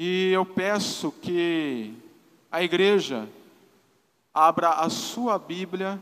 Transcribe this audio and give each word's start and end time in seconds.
E 0.00 0.30
eu 0.30 0.46
peço 0.46 1.10
que 1.10 1.92
a 2.52 2.62
igreja 2.62 3.28
abra 4.32 4.68
a 4.74 4.88
sua 4.88 5.40
Bíblia 5.40 5.98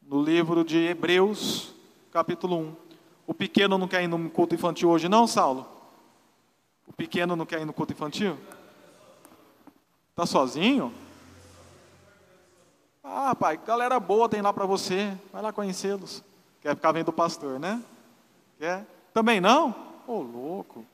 no 0.00 0.22
livro 0.22 0.64
de 0.64 0.78
Hebreus, 0.78 1.74
capítulo 2.10 2.56
1. 2.56 2.76
O 3.26 3.34
pequeno 3.34 3.76
não 3.76 3.86
quer 3.86 4.02
ir 4.02 4.08
no 4.08 4.30
culto 4.30 4.54
infantil 4.54 4.88
hoje, 4.88 5.10
não, 5.10 5.26
Saulo? 5.26 5.68
O 6.86 6.92
pequeno 6.94 7.36
não 7.36 7.44
quer 7.44 7.60
ir 7.60 7.66
no 7.66 7.74
culto 7.74 7.92
infantil? 7.92 8.34
Está 10.12 10.24
sozinho? 10.24 10.90
Ah, 13.04 13.34
pai, 13.34 13.58
galera 13.58 14.00
boa 14.00 14.26
tem 14.26 14.40
lá 14.40 14.54
para 14.54 14.64
você. 14.64 15.14
Vai 15.30 15.42
lá 15.42 15.52
conhecê-los. 15.52 16.24
Quer 16.62 16.74
ficar 16.74 16.92
vendo 16.92 17.08
o 17.08 17.12
pastor, 17.12 17.60
né? 17.60 17.82
Quer? 18.58 18.86
Também 19.12 19.38
não? 19.38 19.68
Ô, 20.06 20.14
oh, 20.14 20.22
louco. 20.22 20.91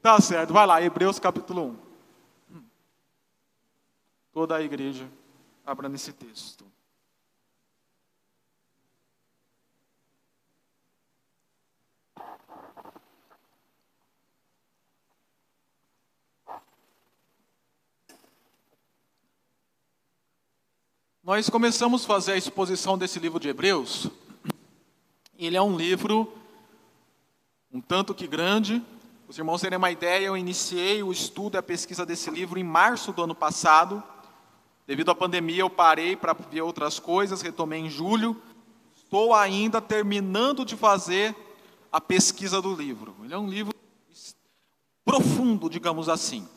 Tá 0.00 0.20
certo, 0.20 0.52
vai 0.52 0.66
lá, 0.66 0.80
Hebreus 0.80 1.18
capítulo 1.18 1.76
1. 2.52 2.62
Toda 4.32 4.56
a 4.56 4.62
igreja 4.62 5.10
abra 5.66 5.88
nesse 5.88 6.12
texto. 6.12 6.64
Nós 21.28 21.50
começamos 21.50 22.04
a 22.04 22.06
fazer 22.06 22.32
a 22.32 22.36
exposição 22.38 22.96
desse 22.96 23.18
livro 23.18 23.38
de 23.38 23.48
Hebreus. 23.48 24.08
Ele 25.36 25.56
é 25.56 25.60
um 25.60 25.76
livro 25.76 26.32
um 27.70 27.80
tanto 27.82 28.14
que 28.14 28.26
grande. 28.26 28.82
Os 29.28 29.36
irmãos 29.36 29.60
terem 29.60 29.76
uma 29.76 29.90
ideia, 29.90 30.24
eu 30.24 30.38
iniciei 30.38 31.02
o 31.02 31.12
estudo 31.12 31.54
e 31.54 31.58
a 31.58 31.62
pesquisa 31.62 32.06
desse 32.06 32.30
livro 32.30 32.58
em 32.58 32.64
março 32.64 33.12
do 33.12 33.22
ano 33.22 33.34
passado. 33.34 34.02
Devido 34.86 35.10
à 35.10 35.14
pandemia, 35.14 35.60
eu 35.60 35.68
parei 35.68 36.16
para 36.16 36.32
ver 36.32 36.62
outras 36.62 36.98
coisas, 36.98 37.42
retomei 37.42 37.78
em 37.78 37.90
julho. 37.90 38.40
Estou 38.96 39.34
ainda 39.34 39.82
terminando 39.82 40.64
de 40.64 40.76
fazer 40.76 41.36
a 41.92 42.00
pesquisa 42.00 42.62
do 42.62 42.74
livro. 42.74 43.14
Ele 43.22 43.34
é 43.34 43.38
um 43.38 43.50
livro 43.50 43.74
profundo, 45.04 45.68
digamos 45.68 46.08
assim. 46.08 46.48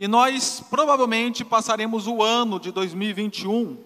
E 0.00 0.08
nós 0.08 0.60
provavelmente 0.68 1.44
passaremos 1.44 2.08
o 2.08 2.20
ano 2.20 2.58
de 2.58 2.72
2021, 2.72 3.78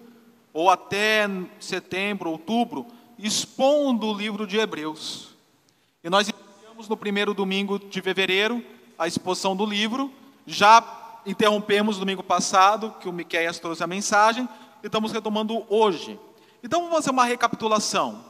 ou 0.51 0.71
até 0.71 1.29
setembro, 1.59 2.31
outubro, 2.31 2.87
expondo 3.19 4.07
o 4.07 4.13
livro 4.17 4.47
de 4.47 4.57
Hebreus. 4.57 5.35
E 6.03 6.09
nós 6.09 6.27
iniciamos 6.75 6.89
no 6.89 6.97
primeiro 6.97 7.33
domingo 7.33 7.79
de 7.79 8.01
fevereiro 8.01 8.61
a 8.99 9.07
exposição 9.07 9.55
do 9.55 9.65
livro, 9.65 10.11
já 10.45 11.21
interrompemos 11.25 11.97
domingo 11.97 12.21
passado, 12.21 12.93
que 12.99 13.07
o 13.07 13.13
Miqueias 13.13 13.59
trouxe 13.59 13.81
a 13.81 13.87
mensagem, 13.87 14.47
e 14.83 14.87
estamos 14.87 15.13
retomando 15.13 15.65
hoje. 15.69 16.19
Então 16.61 16.81
vamos 16.81 16.95
fazer 16.97 17.11
uma 17.11 17.23
recapitulação. 17.23 18.25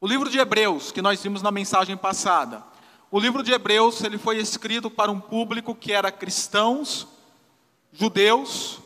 O 0.00 0.06
livro 0.06 0.30
de 0.30 0.38
Hebreus, 0.38 0.92
que 0.92 1.02
nós 1.02 1.20
vimos 1.20 1.42
na 1.42 1.50
mensagem 1.50 1.96
passada, 1.96 2.62
o 3.10 3.18
livro 3.18 3.42
de 3.42 3.50
Hebreus 3.50 4.00
ele 4.04 4.16
foi 4.16 4.38
escrito 4.38 4.88
para 4.88 5.10
um 5.10 5.18
público 5.18 5.74
que 5.74 5.92
era 5.92 6.12
cristãos, 6.12 7.08
judeus 7.92 8.78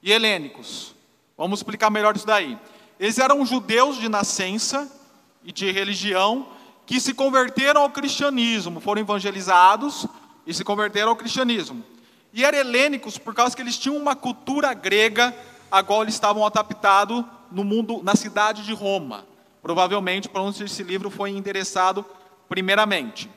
e 0.00 0.12
helênicos. 0.12 0.94
Vamos 1.36 1.58
explicar 1.58 1.90
melhor 1.90 2.14
isso 2.14 2.26
daí. 2.26 2.56
Eles 3.00 3.18
eram 3.18 3.44
judeus 3.44 3.96
de 3.96 4.08
nascença 4.08 4.88
e 5.42 5.50
de 5.50 5.72
religião 5.72 6.54
que 6.86 7.00
se 7.00 7.14
converteram 7.14 7.82
ao 7.82 7.90
cristianismo, 7.90 8.80
foram 8.80 9.00
evangelizados 9.00 10.06
e 10.46 10.52
se 10.52 10.64
converteram 10.64 11.10
ao 11.10 11.16
cristianismo. 11.16 11.82
E 12.32 12.44
eram 12.44 12.58
helênicos 12.58 13.16
por 13.16 13.34
causa 13.34 13.54
que 13.54 13.62
eles 13.62 13.78
tinham 13.78 13.96
uma 13.96 14.14
cultura 14.16 14.74
grega 14.74 15.34
a 15.70 15.82
qual 15.82 16.02
eles 16.02 16.14
estavam 16.14 16.44
adaptados 16.44 17.24
no 17.50 17.64
mundo, 17.64 18.02
na 18.02 18.14
cidade 18.14 18.64
de 18.64 18.74
Roma. 18.74 19.24
Provavelmente 19.62 20.28
para 20.28 20.42
onde 20.42 20.64
esse 20.64 20.82
livro 20.82 21.10
foi 21.10 21.30
endereçado 21.30 22.04
primeiramente. 22.48 23.30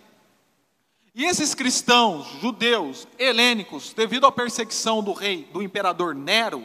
E 1.16 1.26
esses 1.26 1.56
cristãos, 1.56 2.28
judeus, 2.42 3.08
helênicos, 3.18 3.94
devido 3.94 4.28
à 4.28 4.32
perseguição 4.32 5.02
do 5.02 5.14
rei, 5.14 5.50
do 5.52 5.64
imperador 5.64 6.14
Nero, 6.14 6.64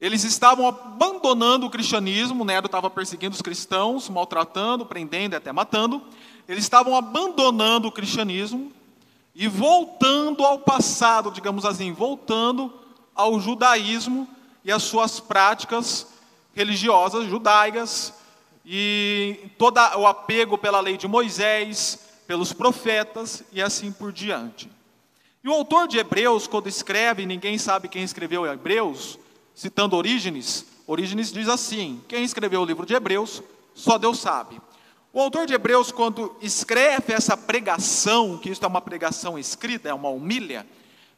eles 0.00 0.22
estavam 0.22 0.68
abandonando 0.68 1.66
o 1.66 1.70
cristianismo, 1.70 2.44
Nero 2.44 2.66
estava 2.66 2.88
perseguindo 2.88 3.34
os 3.34 3.42
cristãos, 3.42 4.08
maltratando, 4.08 4.86
prendendo 4.86 5.34
e 5.34 5.36
até 5.36 5.50
matando. 5.50 6.02
Eles 6.48 6.62
estavam 6.62 6.96
abandonando 6.96 7.88
o 7.88 7.92
cristianismo 7.92 8.72
e 9.34 9.48
voltando 9.48 10.44
ao 10.44 10.60
passado, 10.60 11.32
digamos 11.32 11.64
assim, 11.64 11.92
voltando 11.92 12.72
ao 13.14 13.40
judaísmo 13.40 14.28
e 14.64 14.70
às 14.70 14.84
suas 14.84 15.18
práticas 15.18 16.06
religiosas 16.54 17.26
judaicas 17.26 18.14
e 18.64 19.50
todo 19.56 19.78
o 19.96 20.06
apego 20.06 20.56
pela 20.58 20.80
lei 20.80 20.96
de 20.96 21.08
Moisés, 21.08 21.98
pelos 22.26 22.52
profetas 22.52 23.42
e 23.52 23.60
assim 23.60 23.90
por 23.90 24.12
diante. 24.12 24.70
E 25.42 25.48
o 25.48 25.52
autor 25.52 25.88
de 25.88 25.98
Hebreus, 25.98 26.46
quando 26.46 26.68
escreve, 26.68 27.26
ninguém 27.26 27.58
sabe 27.58 27.88
quem 27.88 28.02
escreveu 28.02 28.46
Hebreus, 28.46 29.18
citando 29.58 29.96
Orígenes, 29.96 30.64
Orígenes 30.86 31.32
diz 31.32 31.48
assim: 31.48 32.00
quem 32.06 32.22
escreveu 32.22 32.62
o 32.62 32.64
livro 32.64 32.86
de 32.86 32.94
Hebreus, 32.94 33.42
só 33.74 33.98
Deus 33.98 34.20
sabe. 34.20 34.60
O 35.12 35.20
autor 35.20 35.48
de 35.48 35.54
Hebreus, 35.54 35.90
quando 35.90 36.36
escreve 36.40 37.12
essa 37.12 37.36
pregação, 37.36 38.38
que 38.38 38.50
isso 38.50 38.64
é 38.64 38.68
uma 38.68 38.80
pregação 38.80 39.36
escrita, 39.36 39.88
é 39.88 39.92
uma 39.92 40.10
humilha, 40.10 40.64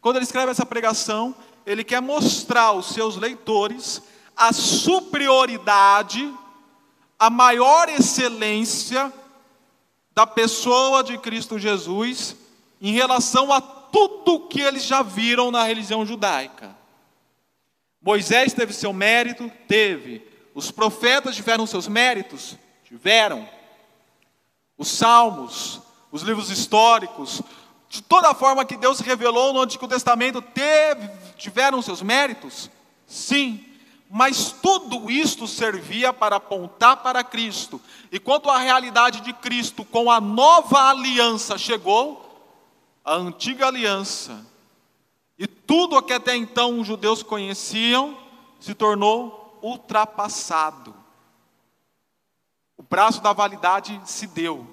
quando 0.01 0.17
ele 0.17 0.25
escreve 0.25 0.51
essa 0.51 0.65
pregação, 0.65 1.35
ele 1.67 1.85
quer 1.85 2.01
mostrar 2.01 2.63
aos 2.63 2.87
seus 2.87 3.17
leitores 3.17 4.01
a 4.35 4.55
superioridade, 4.55 6.33
a 7.19 7.29
maior 7.29 7.91
excelência 7.91 9.13
da 10.15 10.27
pessoa 10.27 11.05
de 11.05 11.19
Cristo 11.19 11.59
Jesus 11.59 12.35
em 12.81 12.95
relação 12.95 13.53
a 13.53 13.61
tudo 13.61 14.49
que 14.49 14.63
eles 14.63 14.85
já 14.85 15.03
viram 15.03 15.51
na 15.51 15.63
religião 15.65 16.07
judaica. 16.07 16.80
Moisés 18.01 18.53
teve 18.53 18.73
seu 18.73 18.93
mérito? 18.93 19.51
Teve. 19.69 20.27
Os 20.55 20.71
profetas 20.71 21.37
tiveram 21.37 21.67
seus 21.67 21.87
méritos? 21.87 22.57
Tiveram. 22.85 23.49
Os 24.77 24.89
salmos, 24.89 25.81
os 26.11 26.23
livros 26.23 26.51
históricos, 26.51 27.43
de 27.89 28.03
toda 28.03 28.35
forma 28.35 28.65
que 28.65 28.77
Deus 28.77 29.01
revelou 29.01 29.53
no 29.53 29.61
Antigo 29.61 29.87
Testamento, 29.87 30.41
teve, 30.41 31.09
tiveram 31.37 31.83
seus 31.83 32.03
méritos? 32.03 32.71
Sim 33.07 33.67
mas 34.13 34.51
tudo 34.51 35.09
isto 35.09 35.47
servia 35.47 36.13
para 36.13 36.37
apontar 36.37 36.97
para 36.97 37.23
Cristo. 37.23 37.81
E 38.11 38.19
quanto 38.19 38.51
à 38.51 38.59
realidade 38.59 39.21
de 39.21 39.33
Cristo 39.33 39.85
com 39.85 40.11
a 40.11 40.21
nova 40.21 40.91
aliança 40.91 41.57
chegou, 41.57 42.27
a 43.05 43.15
antiga 43.15 43.69
aliança, 43.69 44.45
e 45.41 45.47
tudo 45.47 45.97
o 45.97 46.03
que 46.03 46.13
até 46.13 46.37
então 46.37 46.79
os 46.79 46.87
judeus 46.87 47.23
conheciam 47.23 48.15
se 48.61 48.75
tornou 48.75 49.59
ultrapassado. 49.63 50.95
O 52.77 52.83
prazo 52.83 53.23
da 53.23 53.33
validade 53.33 53.99
se 54.05 54.27
deu 54.27 54.67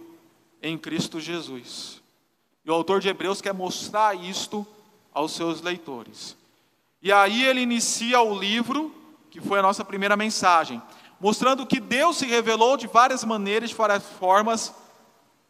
em 0.62 0.78
Cristo 0.78 1.22
Jesus. 1.22 2.02
E 2.66 2.70
o 2.70 2.74
autor 2.74 3.00
de 3.00 3.08
Hebreus 3.08 3.40
quer 3.40 3.54
mostrar 3.54 4.14
isto 4.14 4.68
aos 5.14 5.32
seus 5.32 5.62
leitores. 5.62 6.36
E 7.02 7.14
aí 7.14 7.46
ele 7.46 7.62
inicia 7.62 8.20
o 8.20 8.38
livro 8.38 8.94
que 9.32 9.40
foi 9.40 9.60
a 9.60 9.62
nossa 9.64 9.86
primeira 9.86 10.18
mensagem, 10.18 10.82
mostrando 11.18 11.66
que 11.66 11.80
Deus 11.80 12.18
se 12.18 12.26
revelou 12.26 12.76
de 12.76 12.88
várias 12.88 13.24
maneiras, 13.24 13.70
de 13.70 13.76
várias 13.76 14.04
formas 14.20 14.74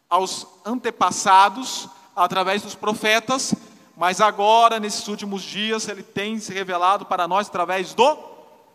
aos 0.07 0.45
antepassados, 0.63 1.89
através 2.15 2.61
dos 2.61 2.75
profetas, 2.75 3.55
mas 3.97 4.21
agora, 4.21 4.79
nesses 4.79 5.07
últimos 5.07 5.41
dias, 5.41 5.87
Ele 5.87 6.03
tem 6.03 6.39
se 6.39 6.53
revelado 6.53 7.03
para 7.03 7.27
nós 7.27 7.47
através 7.47 7.95
do 7.95 8.15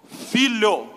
Filho. 0.04 0.92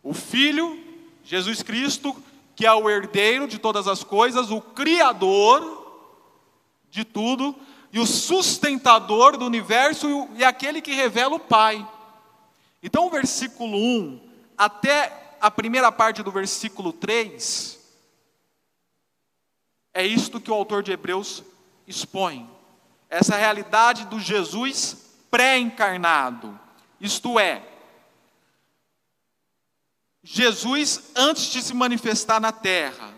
O 0.00 0.14
Filho, 0.14 0.78
Jesus 1.24 1.60
Cristo, 1.60 2.14
que 2.54 2.64
é 2.64 2.72
o 2.72 2.88
herdeiro 2.88 3.48
de 3.48 3.58
todas 3.58 3.88
as 3.88 4.04
coisas, 4.04 4.52
o 4.52 4.60
Criador 4.60 5.84
de 6.88 7.04
tudo, 7.04 7.52
e 7.92 7.98
o 7.98 8.06
sustentador 8.06 9.36
do 9.36 9.44
universo 9.44 10.28
e 10.36 10.44
aquele 10.44 10.80
que 10.80 10.94
revela 10.94 11.34
o 11.34 11.40
Pai. 11.40 11.84
Então, 12.80 13.08
o 13.08 13.10
versículo 13.10 13.76
1 13.76 14.20
até 14.56 15.36
a 15.40 15.50
primeira 15.50 15.90
parte 15.90 16.22
do 16.22 16.30
versículo 16.30 16.92
3 16.92 17.76
é 19.92 20.06
isto 20.06 20.40
que 20.40 20.50
o 20.50 20.54
autor 20.54 20.84
de 20.84 20.92
Hebreus 20.92 21.42
expõe. 21.88 22.55
Essa 23.08 23.36
realidade 23.36 24.06
do 24.06 24.18
Jesus 24.18 24.96
pré-encarnado. 25.30 26.58
Isto 27.00 27.38
é, 27.38 27.62
Jesus 30.28 31.12
antes 31.14 31.44
de 31.52 31.62
se 31.62 31.72
manifestar 31.72 32.40
na 32.40 32.50
terra, 32.50 33.14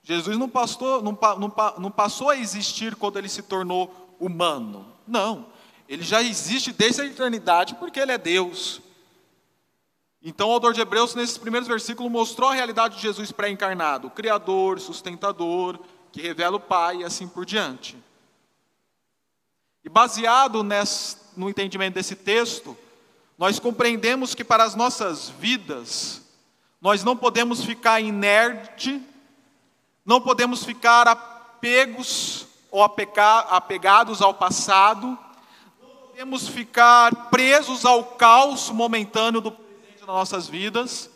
Jesus 0.00 0.38
não 0.38 0.48
passou, 0.48 1.02
não, 1.02 1.18
não, 1.38 1.54
não 1.78 1.90
passou 1.90 2.30
a 2.30 2.36
existir 2.36 2.94
quando 2.94 3.18
ele 3.18 3.28
se 3.28 3.42
tornou 3.42 4.14
humano. 4.20 4.86
Não. 5.04 5.46
Ele 5.88 6.04
já 6.04 6.22
existe 6.22 6.72
desde 6.72 7.02
a 7.02 7.04
eternidade 7.04 7.74
porque 7.74 7.98
ele 7.98 8.12
é 8.12 8.18
Deus. 8.18 8.80
Então, 10.22 10.48
o 10.48 10.52
autor 10.52 10.72
de 10.72 10.80
Hebreus, 10.80 11.16
nesses 11.16 11.36
primeiros 11.36 11.66
versículos, 11.66 12.10
mostrou 12.10 12.50
a 12.50 12.54
realidade 12.54 12.94
de 12.94 13.02
Jesus 13.02 13.32
pré-encarnado, 13.32 14.10
Criador, 14.10 14.78
sustentador, 14.78 15.80
que 16.12 16.22
revela 16.22 16.56
o 16.56 16.60
Pai 16.60 16.98
e 16.98 17.04
assim 17.04 17.26
por 17.26 17.44
diante. 17.44 17.96
E 19.86 19.88
baseado 19.88 20.64
nesse, 20.64 21.16
no 21.36 21.48
entendimento 21.48 21.94
desse 21.94 22.16
texto, 22.16 22.76
nós 23.38 23.60
compreendemos 23.60 24.34
que 24.34 24.42
para 24.42 24.64
as 24.64 24.74
nossas 24.74 25.28
vidas, 25.28 26.22
nós 26.82 27.04
não 27.04 27.16
podemos 27.16 27.64
ficar 27.64 28.00
inerte, 28.00 29.00
não 30.04 30.20
podemos 30.20 30.64
ficar 30.64 31.06
apegos 31.06 32.48
ou 32.68 32.82
apegados 32.82 34.20
ao 34.20 34.34
passado, 34.34 35.16
não 35.80 35.88
podemos 36.08 36.48
ficar 36.48 37.30
presos 37.30 37.84
ao 37.84 38.02
caos 38.02 38.70
momentâneo 38.70 39.40
do 39.40 39.52
presente 39.52 39.98
das 40.00 40.08
nossas 40.08 40.48
vidas. 40.48 41.08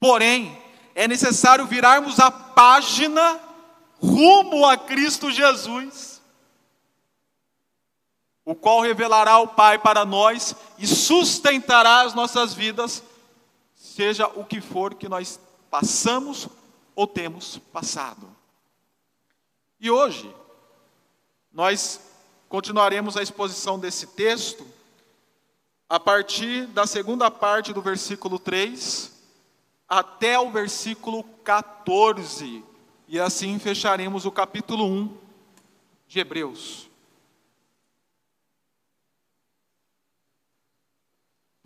Porém, 0.00 0.60
é 0.96 1.06
necessário 1.06 1.64
virarmos 1.64 2.18
a 2.18 2.28
página 2.28 3.38
rumo 4.00 4.66
a 4.66 4.76
Cristo 4.76 5.30
Jesus 5.30 6.17
o 8.48 8.54
qual 8.54 8.80
revelará 8.80 9.38
o 9.40 9.48
Pai 9.48 9.78
para 9.78 10.06
nós 10.06 10.56
e 10.78 10.86
sustentará 10.86 12.00
as 12.00 12.14
nossas 12.14 12.54
vidas, 12.54 13.02
seja 13.74 14.26
o 14.26 14.42
que 14.42 14.58
for 14.58 14.94
que 14.94 15.06
nós 15.06 15.38
passamos 15.70 16.48
ou 16.96 17.06
temos 17.06 17.58
passado. 17.70 18.26
E 19.78 19.90
hoje, 19.90 20.34
nós 21.52 22.00
continuaremos 22.48 23.18
a 23.18 23.22
exposição 23.22 23.78
desse 23.78 24.06
texto 24.06 24.66
a 25.86 26.00
partir 26.00 26.68
da 26.68 26.86
segunda 26.86 27.30
parte 27.30 27.74
do 27.74 27.82
versículo 27.82 28.38
3 28.38 29.12
até 29.86 30.38
o 30.40 30.50
versículo 30.50 31.22
14, 31.44 32.64
e 33.06 33.20
assim 33.20 33.58
fecharemos 33.58 34.24
o 34.24 34.32
capítulo 34.32 34.86
1 34.86 35.18
de 36.06 36.18
Hebreus. 36.18 36.87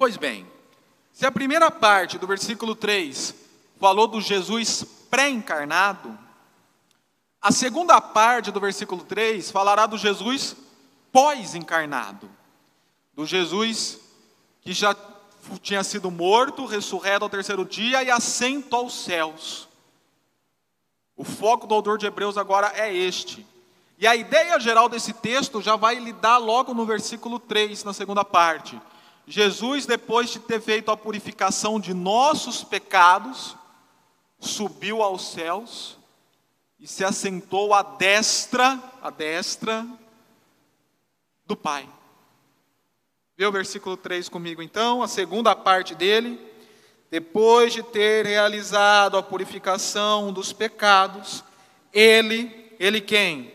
Pois 0.02 0.16
bem, 0.16 0.44
se 1.12 1.25
a 1.25 1.31
primeira 1.31 1.70
parte 1.70 2.19
do 2.19 2.26
versículo 2.26 2.75
3 2.75 3.32
falou 3.78 4.08
do 4.08 4.20
Jesus 4.20 4.84
pré-encarnado, 5.08 6.19
a 7.40 7.52
segunda 7.52 8.00
parte 8.00 8.50
do 8.50 8.58
versículo 8.58 9.04
3 9.04 9.49
falará 9.52 9.87
do 9.87 9.96
Jesus 9.96 10.56
pós-encarnado, 11.12 12.28
do 13.14 13.25
Jesus 13.25 14.00
que 14.62 14.72
já 14.72 14.93
tinha 15.62 15.84
sido 15.84 16.10
morto, 16.10 16.66
ressurreto 16.66 17.25
ao 17.25 17.31
terceiro 17.31 17.64
dia 17.64 18.02
e 18.02 18.10
assento 18.10 18.75
aos 18.75 19.05
céus. 19.05 19.69
O 21.16 21.22
foco 21.22 21.64
do 21.64 21.76
autor 21.76 21.96
de 21.96 22.06
Hebreus 22.06 22.37
agora 22.37 22.72
é 22.75 22.93
este. 22.93 23.46
E 23.96 24.06
a 24.08 24.16
ideia 24.16 24.58
geral 24.58 24.88
desse 24.88 25.12
texto 25.12 25.62
já 25.62 25.76
vai 25.76 25.94
lidar 25.94 26.38
logo 26.38 26.75
no 26.75 26.84
versículo 26.84 27.38
3, 27.38 27.84
na 27.84 27.93
segunda 27.93 28.25
parte. 28.25 28.82
Jesus, 29.26 29.86
depois 29.86 30.30
de 30.30 30.40
ter 30.40 30.60
feito 30.60 30.90
a 30.90 30.96
purificação 30.96 31.78
de 31.78 31.94
nossos 31.94 32.64
pecados, 32.64 33.56
subiu 34.40 35.02
aos 35.02 35.30
céus 35.30 35.96
e 36.80 36.86
se 36.86 37.04
assentou 37.04 37.72
à 37.72 37.82
destra, 37.82 38.82
à 39.00 39.10
destra 39.10 39.86
do 41.46 41.56
Pai. 41.56 41.88
Vê 43.36 43.46
o 43.46 43.52
versículo 43.52 43.96
3 43.96 44.28
comigo 44.28 44.60
então, 44.60 45.02
a 45.02 45.08
segunda 45.08 45.54
parte 45.54 45.94
dele. 45.94 46.40
Depois 47.08 47.72
de 47.72 47.82
ter 47.82 48.26
realizado 48.26 49.16
a 49.16 49.22
purificação 49.22 50.32
dos 50.32 50.52
pecados, 50.52 51.44
ele, 51.92 52.74
ele 52.80 53.00
quem? 53.00 53.52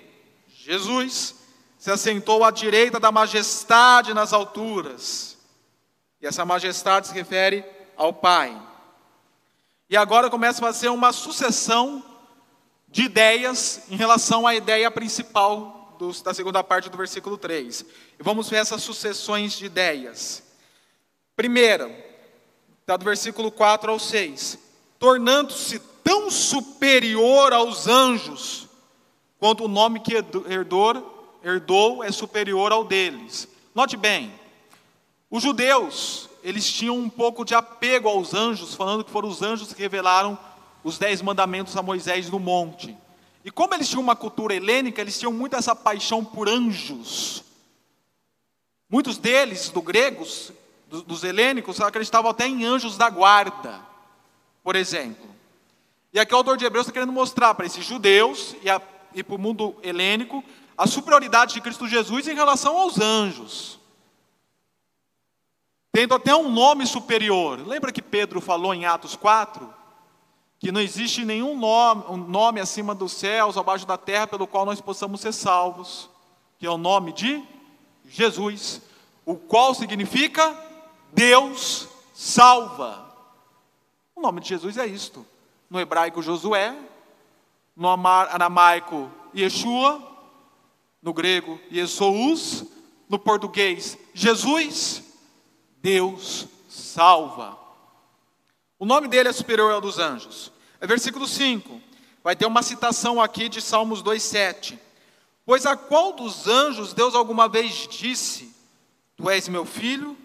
Jesus, 0.48 1.36
se 1.78 1.92
assentou 1.92 2.44
à 2.44 2.52
direita 2.52 3.00
da 3.00 3.12
majestade 3.12 4.14
nas 4.14 4.32
alturas 4.32 5.37
essa 6.28 6.46
majestade 6.46 7.08
se 7.08 7.14
refere 7.14 7.64
ao 7.96 8.14
Pai. 8.14 8.60
E 9.90 9.96
agora 9.96 10.30
começa 10.30 10.60
a 10.60 10.68
fazer 10.68 10.90
uma 10.90 11.12
sucessão 11.14 12.04
de 12.88 13.04
ideias 13.04 13.84
em 13.90 13.96
relação 13.96 14.46
à 14.46 14.56
ideia 14.56 14.90
principal 14.92 15.96
do, 15.98 16.12
da 16.22 16.34
segunda 16.34 16.64
parte 16.64 16.90
do 16.90 16.98
versículo 16.98 17.38
3. 17.38 17.82
E 18.20 18.24
vamos 18.24 18.50
ver 18.50 18.58
essas 18.58 18.84
sucessões 18.84 19.54
de 19.54 19.66
ideias. 19.66 20.44
Primeira, 21.36 21.90
está 22.82 22.98
do 22.98 23.06
versículo 23.06 23.52
4 23.52 23.92
ao 23.92 24.00
6. 24.00 24.58
Tornando-se 25.00 25.80
tão 26.04 26.32
superior 26.32 27.54
aos 27.54 27.88
anjos, 27.88 28.68
quanto 29.40 29.66
o 29.66 29.68
nome 29.68 30.00
que 30.00 30.16
herdou, 30.16 31.40
herdou 31.44 32.04
é 32.04 32.12
superior 32.12 32.72
ao 32.72 32.84
deles. 32.84 33.48
Note 33.76 33.96
bem, 33.96 34.34
os 35.30 35.44
judeus, 35.44 36.30
eles 36.42 36.72
tinham 36.72 36.98
um 36.98 37.10
pouco 37.10 37.44
de 37.44 37.54
apego 37.54 38.08
aos 38.08 38.34
anjos, 38.34 38.74
falando 38.74 39.04
que 39.04 39.12
foram 39.12 39.28
os 39.28 39.42
anjos 39.42 39.74
que 39.74 39.82
revelaram 39.82 40.40
os 40.84 40.98
dez 40.98 41.22
mandamentos 41.22 41.76
a 41.76 41.82
Moisés 41.82 42.30
no 42.30 42.40
monte. 42.40 42.96
E 43.44 43.52
como 43.52 43.74
eles 43.74 43.90
tinham 43.90 44.02
uma 44.02 44.16
cultura 44.16 44.56
helênica, 44.56 45.02
eles 45.02 45.20
tinham 45.20 45.34
muito 45.34 45.56
essa 45.58 45.76
paixão 45.76 46.24
por 46.24 46.48
anjos. 46.48 47.44
Muitos 48.90 49.18
deles, 49.18 49.70
do 49.70 49.82
gregos, 49.82 50.54
dos 50.90 51.26
helênicos, 51.26 51.82
acreditavam 51.82 52.32
até 52.32 52.48
em 52.48 52.64
anjos 52.64 52.98
da 52.98 53.10
guarda, 53.10 53.82
por 54.64 54.78
exemplo. 54.78 55.28
E 56.14 56.20
aqui 56.20 56.34
o 56.34 56.38
autor 56.38 56.56
de 56.56 56.64
Hebreus 56.64 56.86
está 56.86 56.94
querendo 56.94 57.12
mostrar 57.12 57.54
para 57.54 57.66
esses 57.66 57.84
judeus 57.84 58.56
e, 58.64 59.20
e 59.20 59.24
para 59.24 59.36
o 59.36 59.38
mundo 59.38 59.76
helênico 59.84 60.42
a 60.78 60.88
superioridade 60.88 61.54
de 61.54 61.62
Cristo 61.62 61.86
Jesus 61.86 62.30
em 62.30 62.36
relação 62.36 62.78
aos 62.78 62.98
anjos 62.98 63.78
tendo 65.98 66.14
até 66.14 66.36
um 66.36 66.48
nome 66.48 66.86
superior. 66.86 67.68
Lembra 67.68 67.92
que 67.92 68.04
Pedro 68.04 68.40
falou 68.40 68.72
em 68.72 68.86
Atos 68.86 69.16
4? 69.16 69.68
Que 70.60 70.72
não 70.72 70.80
existe 70.80 71.26
nenhum 71.26 71.58
nome, 71.58 72.04
um 72.08 72.18
nome 72.18 72.60
acima 72.60 72.94
dos 72.94 73.14
céus, 73.14 73.58
abaixo 73.58 73.84
da 73.84 73.98
terra, 73.98 74.28
pelo 74.28 74.46
qual 74.46 74.64
nós 74.64 74.80
possamos 74.80 75.22
ser 75.22 75.32
salvos, 75.32 76.08
que 76.60 76.68
é 76.68 76.70
o 76.70 76.78
nome 76.78 77.14
de 77.14 77.44
Jesus, 78.08 78.80
o 79.26 79.34
qual 79.34 79.74
significa 79.74 80.56
Deus 81.14 81.88
salva. 82.14 83.12
O 84.16 84.22
nome 84.22 84.40
de 84.40 84.50
Jesus 84.50 84.78
é 84.78 84.86
isto. 84.86 85.26
No 85.68 85.80
hebraico, 85.80 86.22
Josué, 86.22 86.78
no 87.76 87.90
aramaico, 87.90 89.10
Yeshua, 89.36 90.00
no 91.02 91.12
grego, 91.12 91.60
Yesous, 91.72 92.66
no 93.10 93.18
português, 93.18 93.98
Jesus, 94.14 95.07
Deus 95.88 96.48
salva. 96.68 97.58
O 98.78 98.86
nome 98.86 99.08
dele 99.08 99.30
é 99.30 99.32
superior 99.32 99.72
ao 99.72 99.80
dos 99.80 100.00
anjos. 100.00 100.52
É 100.82 100.86
versículo 100.86 101.26
5. 101.26 101.82
Vai 102.22 102.36
ter 102.36 102.46
uma 102.46 102.62
citação 102.62 103.22
aqui 103.22 103.48
de 103.48 103.62
Salmos 103.62 104.04
2:7. 104.04 104.78
Pois 105.46 105.66
a 105.66 105.78
qual 105.78 106.12
dos 106.12 106.46
anjos 106.46 106.94
Deus 106.94 107.16
alguma 107.16 107.48
vez 107.48 107.88
disse: 107.90 108.54
Tu 109.16 109.30
és 109.30 109.48
meu 109.48 109.64
filho, 109.64 110.18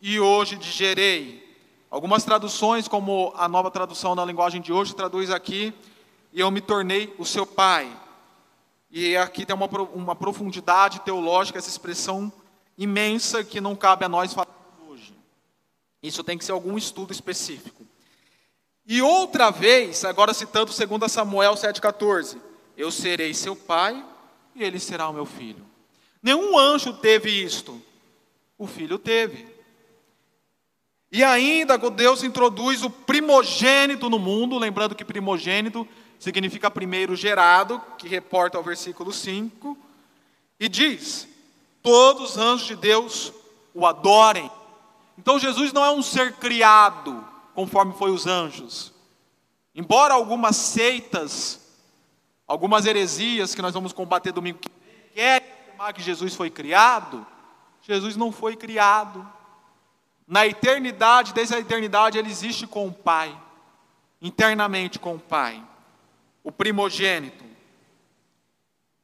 e 0.00 0.20
hoje 0.20 0.56
te 0.56 0.70
gerei? 0.70 1.44
Algumas 1.90 2.22
traduções, 2.22 2.86
como 2.86 3.32
a 3.36 3.48
nova 3.48 3.68
tradução 3.68 4.14
na 4.14 4.24
linguagem 4.24 4.62
de 4.62 4.72
hoje, 4.72 4.94
traduz 4.94 5.28
aqui: 5.28 5.74
E 6.32 6.38
eu 6.38 6.52
me 6.52 6.60
tornei 6.60 7.12
o 7.18 7.24
seu 7.24 7.44
pai. 7.44 7.90
E 8.92 9.16
aqui 9.16 9.44
tem 9.44 9.56
uma, 9.56 9.66
uma 9.92 10.14
profundidade 10.14 11.00
teológica, 11.00 11.58
essa 11.58 11.68
expressão 11.68 12.32
imensa 12.78 13.42
que 13.42 13.60
não 13.60 13.74
cabe 13.74 14.04
a 14.04 14.08
nós 14.08 14.32
falar 14.32 14.59
isso 16.02 16.24
tem 16.24 16.38
que 16.38 16.44
ser 16.44 16.52
algum 16.52 16.78
estudo 16.78 17.12
específico. 17.12 17.86
E 18.86 19.02
outra 19.02 19.50
vez, 19.50 20.04
agora 20.04 20.34
citando 20.34 20.72
2 20.72 21.12
Samuel 21.12 21.54
7,14: 21.54 22.38
Eu 22.76 22.90
serei 22.90 23.34
seu 23.34 23.54
pai 23.54 24.04
e 24.54 24.64
ele 24.64 24.78
será 24.78 25.08
o 25.08 25.12
meu 25.12 25.26
filho. 25.26 25.64
Nenhum 26.22 26.58
anjo 26.58 26.92
teve 26.94 27.30
isto, 27.30 27.80
o 28.58 28.66
filho 28.66 28.98
teve. 28.98 29.46
E 31.12 31.24
ainda 31.24 31.76
Deus 31.90 32.22
introduz 32.22 32.84
o 32.84 32.90
primogênito 32.90 34.08
no 34.08 34.18
mundo, 34.18 34.58
lembrando 34.58 34.94
que 34.94 35.04
primogênito 35.04 35.86
significa 36.18 36.70
primeiro 36.70 37.16
gerado, 37.16 37.82
que 37.98 38.06
reporta 38.06 38.56
ao 38.56 38.62
versículo 38.62 39.12
5, 39.12 39.76
e 40.58 40.68
diz: 40.68 41.26
Todos 41.82 42.30
os 42.30 42.36
anjos 42.38 42.66
de 42.66 42.76
Deus 42.76 43.32
o 43.74 43.86
adorem. 43.86 44.50
Então 45.18 45.38
Jesus 45.38 45.72
não 45.72 45.84
é 45.84 45.90
um 45.90 46.02
ser 46.02 46.34
criado, 46.34 47.26
conforme 47.54 47.94
foi 47.94 48.10
os 48.10 48.26
anjos. 48.26 48.92
Embora 49.74 50.14
algumas 50.14 50.56
seitas 50.56 51.60
algumas 52.50 52.84
heresias 52.84 53.54
que 53.54 53.62
nós 53.62 53.72
vamos 53.72 53.92
combater 53.92 54.32
domingo 54.32 54.58
que 54.58 54.68
querem 55.14 55.48
afirmar 55.48 55.92
que 55.92 56.02
Jesus 56.02 56.34
foi 56.34 56.50
criado, 56.50 57.24
Jesus 57.80 58.16
não 58.16 58.32
foi 58.32 58.56
criado. 58.56 59.24
Na 60.26 60.44
eternidade, 60.48 61.32
desde 61.32 61.54
a 61.54 61.60
eternidade, 61.60 62.18
ele 62.18 62.28
existe 62.28 62.66
com 62.66 62.88
o 62.88 62.92
Pai, 62.92 63.40
internamente 64.20 64.98
com 64.98 65.14
o 65.14 65.18
Pai, 65.20 65.62
o 66.42 66.50
primogênito. 66.50 67.44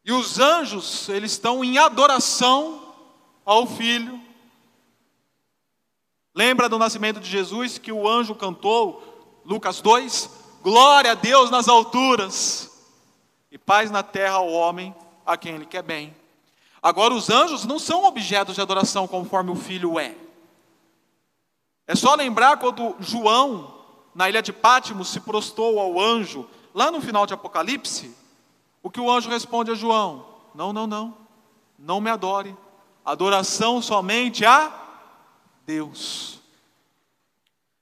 E 0.05 0.11
os 0.11 0.41
anjos, 0.41 1.09
eles 1.09 1.31
estão 1.31 1.63
em 1.63 1.79
adoração 1.79 2.97
ao 3.45 3.65
Filho. 3.65 4.21
Lembra 6.37 6.69
do 6.69 6.79
nascimento 6.79 7.19
de 7.19 7.31
Jesus 7.31 7.79
que 7.79 7.91
o 7.91 8.07
anjo 8.07 8.35
cantou, 8.35 9.41
Lucas 9.43 9.81
2? 9.81 10.29
Glória 10.63 11.13
a 11.13 11.15
Deus 11.15 11.51
nas 11.51 11.67
alturas 11.67 12.71
e 13.51 13.57
paz 13.57 13.91
na 13.91 14.03
terra 14.03 14.35
ao 14.35 14.53
homem 14.53 14.95
a 15.25 15.39
quem 15.39 15.55
ele 15.55 15.65
quer 15.65 15.83
bem. 15.83 16.15
Agora, 16.83 17.15
os 17.15 17.31
anjos 17.31 17.65
não 17.65 17.79
são 17.79 18.05
objetos 18.05 18.55
de 18.55 18.61
adoração 18.61 19.09
conforme 19.09 19.51
o 19.51 19.57
filho 19.57 19.99
é. 19.99 20.15
É 21.87 21.95
só 21.95 22.15
lembrar 22.15 22.59
quando 22.59 22.97
João, 23.01 23.75
na 24.15 24.29
ilha 24.29 24.43
de 24.43 24.53
Pátimos, 24.53 25.09
se 25.09 25.21
prostou 25.21 25.81
ao 25.81 25.99
anjo, 25.99 26.47
lá 26.75 26.91
no 26.91 27.01
final 27.01 27.27
de 27.27 27.33
Apocalipse, 27.33 28.15
o 28.83 28.91
que 28.91 29.01
o 29.01 29.11
anjo 29.11 29.31
responde 29.31 29.71
a 29.71 29.75
João: 29.75 30.27
Não, 30.55 30.71
não, 30.71 30.87
não, 30.87 31.17
não 31.79 31.99
me 31.99 32.11
adore, 32.11 32.55
adoração 33.07 33.81
somente 33.81 34.45
a 34.45 34.83
Deus. 35.67 36.39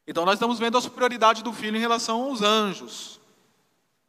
Então 0.06 0.24
nós 0.24 0.34
estamos 0.34 0.58
vendo 0.58 0.78
a 0.78 0.80
superioridade 0.80 1.42
do 1.42 1.52
filho 1.52 1.76
em 1.76 1.80
relação 1.80 2.22
aos 2.22 2.40
anjos. 2.40 3.20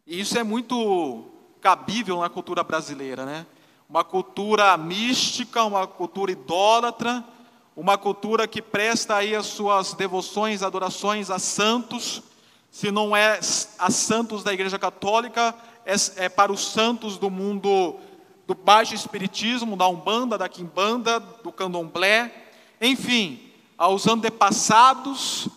E 0.07 0.17
isso 0.17 0.39
é 0.39 0.43
muito 0.43 1.25
cabível 1.59 2.21
na 2.21 2.29
cultura 2.29 2.63
brasileira, 2.63 3.25
né? 3.25 3.45
Uma 3.89 4.03
cultura 4.03 4.75
mística, 4.77 5.63
uma 5.63 5.85
cultura 5.85 6.31
idólatra, 6.31 7.23
uma 7.75 7.97
cultura 7.97 8.47
que 8.47 8.61
presta 8.61 9.15
aí 9.15 9.35
as 9.35 9.47
suas 9.47 9.93
devoções, 9.93 10.63
adorações 10.63 11.29
a 11.29 11.37
santos, 11.37 12.23
se 12.71 12.91
não 12.91 13.15
é 13.15 13.39
a 13.77 13.91
santos 13.91 14.43
da 14.43 14.53
Igreja 14.53 14.79
Católica, 14.79 15.53
é, 15.85 15.95
é 16.25 16.29
para 16.29 16.51
os 16.51 16.65
santos 16.65 17.17
do 17.17 17.29
mundo 17.29 17.99
do 18.47 18.55
baixo 18.55 18.95
espiritismo, 18.95 19.75
da 19.75 19.87
Umbanda, 19.87 20.37
da 20.37 20.47
Quimbanda, 20.47 21.19
do 21.19 21.51
Candomblé, 21.51 22.31
enfim, 22.79 23.44
aos 23.77 24.07
antepassados, 24.07 25.47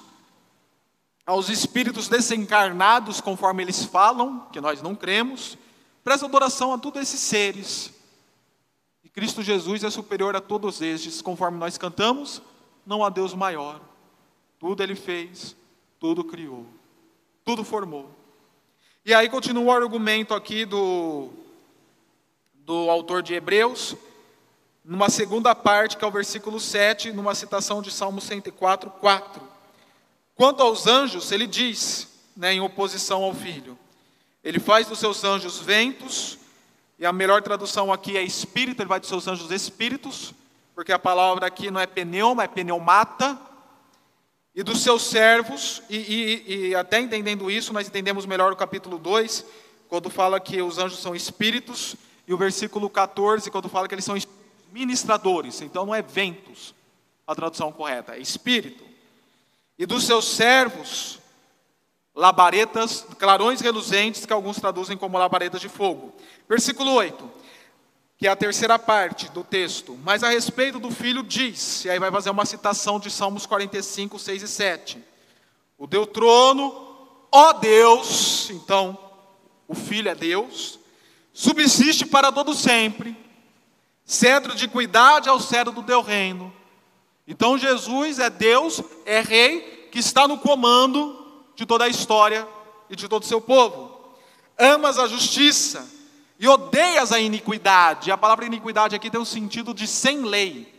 aos 1.26 1.48
espíritos 1.48 2.08
desencarnados, 2.08 3.20
conforme 3.20 3.62
eles 3.62 3.84
falam, 3.84 4.46
que 4.52 4.60
nós 4.60 4.82
não 4.82 4.94
cremos, 4.94 5.58
Presta 6.08 6.24
adoração 6.24 6.72
a 6.72 6.78
todos 6.78 7.02
esses 7.02 7.20
seres. 7.20 7.92
E 9.04 9.10
Cristo 9.10 9.42
Jesus 9.42 9.84
é 9.84 9.90
superior 9.90 10.34
a 10.34 10.40
todos 10.40 10.80
estes, 10.80 11.20
conforme 11.20 11.58
nós 11.58 11.76
cantamos, 11.76 12.40
não 12.86 13.04
há 13.04 13.10
Deus 13.10 13.34
maior. 13.34 13.78
Tudo 14.58 14.82
ele 14.82 14.94
fez, 14.94 15.54
tudo 16.00 16.24
criou, 16.24 16.64
tudo 17.44 17.62
formou. 17.62 18.08
E 19.04 19.12
aí 19.12 19.28
continua 19.28 19.64
o 19.64 19.70
argumento 19.70 20.32
aqui 20.32 20.64
do, 20.64 21.28
do 22.54 22.88
autor 22.88 23.22
de 23.22 23.34
Hebreus, 23.34 23.94
numa 24.88 25.10
segunda 25.10 25.54
parte, 25.54 25.98
que 25.98 26.04
é 26.04 26.08
o 26.08 26.10
versículo 26.10 26.58
7, 26.58 27.12
numa 27.12 27.34
citação 27.34 27.82
de 27.82 27.90
Salmo 27.90 28.22
104, 28.22 28.88
4. 28.88 29.42
Quanto 30.34 30.62
aos 30.62 30.86
anjos, 30.86 31.30
ele 31.30 31.46
diz, 31.46 32.08
né, 32.34 32.54
em 32.54 32.60
oposição 32.60 33.22
ao 33.22 33.34
filho: 33.34 33.78
ele 34.42 34.58
faz 34.58 34.86
dos 34.86 34.98
seus 34.98 35.22
anjos 35.24 35.58
ventos, 35.58 36.38
e 36.98 37.04
a 37.04 37.12
melhor 37.12 37.42
tradução 37.42 37.92
aqui 37.92 38.16
é 38.16 38.22
espírito, 38.22 38.80
ele 38.80 38.88
vai 38.88 38.98
dos 38.98 39.10
seus 39.10 39.28
anjos 39.28 39.50
espíritos, 39.50 40.32
porque 40.74 40.90
a 40.90 40.98
palavra 40.98 41.46
aqui 41.46 41.70
não 41.70 41.80
é 41.80 41.86
pneuma, 41.86 42.44
é 42.44 42.48
pneumata, 42.48 43.38
e 44.54 44.62
dos 44.62 44.80
seus 44.80 45.02
servos, 45.02 45.82
e, 45.90 45.96
e, 45.98 46.68
e 46.68 46.74
até 46.74 46.98
entendendo 46.98 47.50
isso, 47.50 47.74
nós 47.74 47.86
entendemos 47.86 48.24
melhor 48.24 48.54
o 48.54 48.56
capítulo 48.56 48.98
2, 48.98 49.44
quando 49.86 50.08
fala 50.08 50.40
que 50.40 50.62
os 50.62 50.78
anjos 50.78 51.00
são 51.00 51.14
espíritos, 51.14 51.94
e 52.26 52.32
o 52.32 52.38
versículo 52.38 52.88
14, 52.88 53.50
quando 53.50 53.68
fala 53.68 53.86
que 53.86 53.94
eles 53.94 54.04
são 54.04 54.16
ministradores, 54.72 55.60
então 55.60 55.86
não 55.86 55.94
é 55.94 56.02
ventos, 56.02 56.74
a 57.26 57.34
tradução 57.34 57.72
correta, 57.72 58.16
é 58.16 58.18
espírito. 58.18 58.84
E 59.78 59.86
dos 59.86 60.04
seus 60.04 60.26
servos, 60.26 61.18
labaredas, 62.14 63.06
clarões 63.18 63.60
reluzentes, 63.60 64.26
que 64.26 64.32
alguns 64.32 64.58
traduzem 64.58 64.96
como 64.96 65.16
labaredas 65.16 65.60
de 65.60 65.68
fogo. 65.68 66.12
Versículo 66.48 66.92
8, 66.92 67.30
que 68.16 68.26
é 68.26 68.30
a 68.30 68.36
terceira 68.36 68.76
parte 68.78 69.30
do 69.30 69.44
texto. 69.44 69.96
Mas 70.02 70.24
a 70.24 70.30
respeito 70.30 70.80
do 70.80 70.90
filho 70.90 71.22
diz, 71.22 71.84
e 71.84 71.90
aí 71.90 71.98
vai 71.98 72.10
fazer 72.10 72.30
uma 72.30 72.44
citação 72.44 72.98
de 72.98 73.08
Salmos 73.10 73.46
45, 73.46 74.18
6 74.18 74.42
e 74.42 74.48
7. 74.48 75.04
O 75.78 75.86
teu 75.86 76.04
trono, 76.04 76.74
ó 77.30 77.52
Deus, 77.52 78.50
então, 78.50 78.98
o 79.68 79.74
filho 79.74 80.08
é 80.08 80.14
Deus, 80.16 80.80
subsiste 81.32 82.04
para 82.04 82.32
todo 82.32 82.52
sempre, 82.52 83.16
cedro 84.08 84.54
de 84.54 84.66
cuidado 84.66 85.28
ao 85.28 85.38
cedro 85.38 85.70
do 85.70 85.82
teu 85.82 86.00
reino. 86.00 86.50
Então 87.26 87.58
Jesus 87.58 88.18
é 88.18 88.30
Deus, 88.30 88.82
é 89.04 89.20
rei, 89.20 89.88
que 89.92 89.98
está 89.98 90.26
no 90.26 90.38
comando 90.38 91.44
de 91.54 91.66
toda 91.66 91.84
a 91.84 91.88
história 91.88 92.48
e 92.88 92.96
de 92.96 93.06
todo 93.06 93.22
o 93.22 93.26
seu 93.26 93.38
povo. 93.38 94.16
Amas 94.58 94.98
a 94.98 95.06
justiça 95.06 95.86
e 96.40 96.48
odeias 96.48 97.12
a 97.12 97.20
iniquidade. 97.20 98.10
A 98.10 98.16
palavra 98.16 98.46
iniquidade 98.46 98.96
aqui 98.96 99.10
tem 99.10 99.20
o 99.20 99.26
sentido 99.26 99.74
de 99.74 99.86
sem 99.86 100.22
lei. 100.22 100.74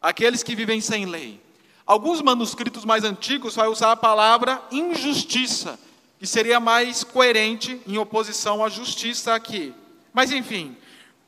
Aqueles 0.00 0.42
que 0.42 0.54
vivem 0.54 0.78
sem 0.78 1.06
lei. 1.06 1.40
Alguns 1.86 2.20
manuscritos 2.20 2.84
mais 2.84 3.02
antigos 3.02 3.56
vai 3.56 3.66
usar 3.66 3.92
a 3.92 3.96
palavra 3.96 4.62
injustiça, 4.70 5.80
que 6.18 6.26
seria 6.26 6.60
mais 6.60 7.02
coerente 7.02 7.80
em 7.86 7.96
oposição 7.96 8.62
à 8.62 8.68
justiça 8.68 9.34
aqui. 9.34 9.74
Mas 10.12 10.30
enfim, 10.30 10.76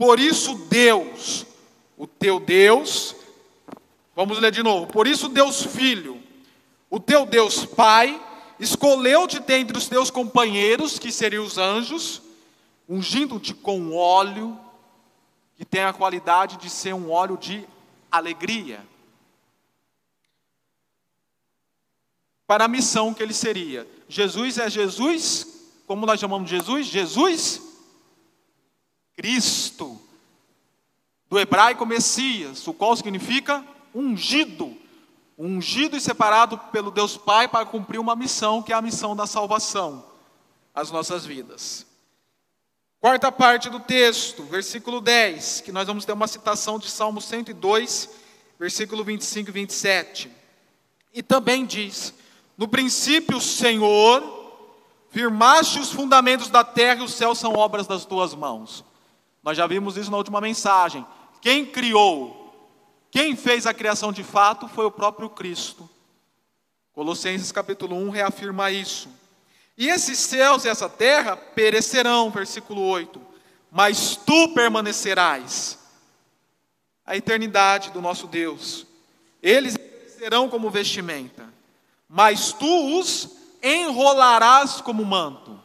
por 0.00 0.18
isso 0.18 0.54
Deus, 0.54 1.44
o 1.94 2.06
teu 2.06 2.40
Deus, 2.40 3.14
vamos 4.16 4.38
ler 4.38 4.50
de 4.50 4.62
novo. 4.62 4.86
Por 4.86 5.06
isso 5.06 5.28
Deus 5.28 5.62
Filho, 5.62 6.22
o 6.88 6.98
teu 6.98 7.26
Deus 7.26 7.66
Pai, 7.66 8.18
escolheu-te 8.58 9.38
dentre 9.40 9.76
os 9.76 9.88
teus 9.88 10.10
companheiros, 10.10 10.98
que 10.98 11.12
seriam 11.12 11.44
os 11.44 11.58
anjos, 11.58 12.22
ungindo-te 12.88 13.52
com 13.52 13.94
óleo, 13.94 14.58
que 15.54 15.66
tem 15.66 15.82
a 15.82 15.92
qualidade 15.92 16.56
de 16.56 16.70
ser 16.70 16.94
um 16.94 17.10
óleo 17.10 17.36
de 17.36 17.68
alegria, 18.10 18.80
para 22.46 22.64
a 22.64 22.68
missão 22.68 23.12
que 23.12 23.22
ele 23.22 23.34
seria. 23.34 23.86
Jesus 24.08 24.56
é 24.56 24.70
Jesus, 24.70 25.46
como 25.86 26.06
nós 26.06 26.18
chamamos 26.18 26.48
de 26.48 26.56
Jesus? 26.56 26.86
Jesus 26.86 27.69
Cristo, 29.20 30.00
do 31.28 31.38
hebraico 31.38 31.84
Messias, 31.84 32.66
o 32.66 32.72
qual 32.72 32.96
significa 32.96 33.64
ungido 33.94 34.76
ungido 35.40 35.96
e 35.96 36.00
separado 36.00 36.58
pelo 36.70 36.90
Deus 36.90 37.16
Pai 37.16 37.48
para 37.48 37.64
cumprir 37.64 37.98
uma 37.98 38.14
missão, 38.14 38.62
que 38.62 38.74
é 38.74 38.76
a 38.76 38.82
missão 38.82 39.16
da 39.16 39.26
salvação 39.26 40.04
às 40.74 40.90
nossas 40.90 41.24
vidas. 41.24 41.86
Quarta 43.00 43.32
parte 43.32 43.70
do 43.70 43.80
texto, 43.80 44.42
versículo 44.42 45.00
10, 45.00 45.62
que 45.62 45.72
nós 45.72 45.86
vamos 45.86 46.04
ter 46.04 46.12
uma 46.12 46.28
citação 46.28 46.78
de 46.78 46.90
Salmo 46.90 47.22
102, 47.22 48.10
versículo 48.58 49.02
25 49.02 49.48
e 49.48 49.52
27. 49.52 50.30
E 51.14 51.22
também 51.22 51.64
diz: 51.64 52.12
No 52.58 52.68
princípio, 52.68 53.40
Senhor, 53.40 54.22
firmaste 55.08 55.78
os 55.78 55.90
fundamentos 55.90 56.50
da 56.50 56.62
terra 56.62 57.00
e 57.00 57.04
os 57.04 57.14
céus 57.14 57.38
são 57.38 57.54
obras 57.54 57.86
das 57.86 58.04
tuas 58.04 58.34
mãos. 58.34 58.84
Nós 59.42 59.56
já 59.56 59.66
vimos 59.66 59.96
isso 59.96 60.10
na 60.10 60.16
última 60.16 60.40
mensagem. 60.40 61.06
Quem 61.40 61.64
criou 61.66 62.40
quem 63.10 63.34
fez 63.34 63.66
a 63.66 63.74
criação 63.74 64.12
de 64.12 64.22
fato 64.22 64.68
foi 64.68 64.84
o 64.86 64.90
próprio 64.90 65.28
Cristo. 65.28 65.88
Colossenses 66.92 67.50
capítulo 67.50 67.96
1 67.96 68.10
reafirma 68.10 68.70
isso. 68.70 69.08
E 69.76 69.88
esses 69.88 70.18
céus 70.18 70.64
e 70.64 70.68
essa 70.68 70.88
terra 70.88 71.36
perecerão, 71.36 72.30
versículo 72.30 72.82
8, 72.82 73.20
mas 73.70 74.16
tu 74.16 74.48
permanecerás. 74.54 75.78
A 77.04 77.16
eternidade 77.16 77.90
do 77.90 78.00
nosso 78.00 78.28
Deus. 78.28 78.86
Eles 79.42 79.76
serão 80.16 80.48
como 80.48 80.70
vestimenta, 80.70 81.48
mas 82.08 82.52
tu 82.52 82.98
os 82.98 83.30
enrolarás 83.62 84.80
como 84.80 85.04
manto. 85.04 85.58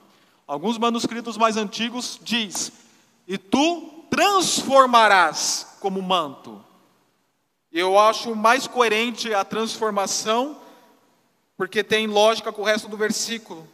Alguns 0.47 0.77
manuscritos 0.79 1.37
mais 1.37 1.57
antigos 1.57 2.19
diz: 2.23 2.71
"E 3.27 3.37
tu 3.37 4.05
transformarás 4.09 5.77
como 5.79 6.01
manto". 6.01 6.63
Eu 7.71 7.99
acho 7.99 8.35
mais 8.35 8.67
coerente 8.67 9.33
a 9.33 9.43
transformação, 9.43 10.57
porque 11.57 11.83
tem 11.83 12.07
lógica 12.07 12.51
com 12.51 12.61
o 12.61 12.65
resto 12.65 12.87
do 12.87 12.95
versículo. 12.97 13.67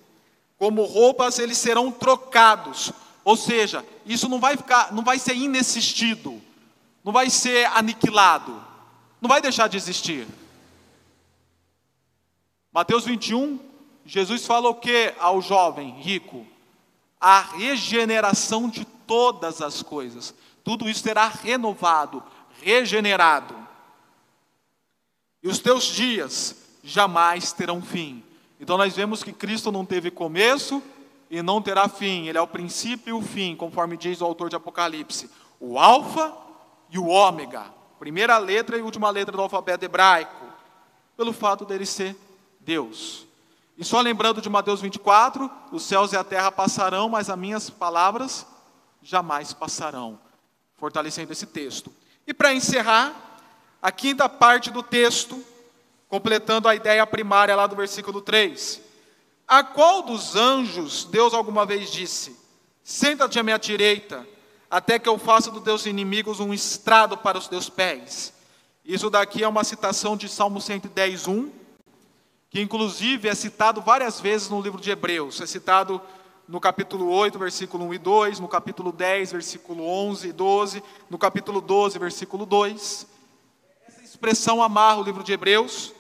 Como 0.58 0.84
roupas, 0.84 1.40
eles 1.40 1.58
serão 1.58 1.92
trocados, 1.92 2.94
Ou 3.24 3.38
seja, 3.38 3.86
isso 4.06 4.28
não 4.28 4.40
vai 4.40 4.58
ficar, 4.58 4.92
não 4.92 5.04
vai 5.04 5.20
ser 5.20 5.36
inexistido, 5.36 6.42
não 7.04 7.14
vai 7.14 7.30
ser 7.30 7.66
aniquilado, 7.68 8.64
não 9.20 9.30
vai 9.30 9.42
deixar 9.42 9.68
de 9.68 9.78
existir. 9.78 10.28
Mateus 12.72 13.06
21, 13.06 13.60
Jesus 14.06 14.46
fala 14.46 14.70
o 14.70 14.76
que 14.76 15.14
ao 15.20 15.42
jovem 15.42 16.02
rico? 16.02 16.46
A 17.20 17.42
regeneração 17.42 18.68
de 18.68 18.86
todas 19.12 19.62
as 19.62 19.84
coisas. 19.84 20.34
Tudo 20.64 20.88
isso 20.88 21.02
será 21.02 21.28
renovado, 21.28 22.24
regenerado. 22.62 23.54
E 25.44 25.50
os 25.50 25.60
teus 25.60 25.84
dias 25.84 26.56
jamais 26.82 27.52
terão 27.52 27.82
fim. 27.82 28.24
Então 28.58 28.78
nós 28.78 28.96
vemos 28.96 29.22
que 29.22 29.34
Cristo 29.34 29.70
não 29.70 29.86
teve 29.86 30.10
começo 30.10 30.82
e 31.30 31.42
não 31.42 31.62
terá 31.62 31.90
fim. 31.90 32.30
Ele 32.30 32.38
é 32.38 32.42
o 32.42 32.48
princípio 32.48 33.10
e 33.10 33.20
o 33.20 33.22
fim, 33.22 33.54
conforme 33.54 33.98
diz 33.98 34.22
o 34.22 34.26
autor 34.26 34.50
de 34.50 34.56
Apocalipse. 34.56 35.30
O 35.60 35.78
alfa 35.78 36.34
e 36.90 36.98
o 36.98 37.08
ômega. 37.08 37.66
Primeira 38.00 38.38
letra 38.38 38.78
e 38.78 38.82
última 38.82 39.10
letra 39.10 39.36
do 39.36 39.42
alfabeto 39.42 39.84
hebraico. 39.84 40.46
Pelo 41.18 41.34
fato 41.34 41.66
dele 41.66 41.86
ser 41.86 42.16
Deus. 42.62 43.28
E 43.78 43.84
só 43.84 44.00
lembrando 44.00 44.42
de 44.42 44.50
Mateus 44.50 44.80
24, 44.80 45.52
os 45.70 45.84
céus 45.84 46.14
e 46.14 46.16
a 46.16 46.24
terra 46.24 46.50
passarão, 46.50 47.10
mas 47.10 47.30
as 47.30 47.38
minhas 47.38 47.70
palavras 47.70 48.48
jamais 49.02 49.54
passarão. 49.54 50.20
Fortalecendo 50.78 51.32
esse 51.32 51.46
texto. 51.46 51.94
E 52.26 52.34
para 52.34 52.54
encerrar, 52.54 53.40
a 53.82 53.92
quinta 53.92 54.28
parte 54.28 54.72
do 54.72 54.82
texto, 54.82 55.44
completando 56.08 56.68
a 56.68 56.76
ideia 56.76 57.06
primária 57.06 57.56
lá 57.56 57.68
do 57.68 57.76
versículo 57.76 58.22
3. 58.22 58.82
A 59.48 59.64
qual 59.64 60.02
dos 60.02 60.36
anjos 60.36 61.06
Deus 61.06 61.34
alguma 61.34 61.66
vez 61.66 61.92
disse: 61.92 62.36
Senta-te 62.84 63.40
à 63.40 63.44
minha 63.44 63.58
direita, 63.58 64.28
até 64.70 64.98
que 64.98 65.10
eu 65.10 65.18
faça 65.18 65.52
dos 65.52 65.64
teus 65.64 65.86
inimigos 65.86 66.40
um 66.40 66.54
estrado 66.54 67.18
para 67.18 67.38
os 67.38 67.48
teus 67.48 67.70
pés. 67.70 68.34
Isso 68.84 69.10
daqui 69.10 69.44
é 69.44 69.48
uma 69.48 69.64
citação 69.64 70.18
de 70.18 70.28
Salmo 70.28 70.60
110, 70.60 71.28
1 71.28 71.62
que 72.52 72.60
inclusive 72.60 73.30
é 73.30 73.34
citado 73.34 73.80
várias 73.80 74.20
vezes 74.20 74.50
no 74.50 74.62
livro 74.62 74.82
de 74.82 74.92
Hebreus. 74.92 75.40
É 75.40 75.46
citado 75.46 76.02
no 76.52 76.60
capítulo 76.60 77.10
8, 77.10 77.40
versículo 77.40 77.86
1 77.86 77.94
e 77.94 77.98
2, 77.98 78.40
no 78.42 78.48
capítulo 78.50 78.92
10, 78.92 79.32
versículo 79.32 79.88
11 79.88 80.28
e 80.28 80.34
12, 80.34 80.84
no 81.10 81.18
capítulo 81.18 81.62
12, 81.62 81.98
versículo 81.98 82.46
2. 82.46 83.08
Essa 83.88 84.04
expressão 84.04 84.62
amarra 84.62 85.00
o 85.00 85.04
livro 85.04 85.24
de 85.24 85.32
Hebreus. 85.32 85.94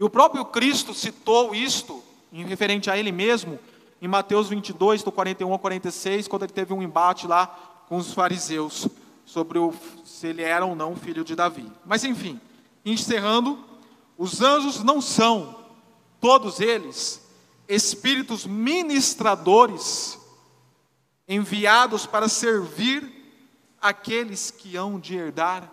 E 0.00 0.02
o 0.04 0.10
próprio 0.10 0.44
Cristo 0.46 0.92
citou 0.92 1.54
isto, 1.54 2.02
em 2.32 2.44
referente 2.44 2.90
a 2.90 2.98
ele 2.98 3.12
mesmo, 3.12 3.56
em 4.02 4.08
Mateus 4.08 4.48
22, 4.48 5.04
do 5.04 5.12
41 5.12 5.52
ao 5.52 5.60
46, 5.60 6.26
quando 6.26 6.42
ele 6.42 6.52
teve 6.52 6.74
um 6.74 6.82
embate 6.82 7.28
lá 7.28 7.46
com 7.88 7.98
os 7.98 8.12
fariseus 8.12 8.88
sobre 9.24 9.60
o, 9.60 9.72
se 10.04 10.26
ele 10.26 10.42
era 10.42 10.66
ou 10.66 10.74
não 10.74 10.96
filho 10.96 11.22
de 11.22 11.36
Davi. 11.36 11.70
Mas 11.84 12.02
enfim, 12.02 12.40
encerrando, 12.84 13.56
os 14.18 14.40
anjos 14.40 14.82
não 14.82 15.00
são, 15.00 15.54
todos 16.20 16.58
eles, 16.58 17.24
espíritos 17.68 18.46
ministradores 18.46 20.18
enviados 21.28 22.06
para 22.06 22.28
servir 22.28 23.12
aqueles 23.80 24.50
que 24.50 24.76
hão 24.76 24.98
de 24.98 25.16
herdar 25.16 25.70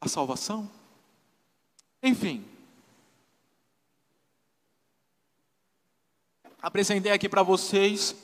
a 0.00 0.08
salvação? 0.08 0.70
Enfim, 2.02 2.44
apresentei 6.60 7.12
aqui 7.12 7.28
para 7.28 7.42
vocês 7.42 8.14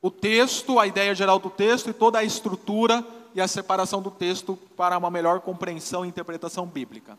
o 0.00 0.10
texto, 0.10 0.78
a 0.78 0.86
ideia 0.86 1.14
geral 1.14 1.38
do 1.38 1.50
texto 1.50 1.90
e 1.90 1.92
toda 1.92 2.18
a 2.18 2.24
estrutura 2.24 3.04
e 3.34 3.40
a 3.40 3.48
separação 3.48 4.00
do 4.00 4.10
texto 4.10 4.56
para 4.76 4.96
uma 4.96 5.10
melhor 5.10 5.40
compreensão 5.40 6.04
e 6.04 6.08
interpretação 6.08 6.66
bíblica. 6.66 7.18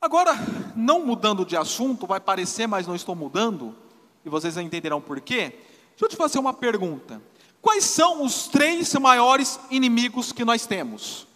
Agora, 0.00 0.32
não 0.74 1.04
mudando 1.04 1.44
de 1.44 1.56
assunto, 1.56 2.06
vai 2.06 2.18
parecer, 2.18 2.66
mas 2.66 2.86
não 2.86 2.94
estou 2.94 3.14
mudando, 3.14 3.76
e 4.24 4.30
vocês 4.30 4.56
entenderão 4.56 5.00
por 5.00 5.20
quê. 5.20 5.50
Deixa 5.90 6.04
eu 6.04 6.08
te 6.08 6.16
fazer 6.16 6.38
uma 6.38 6.54
pergunta. 6.54 7.20
Quais 7.60 7.84
são 7.84 8.22
os 8.24 8.48
três 8.48 8.94
maiores 8.94 9.60
inimigos 9.70 10.32
que 10.32 10.44
nós 10.44 10.64
temos? 10.66 11.26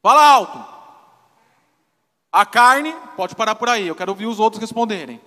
Fala 0.00 0.24
alto. 0.24 0.80
A 2.30 2.46
carne, 2.46 2.94
pode 3.16 3.34
parar 3.34 3.56
por 3.56 3.68
aí, 3.68 3.88
eu 3.88 3.96
quero 3.96 4.12
ouvir 4.12 4.26
os 4.26 4.38
outros 4.38 4.60
responderem. 4.60 5.20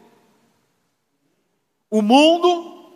O 1.90 2.02
mundo 2.02 2.90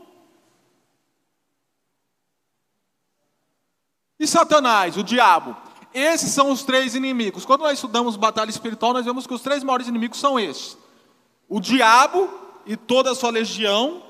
e 4.17 4.25
Satanás, 4.25 4.95
o 4.95 5.03
diabo. 5.03 5.66
Esses 5.93 6.31
são 6.31 6.51
os 6.51 6.63
três 6.63 6.95
inimigos. 6.95 7.45
Quando 7.45 7.61
nós 7.61 7.73
estudamos 7.73 8.15
batalha 8.15 8.49
espiritual, 8.49 8.93
nós 8.93 9.05
vemos 9.05 9.25
que 9.25 9.33
os 9.33 9.41
três 9.41 9.63
maiores 9.63 9.87
inimigos 9.87 10.19
são 10.19 10.39
esses: 10.39 10.77
o 11.47 11.59
diabo 11.59 12.29
e 12.65 12.75
toda 12.75 13.11
a 13.11 13.15
sua 13.15 13.29
legião, 13.29 14.03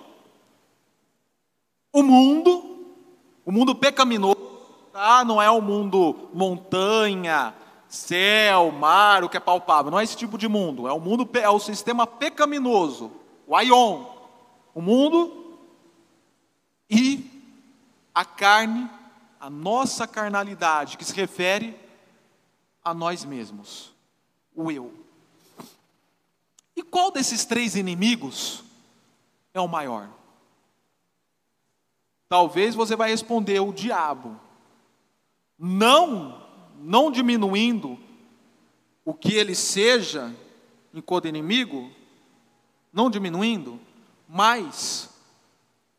o 1.93 2.03
mundo, 2.03 2.85
o 3.45 3.51
mundo 3.51 3.75
pecaminoso, 3.75 4.37
tá? 4.91 5.23
não 5.23 5.41
é 5.41 5.49
o 5.49 5.61
mundo 5.61 6.29
montanha, 6.33 7.53
céu, 7.87 8.71
mar, 8.71 9.23
o 9.23 9.29
que 9.29 9.37
é 9.37 9.39
palpável, 9.39 9.91
não 9.91 9.99
é 9.99 10.03
esse 10.03 10.17
tipo 10.17 10.37
de 10.37 10.47
mundo, 10.47 10.87
é 10.87 10.93
o 10.93 10.99
mundo, 10.99 11.29
é 11.33 11.49
o 11.49 11.59
sistema 11.59 12.05
pecaminoso, 12.05 13.11
o 13.45 13.55
aion, 13.55 14.05
o 14.73 14.81
mundo 14.81 15.55
e 16.89 17.25
a 18.13 18.25
carne 18.25 18.89
a 19.47 19.49
nossa 19.49 20.05
carnalidade, 20.05 20.97
que 20.97 21.05
se 21.05 21.13
refere 21.13 21.73
a 22.83 22.93
nós 22.93 23.23
mesmos, 23.23 23.93
o 24.53 24.69
eu. 24.69 24.93
E 26.75 26.83
qual 26.83 27.11
desses 27.11 27.45
três 27.45 27.77
inimigos 27.77 28.61
é 29.53 29.61
o 29.61 29.67
maior? 29.69 30.09
Talvez 32.27 32.75
você 32.75 32.93
vai 32.93 33.09
responder 33.09 33.61
o 33.61 33.71
diabo. 33.71 34.37
Não, 35.57 36.45
não 36.81 37.09
diminuindo 37.09 37.97
o 39.05 39.13
que 39.13 39.33
ele 39.33 39.55
seja 39.55 40.35
enquanto 40.93 41.29
inimigo, 41.29 41.89
não 42.91 43.09
diminuindo, 43.09 43.79
mas 44.27 45.09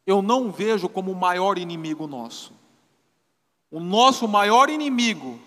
eu 0.07 0.21
não 0.21 0.53
vejo 0.53 0.87
como 0.87 1.13
o 1.13 1.17
maior 1.17 1.57
inimigo 1.57 2.07
nosso. 2.07 2.58
O 3.71 3.81
nosso 3.81 4.27
maior 4.27 4.71
inimigo 4.71 5.41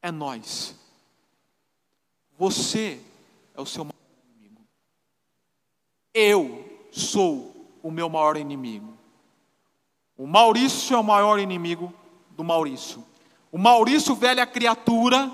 é 0.00 0.12
nós. 0.12 0.74
Você 2.38 3.00
é 3.54 3.60
o 3.60 3.66
seu 3.66 3.84
maior 3.84 3.96
inimigo. 4.24 4.60
Eu 6.14 6.88
sou 6.92 7.78
o 7.82 7.90
meu 7.90 8.08
maior 8.08 8.36
inimigo. 8.36 8.96
O 10.16 10.26
Maurício 10.26 10.94
é 10.94 10.98
o 10.98 11.04
maior 11.04 11.38
inimigo 11.38 11.92
do 12.30 12.44
Maurício. 12.44 13.04
O 13.50 13.58
Maurício, 13.58 14.14
velha 14.14 14.46
criatura, 14.46 15.30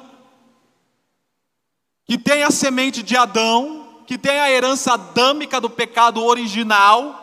que 2.04 2.18
tem 2.18 2.42
a 2.42 2.50
semente 2.50 3.02
de 3.02 3.16
Adão, 3.16 4.02
que 4.06 4.18
tem 4.18 4.38
a 4.40 4.50
herança 4.50 4.94
adâmica 4.94 5.60
do 5.60 5.70
pecado 5.70 6.22
original, 6.24 7.21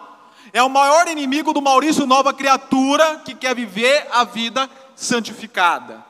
é 0.51 0.61
o 0.63 0.69
maior 0.69 1.07
inimigo 1.07 1.53
do 1.53 1.61
Maurício 1.61 2.05
Nova 2.05 2.33
Criatura 2.33 3.21
que 3.25 3.35
quer 3.35 3.55
viver 3.55 4.07
a 4.11 4.23
vida 4.23 4.69
santificada. 4.95 6.03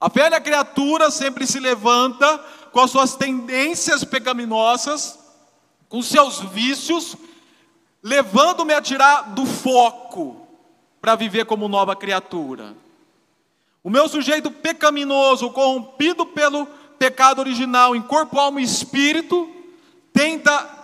A 0.00 0.08
velha 0.08 0.40
criatura 0.40 1.10
sempre 1.10 1.46
se 1.46 1.60
levanta 1.60 2.38
com 2.72 2.80
as 2.80 2.90
suas 2.90 3.14
tendências 3.14 4.02
pecaminosas, 4.04 5.18
com 5.88 6.02
seus 6.02 6.40
vícios, 6.40 7.16
levando-me 8.02 8.74
a 8.74 8.82
tirar 8.82 9.34
do 9.34 9.46
foco 9.46 10.46
para 11.00 11.14
viver 11.14 11.44
como 11.44 11.68
nova 11.68 11.94
criatura. 11.94 12.74
O 13.84 13.90
meu 13.90 14.08
sujeito 14.08 14.50
pecaminoso, 14.50 15.50
corrompido 15.50 16.24
pelo 16.26 16.66
pecado 16.98 17.40
original 17.40 17.94
em 17.94 18.02
corpo, 18.02 18.38
alma 18.38 18.60
e 18.60 18.64
espírito, 18.64 19.50
tenta 20.12 20.81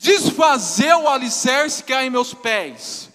desfazer 0.00 0.94
o 0.94 1.06
alicerce 1.06 1.84
que 1.84 1.92
há 1.92 2.02
em 2.02 2.08
meus 2.08 2.32
pés. 2.32 3.10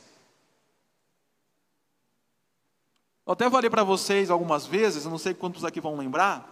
Eu 3.25 3.33
até 3.33 3.49
falei 3.49 3.71
para 3.71 3.83
vocês 3.83 4.29
algumas 4.29 4.67
vezes, 4.67 5.03
não 5.05 5.17
sei 5.17 5.33
quantos 5.33 5.65
aqui 5.65 5.81
vão 5.81 5.97
lembrar, 5.97 6.47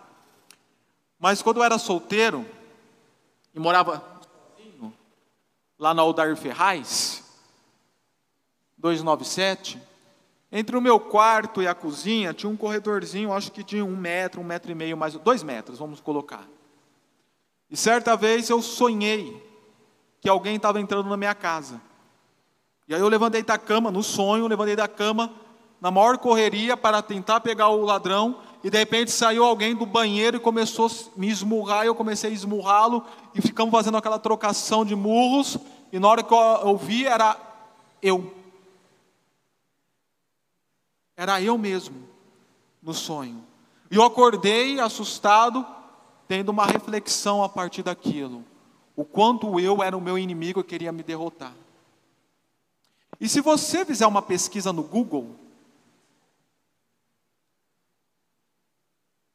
mas 1.20 1.44
quando 1.44 1.58
eu 1.58 1.64
era 1.64 1.78
solteiro 1.78 2.44
e 3.54 3.60
morava 3.60 4.04
lá 5.78 5.94
na 5.94 6.02
Aldair 6.02 6.36
Ferraz, 6.36 7.24
297, 8.80 9.80
entre 10.52 10.76
o 10.76 10.82
meu 10.82 11.00
quarto 11.00 11.62
e 11.62 11.68
a 11.68 11.76
cozinha 11.76 12.34
tinha 12.34 12.50
um 12.50 12.58
corredorzinho, 12.58 13.32
acho 13.32 13.52
que 13.52 13.64
de 13.64 13.84
um 13.84 13.96
metro, 13.96 14.42
um 14.42 14.44
metro 14.44 14.72
e 14.72 14.76
meio, 14.76 14.98
mais 14.98 15.14
dois 15.14 15.44
metros, 15.44 15.78
vamos 15.78 16.02
colocar. 16.02 16.48
E 17.70 17.78
certa 17.78 18.18
vez 18.18 18.50
eu 18.50 18.64
sonhei 18.64 19.53
que 20.24 20.30
alguém 20.30 20.56
estava 20.56 20.80
entrando 20.80 21.10
na 21.10 21.18
minha 21.18 21.36
casa. 21.36 21.82
E 22.88 22.96
aí 22.96 23.02
eu 23.02 23.10
levantei 23.10 23.44
da 23.44 23.58
cama, 23.58 23.92
no 23.92 24.02
sonho, 24.02 24.48
levantei 24.48 24.74
da 24.74 24.88
cama, 24.88 25.30
na 25.82 25.92
maior 25.92 26.18
correria 26.18 26.78
para 26.78 27.02
tentar 27.02 27.42
pegar 27.42 27.68
o 27.68 27.84
ladrão, 27.84 28.40
e 28.64 28.70
de 28.70 28.78
repente 28.78 29.12
saiu 29.12 29.44
alguém 29.44 29.76
do 29.76 29.86
banheiro 29.86 30.38
e 30.38 30.40
começou 30.40 30.88
a 30.88 31.20
me 31.20 31.28
esmurrar, 31.28 31.84
e 31.84 31.88
eu 31.88 31.96
comecei 31.96 32.30
a 32.30 32.34
esmurrá-lo, 32.34 33.06
e 33.36 33.42
ficamos 33.42 33.74
fazendo 33.74 33.98
aquela 33.98 34.18
trocação 34.18 34.86
de 34.86 34.96
murros, 34.96 35.58
e 35.92 36.00
na 36.00 36.08
hora 36.08 36.24
que 36.24 36.34
eu 36.34 36.78
vi 36.78 37.06
era 37.06 37.36
eu. 38.02 38.34
Era 41.18 41.42
eu 41.42 41.58
mesmo, 41.58 42.08
no 42.82 42.94
sonho. 42.94 43.44
E 43.92 43.98
eu 43.98 44.04
acordei 44.04 44.80
assustado, 44.80 45.66
tendo 46.30 46.48
uma 46.48 46.66
reflexão 46.66 47.44
a 47.44 47.50
partir 47.50 47.84
daquilo. 47.84 48.53
O 48.96 49.04
quanto 49.04 49.60
eu 49.60 49.82
era 49.82 49.98
o 49.98 50.02
meu 50.02 50.18
inimigo 50.18 50.60
e 50.60 50.64
queria 50.64 50.92
me 50.92 51.04
derrotar. 51.04 51.54
E 53.20 53.28
se 53.28 53.42
você 53.42 53.86
fizer 53.86 54.06
uma 54.06 54.22
pesquisa 54.22 54.74
no 54.74 54.84
Google, 54.84 55.36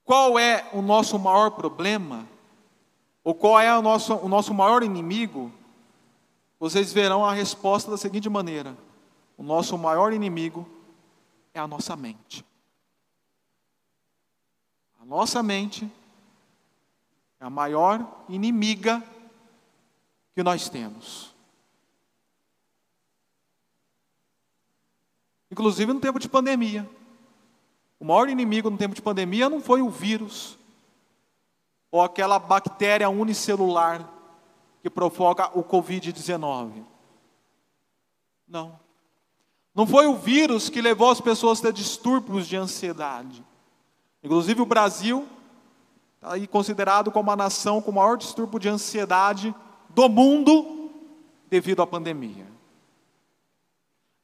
qual 0.04 0.38
é 0.38 0.68
o 0.72 0.80
nosso 0.80 1.18
maior 1.18 1.50
problema, 1.50 2.26
ou 3.24 3.34
qual 3.34 3.60
é 3.60 3.76
o 3.76 3.82
nosso, 3.82 4.14
o 4.16 4.28
nosso 4.28 4.54
maior 4.54 4.82
inimigo, 4.82 5.52
vocês 6.58 6.92
verão 6.92 7.24
a 7.24 7.32
resposta 7.32 7.90
da 7.90 7.96
seguinte 7.96 8.28
maneira: 8.28 8.76
o 9.36 9.42
nosso 9.42 9.76
maior 9.76 10.12
inimigo 10.12 10.68
é 11.52 11.60
a 11.60 11.66
nossa 11.66 11.96
mente. 11.96 12.44
A 15.00 15.04
nossa 15.04 15.42
mente 15.42 15.90
é 17.40 17.44
a 17.44 17.50
maior 17.50 18.06
inimiga 18.28 19.02
que 20.38 20.42
nós 20.44 20.68
temos. 20.68 21.34
Inclusive 25.50 25.92
no 25.92 25.98
tempo 25.98 26.20
de 26.20 26.28
pandemia. 26.28 26.88
O 27.98 28.04
maior 28.04 28.28
inimigo 28.28 28.70
no 28.70 28.78
tempo 28.78 28.94
de 28.94 29.02
pandemia 29.02 29.50
não 29.50 29.60
foi 29.60 29.82
o 29.82 29.90
vírus 29.90 30.56
ou 31.90 32.00
aquela 32.00 32.38
bactéria 32.38 33.10
unicelular 33.10 34.08
que 34.80 34.88
provoca 34.88 35.50
o 35.58 35.64
Covid-19. 35.64 36.84
Não. 38.46 38.78
Não 39.74 39.88
foi 39.88 40.06
o 40.06 40.14
vírus 40.14 40.68
que 40.68 40.80
levou 40.80 41.10
as 41.10 41.20
pessoas 41.20 41.58
a 41.58 41.62
ter 41.62 41.72
distúrbios 41.72 42.46
de 42.46 42.56
ansiedade. 42.56 43.44
Inclusive 44.22 44.62
o 44.62 44.66
Brasil 44.66 45.26
está 46.14 46.34
aí 46.34 46.46
considerado 46.46 47.10
como 47.10 47.28
a 47.28 47.36
nação 47.36 47.82
com 47.82 47.90
o 47.90 47.94
maior 47.94 48.16
distúrbio 48.16 48.60
de 48.60 48.68
ansiedade 48.68 49.52
do 49.90 50.08
mundo 50.08 50.90
devido 51.48 51.82
à 51.82 51.86
pandemia. 51.86 52.46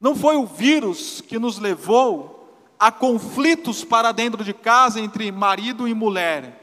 Não 0.00 0.14
foi 0.14 0.36
o 0.36 0.46
vírus 0.46 1.20
que 1.20 1.38
nos 1.38 1.58
levou 1.58 2.34
a 2.78 2.92
conflitos 2.92 3.84
para 3.84 4.12
dentro 4.12 4.44
de 4.44 4.52
casa 4.52 5.00
entre 5.00 5.30
marido 5.32 5.88
e 5.88 5.94
mulher, 5.94 6.60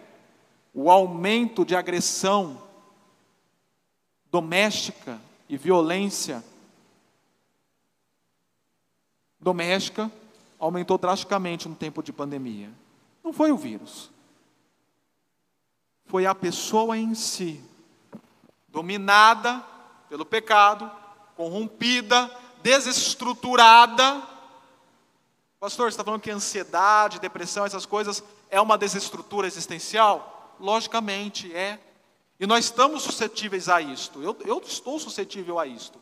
o 0.74 0.92
aumento 0.92 1.66
de 1.66 1.76
agressão 1.76 2.62
doméstica 4.30 5.20
e 5.50 5.58
violência 5.58 6.44
doméstica 9.40 10.12
aumentou 10.60 10.98
drasticamente 10.98 11.68
no 11.68 11.76
tempo 11.76 12.04
de 12.04 12.14
pandemia. 12.14 12.70
Não 13.24 13.34
foi 13.34 13.52
o 13.52 13.58
vírus. 13.58 14.12
Foi 16.06 16.26
a 16.26 16.36
pessoa 16.36 16.98
em 16.98 17.16
si, 17.16 17.62
dominada 18.72 19.64
pelo 20.10 20.26
pecado, 20.26 20.90
corrompida, 21.36 22.30
desestruturada. 22.62 24.22
Pastor, 25.60 25.92
você 25.92 25.94
está 25.94 26.04
falando 26.04 26.22
que 26.22 26.32
ansiedade, 26.32 27.20
depressão, 27.20 27.66
essas 27.66 27.86
coisas 27.86 28.24
é 28.50 28.60
uma 28.60 28.78
desestrutura 28.78 29.48
existencial? 29.48 30.56
Logicamente 30.60 31.56
é. 31.56 31.80
E 32.40 32.48
nós 32.48 32.66
estamos 32.66 33.04
suscetíveis 33.04 33.70
a 33.70 33.80
isto. 33.80 34.22
Eu, 34.22 34.36
eu 34.46 34.62
estou 34.66 35.00
suscetível 35.00 35.60
a 35.60 35.68
isto. 35.68 36.00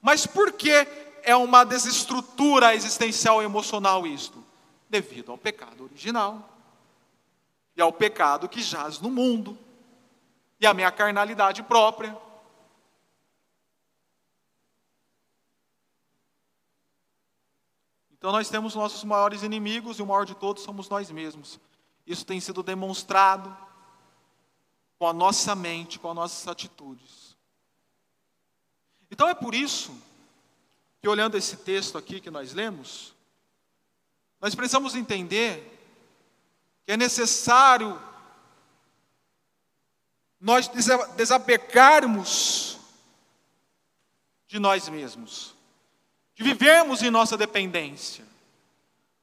Mas 0.00 0.26
por 0.26 0.52
que 0.52 0.86
é 1.22 1.34
uma 1.34 1.64
desestrutura 1.64 2.74
existencial 2.74 3.42
e 3.42 3.44
emocional 3.44 4.06
isto? 4.06 4.42
Devido 4.88 5.32
ao 5.32 5.38
pecado 5.38 5.84
original. 5.84 6.48
E 7.76 7.82
ao 7.82 7.92
pecado 7.92 8.48
que 8.48 8.62
jaz 8.62 9.00
no 9.00 9.10
mundo. 9.10 9.58
E 10.60 10.66
à 10.66 10.74
minha 10.74 10.92
carnalidade 10.92 11.62
própria. 11.62 12.16
Então 18.12 18.30
nós 18.32 18.50
temos 18.50 18.74
nossos 18.74 19.02
maiores 19.02 19.42
inimigos 19.42 19.98
e 19.98 20.02
o 20.02 20.06
maior 20.06 20.26
de 20.26 20.34
todos 20.34 20.62
somos 20.62 20.90
nós 20.90 21.10
mesmos. 21.10 21.58
Isso 22.06 22.26
tem 22.26 22.38
sido 22.38 22.62
demonstrado 22.62 23.56
com 24.98 25.06
a 25.08 25.12
nossa 25.14 25.54
mente, 25.54 25.98
com 25.98 26.10
as 26.10 26.14
nossas 26.14 26.46
atitudes. 26.46 27.34
Então 29.10 29.26
é 29.26 29.34
por 29.34 29.54
isso 29.54 29.96
que, 31.00 31.08
olhando 31.08 31.38
esse 31.38 31.56
texto 31.56 31.96
aqui 31.96 32.20
que 32.20 32.30
nós 32.30 32.52
lemos, 32.52 33.14
nós 34.38 34.54
precisamos 34.54 34.94
entender 34.94 35.78
que 36.84 36.92
é 36.92 36.96
necessário 36.98 37.98
nós 40.40 40.68
desapegarmos 41.16 42.78
de 44.48 44.58
nós 44.58 44.88
mesmos 44.88 45.54
de 46.40 46.44
vivermos 46.44 47.02
em 47.02 47.10
nossa 47.10 47.36
dependência. 47.36 48.24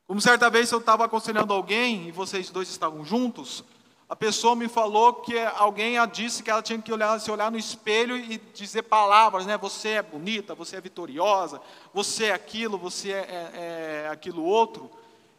Como 0.06 0.22
certa 0.22 0.52
vez 0.52 0.72
eu 0.72 0.78
estava 0.78 1.06
aconselhando 1.06 1.52
alguém 1.52 2.08
e 2.08 2.12
vocês 2.12 2.52
dois 2.52 2.70
estavam 2.70 3.04
juntos, 3.04 3.64
a 4.08 4.16
pessoa 4.16 4.56
me 4.56 4.68
falou 4.68 5.16
que 5.16 5.38
alguém 5.56 5.98
a 5.98 6.06
disse 6.06 6.44
que 6.44 6.52
ela 6.52 6.62
tinha 6.62 6.80
que 6.80 6.94
olhar, 6.94 7.20
se 7.20 7.32
olhar 7.32 7.50
no 7.50 7.58
espelho 7.58 8.16
e 8.16 8.38
dizer 8.54 8.84
palavras, 8.84 9.48
né? 9.48 9.58
Você 9.58 9.90
é 9.90 10.04
bonita, 10.04 10.54
você 10.54 10.76
é 10.76 10.82
vitoriosa, 10.82 11.60
você 11.92 12.26
é 12.26 12.34
aquilo, 12.34 12.78
você 12.78 13.12
é, 13.12 13.16
é, 13.16 14.04
é 14.06 14.10
aquilo 14.10 14.44
outro. 14.44 14.92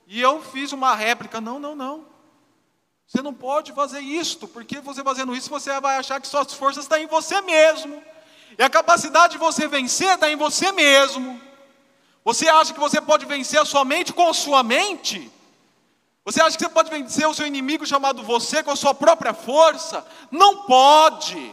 E 0.05 0.21
eu 0.21 0.43
fiz 0.43 0.73
uma 0.73 0.97
réplica: 0.97 1.41
não, 1.41 1.61
não, 1.61 1.77
não. 1.77 2.05
Você 3.09 3.23
não 3.23 3.33
pode 3.33 3.73
fazer 3.73 4.01
isto, 4.01 4.47
porque 4.47 4.81
você 4.81 5.03
fazendo 5.03 5.35
isso 5.35 5.49
você 5.49 5.81
vai 5.81 5.97
achar 5.97 6.21
que 6.21 6.29
suas 6.29 6.53
forças 6.53 6.85
estão 6.85 6.99
em 6.99 7.07
você 7.07 7.41
mesmo. 7.41 8.03
E 8.59 8.63
a 8.63 8.69
capacidade 8.69 9.33
de 9.33 9.39
você 9.39 9.67
vencer 9.67 10.11
está 10.11 10.31
em 10.31 10.37
você 10.37 10.71
mesmo. 10.73 11.41
Você 12.23 12.47
acha 12.51 12.75
que 12.75 12.79
você 12.79 13.01
pode 13.01 13.25
vencer 13.25 13.65
somente 13.65 14.13
com 14.13 14.31
sua 14.35 14.63
mente? 14.63 15.33
Você 16.23 16.43
acha 16.43 16.59
que 16.59 16.63
você 16.63 16.69
pode 16.69 16.91
vencer 16.91 17.27
o 17.27 17.33
seu 17.33 17.47
inimigo 17.47 17.87
chamado 17.87 18.23
você 18.23 18.63
com 18.63 18.73
a 18.73 18.77
sua 18.77 18.93
própria 18.93 19.33
força? 19.33 20.07
Não 20.31 20.65
pode. 20.65 21.51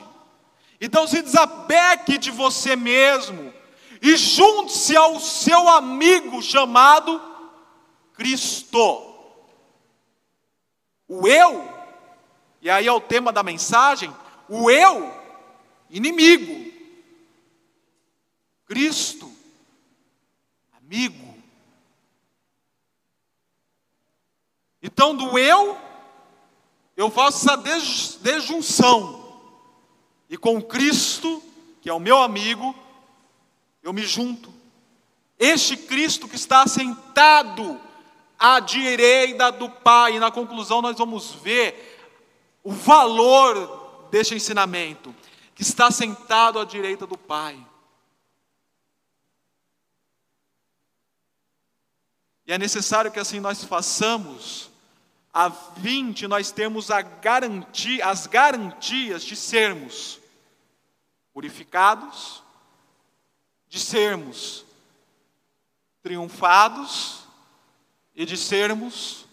Então 0.82 1.08
se 1.08 1.22
desapegue 1.22 2.18
de 2.18 2.32
você 2.32 2.76
mesmo 2.76 3.54
e 4.02 4.18
junte-se 4.18 4.94
ao 4.98 5.22
seu 5.22 5.70
amigo 5.70 6.42
chamado 6.42 7.22
Cristo. 8.14 9.15
O 11.08 11.28
eu, 11.28 11.68
e 12.62 12.70
aí 12.70 12.88
é 12.88 12.92
o 12.92 13.02
tema 13.02 13.32
da 13.32 13.44
mensagem, 13.44 14.14
o 14.50 14.72
eu, 14.72 15.14
inimigo. 15.90 16.74
Cristo, 18.66 19.32
amigo. 20.74 21.36
Então, 24.82 25.16
do 25.16 25.38
eu, 25.38 25.78
eu 26.98 27.10
faço 27.10 27.50
essa 27.50 27.58
desjunção. 28.22 29.24
E 30.30 30.38
com 30.38 30.62
Cristo, 30.62 31.42
que 31.82 31.90
é 31.90 31.94
o 31.94 32.00
meu 32.00 32.20
amigo, 32.20 32.76
eu 33.84 33.94
me 33.94 34.04
junto. 34.04 34.52
Este 35.38 35.78
Cristo 35.78 36.28
que 36.28 36.36
está 36.36 36.66
sentado 36.66 37.80
à 38.38 38.60
direita 38.60 39.52
do 39.52 39.70
Pai. 39.70 40.16
E 40.16 40.20
na 40.20 40.32
conclusão 40.32 40.82
nós 40.82 40.98
vamos 40.98 41.32
ver 41.32 41.96
o 42.64 42.72
valor 42.72 44.08
deste 44.10 44.34
ensinamento, 44.34 45.14
que 45.54 45.62
está 45.62 45.92
sentado 45.92 46.60
à 46.60 46.66
direita 46.66 47.06
do 47.06 47.18
Pai. 47.18 47.64
E 52.48 52.54
é 52.54 52.58
necessário 52.58 53.12
que 53.12 53.20
assim 53.20 53.40
nós 53.40 53.64
façamos, 53.64 54.70
a 55.34 55.52
fim 55.52 56.12
de 56.12 56.28
nós 56.28 56.52
termos 56.52 56.92
a 56.92 57.02
garantia, 57.02 58.08
as 58.08 58.28
garantias 58.28 59.24
de 59.24 59.36
sermos 59.36 60.20
purificados, 61.34 62.42
de 63.68 63.80
sermos 63.80 64.66
triunfados 66.02 67.25
e 68.16 68.26
de 68.26 68.38
sermos 68.38 69.26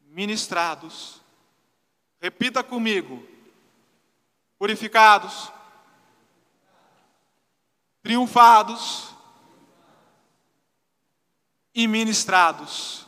ministrados. 0.00 1.20
Repita 2.20 2.62
comigo: 2.62 3.26
purificados, 4.58 5.50
triunfados 8.02 9.14
e 11.74 11.86
ministrados. 11.86 13.06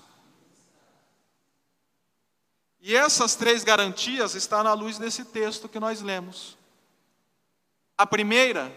E 2.81 2.97
essas 2.97 3.37
três 3.37 3.63
garantias 3.63 4.35
estão 4.35 4.63
na 4.63 4.73
luz 4.73 4.99
desse 4.99 5.25
texto 5.25 5.69
que 5.69 5.79
nós 5.79 6.01
lemos. 6.01 6.59
A 7.97 8.05
primeira 8.05 8.75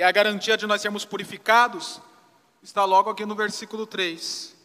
que 0.00 0.04
é 0.04 0.06
a 0.06 0.12
garantia 0.12 0.56
de 0.56 0.66
nós 0.66 0.80
sermos 0.80 1.04
purificados, 1.04 2.00
está 2.62 2.86
logo 2.86 3.10
aqui 3.10 3.26
no 3.26 3.34
versículo 3.34 3.86
3. 3.86 4.56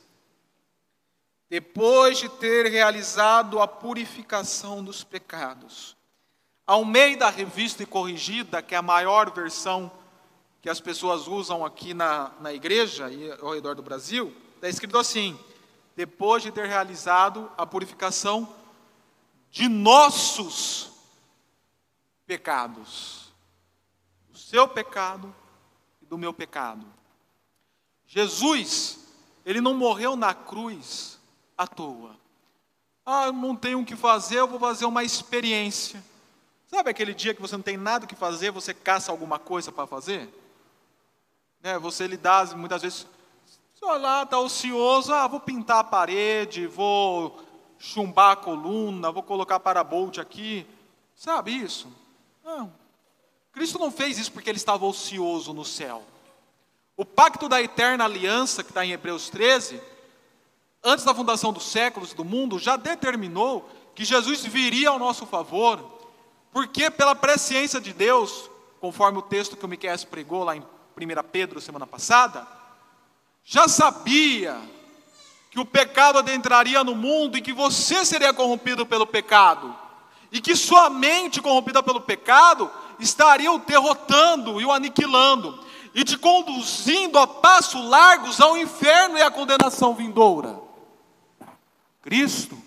Depois 1.50 2.20
de 2.20 2.30
ter 2.30 2.68
realizado 2.68 3.60
a 3.60 3.68
purificação 3.68 4.82
dos 4.82 5.04
pecados. 5.04 5.98
Ao 6.66 6.86
meio 6.86 7.20
da 7.20 7.30
revista 7.30 7.84
e 7.84 7.86
corrigida, 7.86 8.62
que 8.62 8.76
é 8.76 8.78
a 8.78 8.82
maior 8.82 9.30
versão 9.30 9.92
que 10.62 10.70
as 10.70 10.80
pessoas 10.80 11.28
usam 11.28 11.66
aqui 11.66 11.94
na, 11.94 12.32
na 12.40 12.54
igreja 12.54 13.12
e 13.12 13.30
ao 13.34 13.56
redor 13.56 13.76
do 13.76 13.84
Brasil, 13.84 14.34
está 14.56 14.70
escrito 14.70 14.98
assim: 14.98 15.38
depois 15.98 16.44
de 16.44 16.50
ter 16.50 16.66
realizado 16.66 17.52
a 17.58 17.66
purificação 17.66 18.56
de 19.52 19.68
nossos 19.68 20.94
pecados 22.26 23.25
seu 24.36 24.68
pecado 24.68 25.34
e 26.02 26.06
do 26.06 26.18
meu 26.18 26.34
pecado. 26.34 26.86
Jesus, 28.08 29.00
ele 29.46 29.62
não 29.62 29.74
morreu 29.74 30.16
na 30.16 30.34
cruz 30.34 31.20
à 31.58 31.66
toa. 31.66 32.16
Ah, 33.06 33.28
eu 33.28 33.34
não 33.34 33.56
tenho 33.56 33.82
o 33.82 33.86
que 33.86 33.96
fazer, 33.96 34.40
eu 34.40 34.48
vou 34.48 34.60
fazer 34.60 34.86
uma 34.86 35.04
experiência. 35.04 36.04
Sabe 36.68 36.90
aquele 36.90 37.14
dia 37.14 37.34
que 37.34 37.42
você 37.42 37.56
não 37.56 37.64
tem 37.64 37.78
nada 37.78 38.08
que 38.08 38.16
fazer, 38.16 38.52
você 38.52 38.74
caça 38.74 39.12
alguma 39.12 39.38
coisa 39.38 39.72
para 39.72 39.86
fazer? 39.86 40.28
Né, 41.62 41.78
você 41.78 42.08
lhe 42.08 42.18
dá, 42.18 42.46
muitas 42.56 42.82
vezes, 42.82 43.08
só 43.76 43.98
lá, 43.98 44.24
está 44.24 44.40
ocioso, 44.40 45.14
ah, 45.14 45.28
vou 45.28 45.40
pintar 45.40 45.80
a 45.80 45.84
parede, 45.84 46.66
vou 46.66 47.40
chumbar 47.78 48.32
a 48.32 48.36
coluna, 48.36 49.12
vou 49.12 49.24
colocar 49.24 49.60
parabolt 49.60 50.18
aqui. 50.18 50.66
Sabe 51.16 51.52
isso? 51.52 51.88
Não, 52.44 52.74
Cristo 53.56 53.80
não 53.80 53.90
fez 53.90 54.18
isso 54.18 54.34
porque 54.34 54.50
ele 54.50 54.58
estava 54.58 54.86
ocioso 54.86 55.54
no 55.54 55.64
céu. 55.64 56.04
O 56.98 57.06
pacto 57.06 57.48
da 57.48 57.62
eterna 57.62 58.04
aliança, 58.04 58.62
que 58.62 58.70
está 58.70 58.86
em 58.86 58.92
Hebreus 58.92 59.30
13, 59.30 59.82
antes 60.84 61.06
da 61.06 61.16
fundação 61.16 61.54
dos 61.54 61.64
séculos 61.64 62.14
do 62.14 62.26
mundo, 62.26 62.60
já 62.60 62.76
determinou 62.76 63.70
que 63.96 64.04
Jesus 64.04 64.44
viria 64.44 64.90
ao 64.90 65.00
nosso 65.00 65.26
favor, 65.26 65.80
porque 66.52 66.92
pela 66.92 67.16
presciência 67.16 67.80
de 67.80 67.94
Deus, 67.94 68.50
conforme 68.82 69.20
o 69.20 69.22
texto 69.22 69.56
que 69.56 69.64
o 69.64 69.70
Miquel 69.70 69.98
pregou 70.12 70.44
lá 70.44 70.58
em 70.58 70.60
1 70.60 70.66
Pedro 71.32 71.62
semana 71.62 71.88
passada, 71.88 72.46
já 73.42 73.70
sabia 73.70 74.60
que 75.50 75.62
o 75.62 75.66
pecado 75.66 76.20
adentraria 76.20 76.84
no 76.84 76.94
mundo 76.94 77.38
e 77.38 77.42
que 77.42 77.54
você 77.54 78.04
seria 78.04 78.34
corrompido 78.34 78.86
pelo 78.86 79.08
pecado, 79.08 79.74
e 80.30 80.42
que 80.42 80.58
sua 80.58 80.90
mente 80.90 81.42
corrompida 81.42 81.82
pelo 81.82 82.02
pecado 82.02 82.70
estaria 83.00 83.52
o 83.52 83.60
derrotando 83.60 84.60
e 84.60 84.66
o 84.66 84.72
aniquilando, 84.72 85.60
e 85.94 86.04
te 86.04 86.18
conduzindo 86.18 87.18
a 87.18 87.26
passos 87.26 87.84
largos 87.86 88.42
ao 88.42 88.58
inferno 88.58 89.18
e 89.18 89.22
à 89.22 89.32
condenação 89.32 89.96
vindoura. 89.96 90.60
Cristo, 92.02 92.58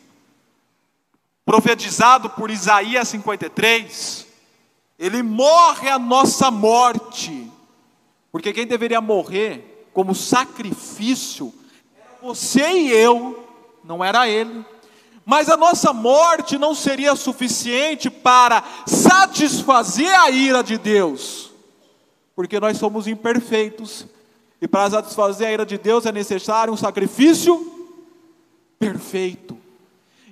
profetizado 1.45 2.31
por 2.31 2.51
Isaías 2.51 3.09
53, 3.09 4.27
ele 4.99 5.23
morre 5.23 5.89
a 5.89 5.99
nossa 5.99 6.51
morte, 6.51 7.51
porque 8.33 8.53
quem 8.53 8.67
deveria 8.67 9.01
morrer 9.01 9.89
como 9.93 10.15
sacrifício 10.15 11.55
você 12.21 12.69
e 12.73 12.91
eu, 12.91 13.49
não 13.85 14.05
era 14.05 14.29
ele. 14.29 14.65
Mas 15.29 15.51
a 15.51 15.59
nossa 15.59 15.93
morte 15.93 16.57
não 16.57 16.75
seria 16.75 17.15
suficiente 17.15 18.09
para 18.09 18.65
satisfazer 18.87 20.19
a 20.19 20.31
ira 20.31 20.63
de 20.63 20.79
Deus, 20.79 21.51
porque 22.35 22.59
nós 22.59 22.79
somos 22.79 23.07
imperfeitos, 23.07 24.07
e 24.59 24.67
para 24.67 24.89
satisfazer 24.89 25.49
a 25.49 25.53
ira 25.53 25.67
de 25.67 25.77
Deus 25.77 26.07
é 26.07 26.13
necessário 26.13 26.73
um 26.73 26.79
sacrifício 26.79 27.93
perfeito. 28.79 29.59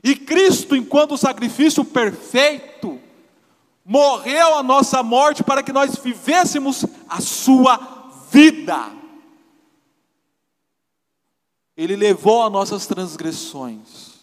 E 0.02 0.16
Cristo, 0.16 0.74
enquanto 0.74 1.18
sacrifício 1.18 1.84
perfeito, 1.84 2.98
morreu 3.84 4.54
a 4.54 4.62
nossa 4.62 5.02
morte 5.02 5.44
para 5.44 5.62
que 5.62 5.74
nós 5.74 5.94
vivêssemos 5.96 6.86
a 7.06 7.20
sua 7.20 7.78
vida. 8.30 8.90
Ele 11.76 11.96
levou 11.96 12.44
as 12.44 12.50
nossas 12.50 12.86
transgressões 12.86 14.15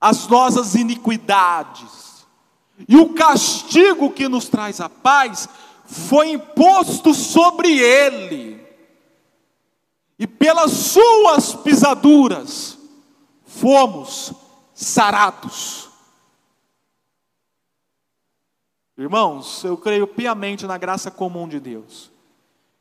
as 0.00 0.26
nossas 0.26 0.74
iniquidades. 0.74 2.26
E 2.88 2.96
o 2.96 3.12
castigo 3.12 4.10
que 4.10 4.28
nos 4.28 4.48
traz 4.48 4.80
a 4.80 4.88
paz 4.88 5.48
foi 5.84 6.30
imposto 6.30 7.12
sobre 7.12 7.78
ele. 7.78 8.66
E 10.18 10.26
pelas 10.26 10.70
suas 10.70 11.54
pisaduras 11.54 12.78
fomos 13.44 14.32
sarados. 14.74 15.88
Irmãos, 18.96 19.64
eu 19.64 19.76
creio 19.76 20.06
piamente 20.06 20.66
na 20.66 20.76
graça 20.76 21.10
comum 21.10 21.48
de 21.48 21.58
Deus. 21.58 22.10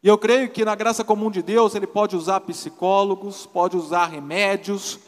E 0.03 0.07
eu 0.07 0.17
creio 0.17 0.49
que 0.49 0.63
na 0.63 0.75
graça 0.75 1.03
comum 1.03 1.31
de 1.31 1.41
Deus 1.41 1.75
ele 1.75 1.87
pode 1.87 2.15
usar 2.15 2.41
psicólogos, 2.41 3.45
pode 3.45 3.75
usar 3.75 4.05
remédios, 4.07 4.99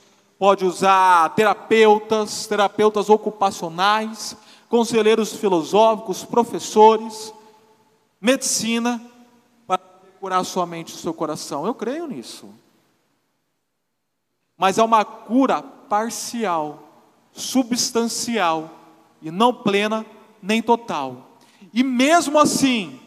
pode 0.41 0.65
usar 0.65 1.35
terapeutas, 1.35 2.47
terapeutas 2.47 3.11
ocupacionais, 3.11 4.35
conselheiros 4.67 5.33
filosóficos, 5.33 6.23
professores, 6.23 7.31
medicina, 8.19 8.99
para 9.67 9.79
curar 10.19 10.43
sua 10.43 10.65
mente 10.65 10.95
e 10.95 10.97
seu 10.97 11.13
coração. 11.13 11.67
Eu 11.67 11.75
creio 11.75 12.07
nisso. 12.07 12.49
Mas 14.57 14.79
é 14.79 14.83
uma 14.83 15.05
cura 15.05 15.61
parcial, 15.61 16.89
substancial 17.31 18.67
e 19.21 19.29
não 19.29 19.53
plena 19.53 20.03
nem 20.41 20.59
total. 20.59 21.37
E 21.71 21.83
mesmo 21.83 22.39
assim, 22.39 22.99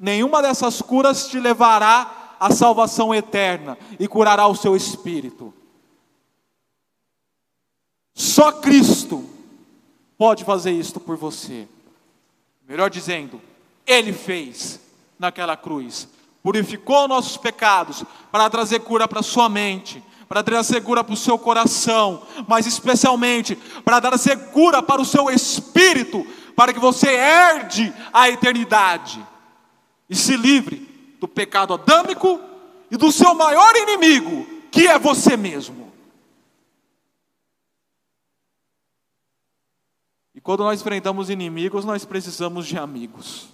nenhuma 0.00 0.42
dessas 0.42 0.82
curas 0.82 1.28
te 1.28 1.38
levará 1.38 2.34
à 2.40 2.50
salvação 2.50 3.14
eterna 3.14 3.78
e 4.00 4.08
curará 4.08 4.48
o 4.48 4.56
seu 4.56 4.74
espírito. 4.74 5.54
Só 8.14 8.52
Cristo 8.52 9.28
pode 10.18 10.44
fazer 10.44 10.72
isto 10.72 11.00
por 11.00 11.16
você. 11.16 11.66
Melhor 12.68 12.90
dizendo, 12.90 13.40
Ele 13.86 14.12
fez 14.12 14.80
naquela 15.18 15.56
cruz. 15.56 16.08
Purificou 16.42 17.06
nossos 17.06 17.36
pecados 17.36 18.04
para 18.30 18.50
trazer 18.50 18.80
cura 18.80 19.06
para 19.06 19.22
sua 19.22 19.48
mente, 19.48 20.02
para 20.28 20.42
trazer 20.42 20.82
cura 20.82 21.04
para 21.04 21.14
o 21.14 21.16
seu 21.16 21.38
coração, 21.38 22.22
mas 22.48 22.66
especialmente 22.66 23.54
para 23.84 24.00
trazer 24.00 24.50
cura 24.50 24.82
para 24.82 25.00
o 25.00 25.04
seu 25.04 25.30
espírito, 25.30 26.26
para 26.56 26.72
que 26.72 26.80
você 26.80 27.08
herde 27.08 27.92
a 28.12 28.28
eternidade 28.28 29.24
e 30.08 30.16
se 30.16 30.36
livre 30.36 31.16
do 31.20 31.28
pecado 31.28 31.74
adâmico 31.74 32.40
e 32.90 32.96
do 32.96 33.10
seu 33.12 33.34
maior 33.34 33.74
inimigo, 33.76 34.46
que 34.70 34.86
é 34.86 34.98
você 34.98 35.36
mesmo. 35.36 35.81
Quando 40.42 40.64
nós 40.64 40.80
enfrentamos 40.80 41.30
inimigos, 41.30 41.84
nós 41.84 42.04
precisamos 42.04 42.66
de 42.66 42.76
amigos. 42.76 43.48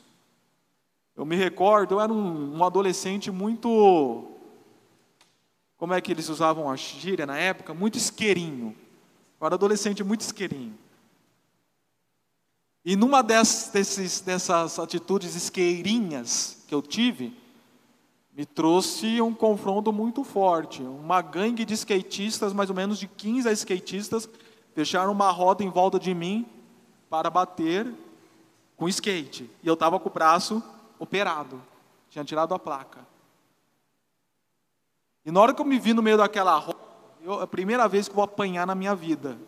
Eu 1.14 1.26
me 1.26 1.36
recordo, 1.36 1.96
eu 1.96 2.00
era 2.00 2.12
um, 2.12 2.56
um 2.56 2.64
adolescente 2.64 3.30
muito. 3.30 4.30
Como 5.76 5.92
é 5.92 6.00
que 6.00 6.10
eles 6.10 6.28
usavam 6.28 6.70
a 6.70 6.76
gíria 6.76 7.26
na 7.26 7.36
época? 7.36 7.74
Muito 7.74 7.98
isqueirinho. 7.98 8.74
Eu 9.40 9.46
era 9.46 9.54
adolescente 9.54 10.02
muito 10.02 10.22
isqueirinho. 10.22 10.76
E 12.84 12.96
numa 12.96 13.22
dessas, 13.22 13.70
desses, 13.70 14.20
dessas 14.20 14.78
atitudes 14.78 15.34
isqueirinhas 15.34 16.64
que 16.66 16.74
eu 16.74 16.80
tive, 16.80 17.36
me 18.32 18.46
trouxe 18.46 19.20
um 19.20 19.34
confronto 19.34 19.92
muito 19.92 20.24
forte. 20.24 20.82
Uma 20.82 21.20
gangue 21.20 21.64
de 21.64 21.74
skatistas, 21.74 22.52
mais 22.52 22.70
ou 22.70 22.76
menos 22.76 22.98
de 22.98 23.06
15 23.06 23.50
skatistas, 23.50 24.28
fecharam 24.74 25.12
uma 25.12 25.30
roda 25.30 25.62
em 25.62 25.68
volta 25.68 25.98
de 25.98 26.14
mim 26.14 26.46
para 27.08 27.30
bater 27.30 27.92
com 28.76 28.88
skate. 28.88 29.50
E 29.62 29.66
eu 29.66 29.74
estava 29.74 29.98
com 29.98 30.08
o 30.08 30.12
braço 30.12 30.62
operado. 30.98 31.60
Tinha 32.10 32.24
tirado 32.24 32.54
a 32.54 32.58
placa. 32.58 33.06
E 35.24 35.30
na 35.30 35.40
hora 35.40 35.52
que 35.52 35.60
eu 35.60 35.66
me 35.66 35.78
vi 35.78 35.92
no 35.92 36.02
meio 36.02 36.16
daquela 36.16 36.56
roda, 36.56 36.78
eu, 37.20 37.40
é 37.40 37.42
a 37.42 37.46
primeira 37.46 37.86
vez 37.88 38.08
que 38.08 38.14
vou 38.14 38.24
apanhar 38.24 38.66
na 38.66 38.74
minha 38.74 38.94
vida. 38.94 39.38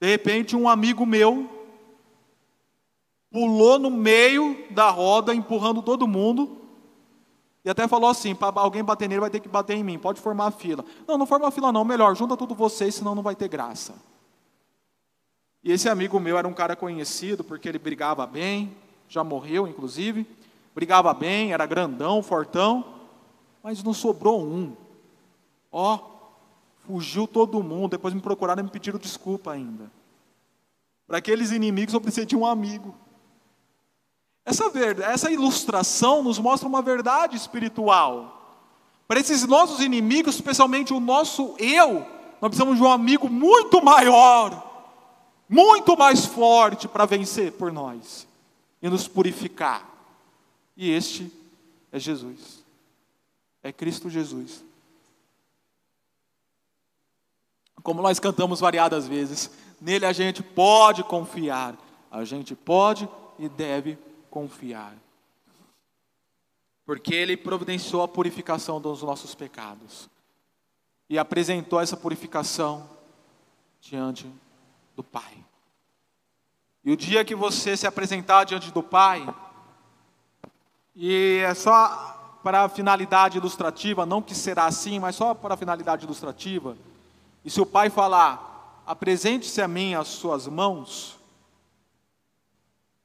De 0.00 0.08
repente, 0.08 0.56
um 0.56 0.68
amigo 0.68 1.06
meu 1.06 1.48
pulou 3.30 3.78
no 3.78 3.90
meio 3.90 4.66
da 4.70 4.90
roda, 4.90 5.34
empurrando 5.34 5.82
todo 5.82 6.08
mundo, 6.08 6.62
e 7.64 7.70
até 7.70 7.86
falou 7.86 8.08
assim: 8.08 8.34
para 8.34 8.60
alguém 8.60 8.82
bater 8.82 9.08
nele, 9.08 9.20
vai 9.20 9.30
ter 9.30 9.40
que 9.40 9.48
bater 9.48 9.76
em 9.76 9.84
mim, 9.84 9.98
pode 9.98 10.20
formar 10.20 10.46
a 10.46 10.50
fila. 10.50 10.84
Não, 11.06 11.18
não 11.18 11.26
forma 11.26 11.48
a 11.48 11.50
fila, 11.50 11.72
não, 11.72 11.84
melhor, 11.84 12.14
junta 12.16 12.36
tudo 12.36 12.54
vocês, 12.54 12.94
senão 12.94 13.14
não 13.14 13.22
vai 13.22 13.34
ter 13.34 13.48
graça. 13.48 13.94
E 15.66 15.72
esse 15.72 15.88
amigo 15.88 16.20
meu 16.20 16.38
era 16.38 16.46
um 16.46 16.52
cara 16.52 16.76
conhecido, 16.76 17.42
porque 17.42 17.68
ele 17.68 17.80
brigava 17.80 18.24
bem, 18.24 18.72
já 19.08 19.24
morreu, 19.24 19.66
inclusive, 19.66 20.24
brigava 20.72 21.12
bem, 21.12 21.52
era 21.52 21.66
grandão, 21.66 22.22
fortão, 22.22 22.84
mas 23.64 23.82
não 23.82 23.92
sobrou 23.92 24.40
um. 24.40 24.76
Ó, 25.72 25.98
fugiu 26.86 27.26
todo 27.26 27.64
mundo, 27.64 27.90
depois 27.90 28.14
me 28.14 28.20
procuraram 28.20 28.60
e 28.60 28.62
me 28.62 28.70
pediram 28.70 28.96
desculpa 28.96 29.50
ainda. 29.50 29.90
Para 31.04 31.18
aqueles 31.18 31.50
inimigos 31.50 31.94
eu 31.94 32.00
precisei 32.00 32.26
de 32.26 32.36
um 32.36 32.46
amigo. 32.46 32.94
Essa, 34.44 34.70
verdade, 34.70 35.12
essa 35.12 35.32
ilustração 35.32 36.22
nos 36.22 36.38
mostra 36.38 36.68
uma 36.68 36.80
verdade 36.80 37.36
espiritual. 37.36 38.62
Para 39.08 39.18
esses 39.18 39.44
nossos 39.44 39.80
inimigos, 39.80 40.36
especialmente 40.36 40.94
o 40.94 41.00
nosso 41.00 41.56
eu, 41.58 42.06
nós 42.40 42.50
precisamos 42.50 42.76
de 42.76 42.84
um 42.84 42.88
amigo 42.88 43.28
muito 43.28 43.82
maior, 43.82 44.65
muito 45.48 45.96
mais 45.96 46.24
forte 46.24 46.88
para 46.88 47.06
vencer 47.06 47.52
por 47.52 47.72
nós 47.72 48.26
e 48.82 48.88
nos 48.88 49.06
purificar. 49.06 49.88
E 50.76 50.90
este 50.90 51.32
é 51.92 51.98
Jesus, 51.98 52.64
é 53.62 53.72
Cristo 53.72 54.10
Jesus. 54.10 54.64
Como 57.82 58.02
nós 58.02 58.18
cantamos 58.18 58.60
variadas 58.60 59.06
vezes, 59.06 59.50
nele 59.80 60.06
a 60.06 60.12
gente 60.12 60.42
pode 60.42 61.04
confiar, 61.04 61.76
a 62.10 62.24
gente 62.24 62.54
pode 62.54 63.08
e 63.38 63.48
deve 63.48 63.96
confiar. 64.30 64.94
Porque 66.84 67.14
Ele 67.14 67.36
providenciou 67.36 68.02
a 68.02 68.08
purificação 68.08 68.80
dos 68.80 69.02
nossos 69.02 69.34
pecados 69.34 70.08
e 71.08 71.18
apresentou 71.18 71.80
essa 71.80 71.96
purificação 71.96 72.88
diante 73.80 74.26
do 74.96 75.04
Pai. 75.04 75.44
E 76.82 76.90
o 76.90 76.96
dia 76.96 77.24
que 77.24 77.34
você 77.34 77.76
se 77.76 77.86
apresentar 77.86 78.44
diante 78.44 78.72
do 78.72 78.82
Pai, 78.82 79.32
e 80.94 81.42
é 81.44 81.54
só 81.54 82.38
para 82.42 82.64
a 82.64 82.68
finalidade 82.68 83.38
ilustrativa, 83.38 84.06
não 84.06 84.22
que 84.22 84.34
será 84.34 84.64
assim, 84.64 84.98
mas 84.98 85.16
só 85.16 85.34
para 85.34 85.54
a 85.54 85.56
finalidade 85.56 86.04
ilustrativa, 86.04 86.76
e 87.44 87.50
se 87.50 87.60
o 87.60 87.66
Pai 87.66 87.90
falar, 87.90 88.82
apresente-se 88.86 89.60
a 89.60 89.68
mim 89.68 89.94
as 89.94 90.08
suas 90.08 90.46
mãos, 90.46 91.18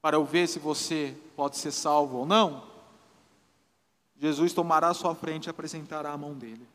para 0.01 0.15
eu 0.15 0.25
ver 0.25 0.47
se 0.47 0.59
você 0.59 1.15
pode 1.35 1.57
ser 1.57 1.71
salvo 1.71 2.19
ou 2.19 2.25
não, 2.25 2.63
Jesus 4.19 4.53
tomará 4.53 4.89
a 4.89 4.93
sua 4.93 5.15
frente 5.15 5.47
e 5.47 5.49
apresentará 5.49 6.11
a 6.11 6.17
mão 6.17 6.35
dele, 6.35 6.67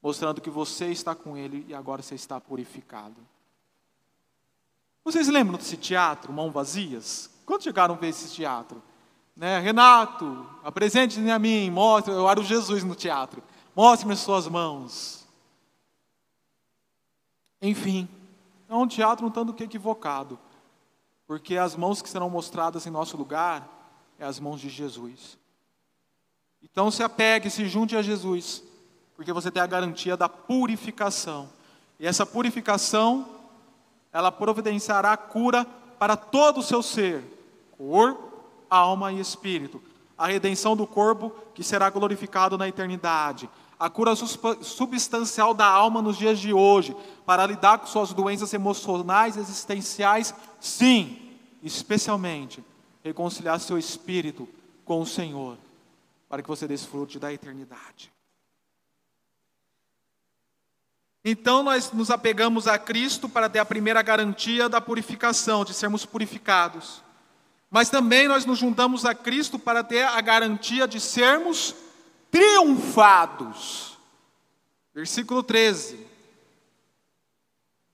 mostrando 0.00 0.40
que 0.40 0.50
você 0.50 0.86
está 0.86 1.14
com 1.16 1.36
ele 1.36 1.66
e 1.68 1.74
agora 1.74 2.00
você 2.00 2.14
está 2.14 2.40
purificado. 2.40 3.16
Vocês 5.10 5.28
lembram 5.28 5.56
desse 5.56 5.76
teatro, 5.76 6.32
Mão 6.32 6.50
Vazias? 6.50 7.30
Quando 7.46 7.62
chegaram 7.62 7.94
a 7.94 7.98
ver 7.98 8.08
esse 8.08 8.30
teatro? 8.30 8.82
Né? 9.34 9.58
Renato, 9.58 10.46
apresente-me 10.62 11.30
a 11.30 11.38
mim, 11.38 11.70
mostre, 11.70 12.12
eu 12.12 12.28
era 12.28 12.38
o 12.38 12.44
Jesus 12.44 12.84
no 12.84 12.94
teatro, 12.94 13.42
mostre-me 13.74 14.12
as 14.12 14.18
suas 14.18 14.46
mãos. 14.46 15.26
Enfim, 17.62 18.06
é 18.68 18.74
um 18.74 18.86
teatro 18.86 19.26
um 19.26 19.30
tanto 19.30 19.54
que 19.54 19.64
equivocado 19.64 20.38
porque 21.28 21.58
as 21.58 21.76
mãos 21.76 22.00
que 22.00 22.08
serão 22.08 22.30
mostradas 22.30 22.86
em 22.86 22.90
nosso 22.90 23.14
lugar 23.14 23.68
é 24.18 24.24
as 24.24 24.40
mãos 24.40 24.62
de 24.62 24.70
Jesus. 24.70 25.38
Então 26.62 26.90
se 26.90 27.02
apegue, 27.02 27.50
se 27.50 27.66
junte 27.66 27.94
a 27.94 28.00
Jesus, 28.00 28.62
porque 29.14 29.30
você 29.30 29.50
tem 29.50 29.62
a 29.62 29.66
garantia 29.66 30.16
da 30.16 30.26
purificação. 30.26 31.50
E 32.00 32.06
essa 32.06 32.24
purificação, 32.24 33.28
ela 34.12 34.32
providenciará 34.32 35.16
cura 35.16 35.66
para 35.98 36.16
todo 36.16 36.58
o 36.60 36.62
seu 36.62 36.82
ser, 36.82 37.22
corpo, 37.76 38.42
alma 38.70 39.12
e 39.12 39.20
espírito. 39.20 39.82
A 40.16 40.26
redenção 40.26 40.76
do 40.76 40.86
corpo 40.86 41.32
que 41.54 41.62
será 41.62 41.90
glorificado 41.90 42.58
na 42.58 42.68
eternidade. 42.68 43.48
A 43.78 43.88
cura 43.88 44.14
substancial 44.16 45.54
da 45.54 45.66
alma 45.66 46.02
nos 46.02 46.16
dias 46.16 46.38
de 46.40 46.52
hoje, 46.52 46.96
para 47.24 47.46
lidar 47.46 47.78
com 47.78 47.86
suas 47.86 48.12
doenças 48.12 48.52
emocionais, 48.52 49.36
existenciais 49.36 50.34
Sim, 50.58 51.36
especialmente 51.62 52.64
reconciliar 53.04 53.60
seu 53.60 53.78
espírito 53.78 54.48
com 54.84 55.00
o 55.00 55.06
Senhor, 55.06 55.56
para 56.28 56.42
que 56.42 56.48
você 56.48 56.66
desfrute 56.66 57.18
da 57.18 57.32
eternidade. 57.32 58.10
Então 61.24 61.62
nós 61.62 61.92
nos 61.92 62.10
apegamos 62.10 62.66
a 62.66 62.78
Cristo 62.78 63.28
para 63.28 63.48
ter 63.48 63.58
a 63.58 63.64
primeira 63.64 64.02
garantia 64.02 64.68
da 64.68 64.80
purificação, 64.80 65.64
de 65.64 65.74
sermos 65.74 66.06
purificados. 66.06 67.02
Mas 67.70 67.90
também 67.90 68.28
nós 68.28 68.46
nos 68.46 68.58
juntamos 68.58 69.04
a 69.04 69.14
Cristo 69.14 69.58
para 69.58 69.84
ter 69.84 70.04
a 70.04 70.20
garantia 70.20 70.86
de 70.88 71.00
sermos 71.00 71.74
triunfados. 72.30 73.98
Versículo 74.94 75.42
13. 75.42 76.06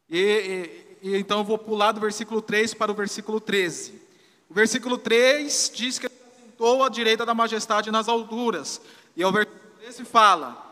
E, 0.08 0.98
e 1.02 1.16
então 1.16 1.38
eu 1.38 1.44
vou 1.44 1.58
pular 1.58 1.92
do 1.92 2.00
versículo 2.00 2.40
3 2.40 2.74
para 2.74 2.92
o 2.92 2.94
versículo 2.94 3.40
13. 3.40 4.00
O 4.48 4.54
versículo 4.54 4.96
3 4.96 5.72
diz 5.74 5.98
que 5.98 6.06
ele 6.06 6.14
sentou 6.40 6.84
à 6.84 6.88
direita 6.88 7.26
da 7.26 7.34
majestade 7.34 7.90
nas 7.90 8.08
alturas. 8.08 8.80
E 9.16 9.24
o 9.24 9.32
versículo 9.32 9.60
13 9.80 10.04
fala: 10.04 10.64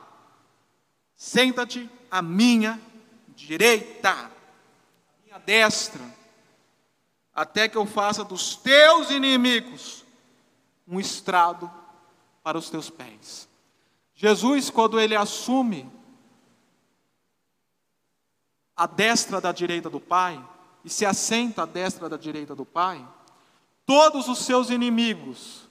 Senta-te 1.16 1.90
à 2.12 2.20
minha 2.20 2.78
direita, 3.34 4.10
à 4.10 4.30
minha 5.24 5.38
destra, 5.38 6.02
até 7.34 7.66
que 7.66 7.78
eu 7.78 7.86
faça 7.86 8.22
dos 8.22 8.54
teus 8.54 9.10
inimigos 9.10 10.04
um 10.86 11.00
estrado 11.00 11.72
para 12.42 12.58
os 12.58 12.68
teus 12.68 12.90
pés. 12.90 13.48
Jesus, 14.14 14.68
quando 14.68 15.00
ele 15.00 15.16
assume 15.16 15.90
à 18.76 18.86
destra 18.86 19.40
da 19.40 19.50
direita 19.50 19.88
do 19.88 19.98
Pai, 19.98 20.38
e 20.84 20.90
se 20.90 21.06
assenta 21.06 21.62
à 21.62 21.66
destra 21.66 22.10
da 22.10 22.18
direita 22.18 22.54
do 22.54 22.66
Pai, 22.66 23.08
todos 23.86 24.28
os 24.28 24.40
seus 24.40 24.68
inimigos 24.68 25.66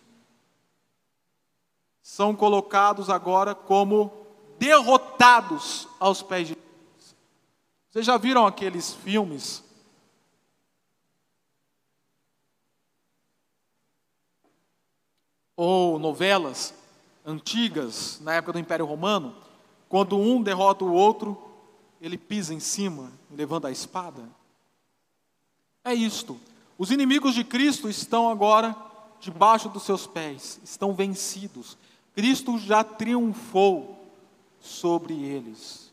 são 2.02 2.36
colocados 2.36 3.12
agora 3.12 3.54
como 3.54 4.21
derrotados 4.62 5.88
aos 6.00 6.22
pés 6.22 6.50
de 6.50 6.54
Deus. 6.54 7.16
Vocês 7.90 8.06
já 8.06 8.16
viram 8.16 8.46
aqueles 8.46 8.94
filmes? 8.94 9.64
Ou 15.58 15.98
novelas 15.98 16.76
antigas, 17.26 18.20
na 18.22 18.36
época 18.36 18.54
do 18.54 18.60
Império 18.60 18.86
Romano, 18.86 19.36
quando 19.90 20.16
um 20.16 20.44
derrota 20.44 20.86
o 20.86 20.94
outro 20.94 21.36
ele 22.00 22.16
pisa 22.16 22.54
em 22.54 22.60
cima, 22.60 23.12
levando 23.32 23.66
a 23.66 23.72
espada? 23.72 24.30
É 25.84 25.92
isto. 25.92 26.40
Os 26.78 26.92
inimigos 26.92 27.34
de 27.34 27.44
Cristo 27.44 27.90
estão 27.90 28.30
agora 28.30 28.76
debaixo 29.20 29.70
dos 29.70 29.82
seus 29.82 30.06
pés, 30.06 30.62
estão 30.64 30.94
vencidos. 30.94 31.80
Cristo 32.14 32.60
já 32.60 32.84
triunfou 32.84 34.01
sobre 34.62 35.14
eles. 35.14 35.92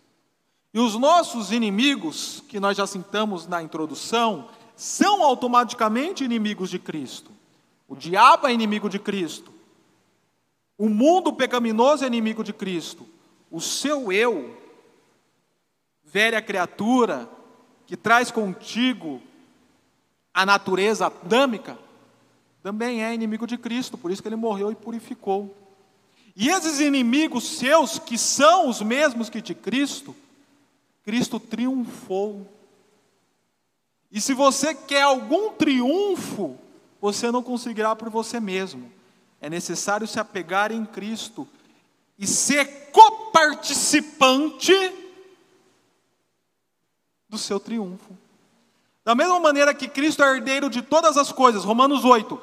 E 0.73 0.79
os 0.79 0.95
nossos 0.95 1.51
inimigos, 1.51 2.43
que 2.47 2.61
nós 2.61 2.77
já 2.77 2.87
citamos 2.87 3.47
na 3.47 3.63
introdução, 3.63 4.49
são 4.77 5.23
automaticamente 5.23 6.23
inimigos 6.23 6.71
de 6.71 6.79
Cristo. 6.79 7.33
O 7.89 7.97
diabo 7.97 8.47
é 8.47 8.53
inimigo 8.53 8.89
de 8.89 8.99
Cristo. 8.99 9.53
O 10.77 10.89
mundo 10.89 11.33
pecaminoso 11.33 12.05
é 12.05 12.07
inimigo 12.07 12.45
de 12.45 12.53
Cristo. 12.53 13.07
O 13.51 13.61
seu 13.61 14.13
eu 14.13 14.57
velha 16.05 16.41
criatura 16.41 17.29
que 17.87 17.97
traz 17.97 18.31
contigo 18.31 19.21
a 20.33 20.47
natureza 20.47 21.07
adâmica, 21.07 21.79
também 22.63 23.03
é 23.03 23.13
inimigo 23.15 23.47
de 23.47 23.57
Cristo, 23.57 23.97
por 23.97 24.11
isso 24.11 24.23
que 24.23 24.29
ele 24.29 24.37
morreu 24.37 24.71
e 24.71 24.75
purificou. 24.75 25.55
E 26.41 26.49
esses 26.51 26.79
inimigos 26.79 27.59
seus, 27.59 27.99
que 27.99 28.17
são 28.17 28.69
os 28.69 28.81
mesmos 28.81 29.29
que 29.29 29.43
de 29.43 29.57
Cristo, 29.57 30.15
Cristo 31.03 31.41
triunfou. 31.41 32.47
E 34.09 34.21
se 34.21 34.33
você 34.35 34.73
quer 34.73 35.03
algum 35.03 35.51
triunfo, 35.55 36.57
você 37.01 37.33
não 37.33 37.43
conseguirá 37.43 37.97
por 37.97 38.09
você 38.09 38.39
mesmo. 38.39 38.89
É 39.41 39.51
necessário 39.51 40.07
se 40.07 40.21
apegar 40.21 40.71
em 40.71 40.87
Cristo 40.87 41.49
e 42.17 42.25
ser 42.25 42.93
coparticipante 42.93 44.73
do 47.29 47.37
seu 47.37 47.59
triunfo. 47.59 48.17
Da 49.05 49.13
mesma 49.13 49.41
maneira 49.41 49.75
que 49.75 49.89
Cristo 49.89 50.23
é 50.23 50.37
herdeiro 50.37 50.71
de 50.71 50.83
todas 50.83 51.17
as 51.17 51.33
coisas, 51.33 51.65
Romanos 51.65 52.05
8, 52.05 52.41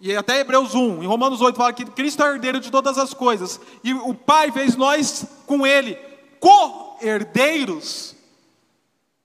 e 0.00 0.16
até 0.16 0.40
Hebreus 0.40 0.74
1, 0.74 1.02
em 1.02 1.06
Romanos 1.06 1.42
8 1.42 1.56
fala 1.56 1.74
que 1.74 1.84
Cristo 1.84 2.22
é 2.22 2.30
herdeiro 2.30 2.58
de 2.58 2.70
todas 2.70 2.96
as 2.96 3.12
coisas, 3.12 3.60
e 3.84 3.92
o 3.92 4.14
Pai 4.14 4.50
fez 4.50 4.74
nós 4.74 5.26
com 5.46 5.66
Ele 5.66 5.94
co-herdeiros. 6.40 8.16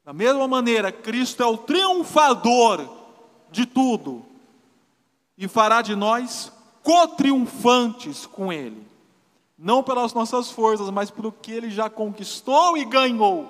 Da 0.03 0.11
mesma 0.11 0.47
maneira, 0.47 0.91
Cristo 0.91 1.41
é 1.41 1.45
o 1.45 1.57
triunfador 1.57 2.89
de 3.49 3.65
tudo, 3.65 4.25
e 5.37 5.47
fará 5.47 5.81
de 5.81 5.95
nós 5.95 6.51
co-triunfantes 6.83 8.25
com 8.25 8.51
Ele, 8.51 8.85
não 9.57 9.81
pelas 9.81 10.13
nossas 10.13 10.51
forças, 10.51 10.89
mas 10.89 11.09
pelo 11.09 11.31
que 11.31 11.53
Ele 11.53 11.71
já 11.71 11.89
conquistou 11.89 12.77
e 12.77 12.83
ganhou. 12.83 13.49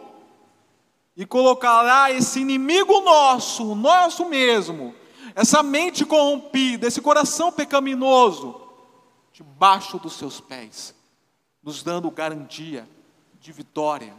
E 1.18 1.26
colocará 1.26 2.12
esse 2.12 2.40
inimigo 2.42 3.02
nosso, 3.02 3.72
o 3.72 3.76
nosso 3.76 4.26
mesmo, 4.26 4.94
essa 5.36 5.62
mente 5.62 6.06
corrompida, 6.06 6.88
esse 6.88 7.02
coração 7.02 7.52
pecaminoso, 7.52 8.56
debaixo 9.34 10.00
dos 10.00 10.14
seus 10.14 10.40
pés, 10.40 10.96
nos 11.62 11.84
dando 11.84 12.10
garantia 12.10 12.88
de 13.42 13.52
vitória. 13.52 14.14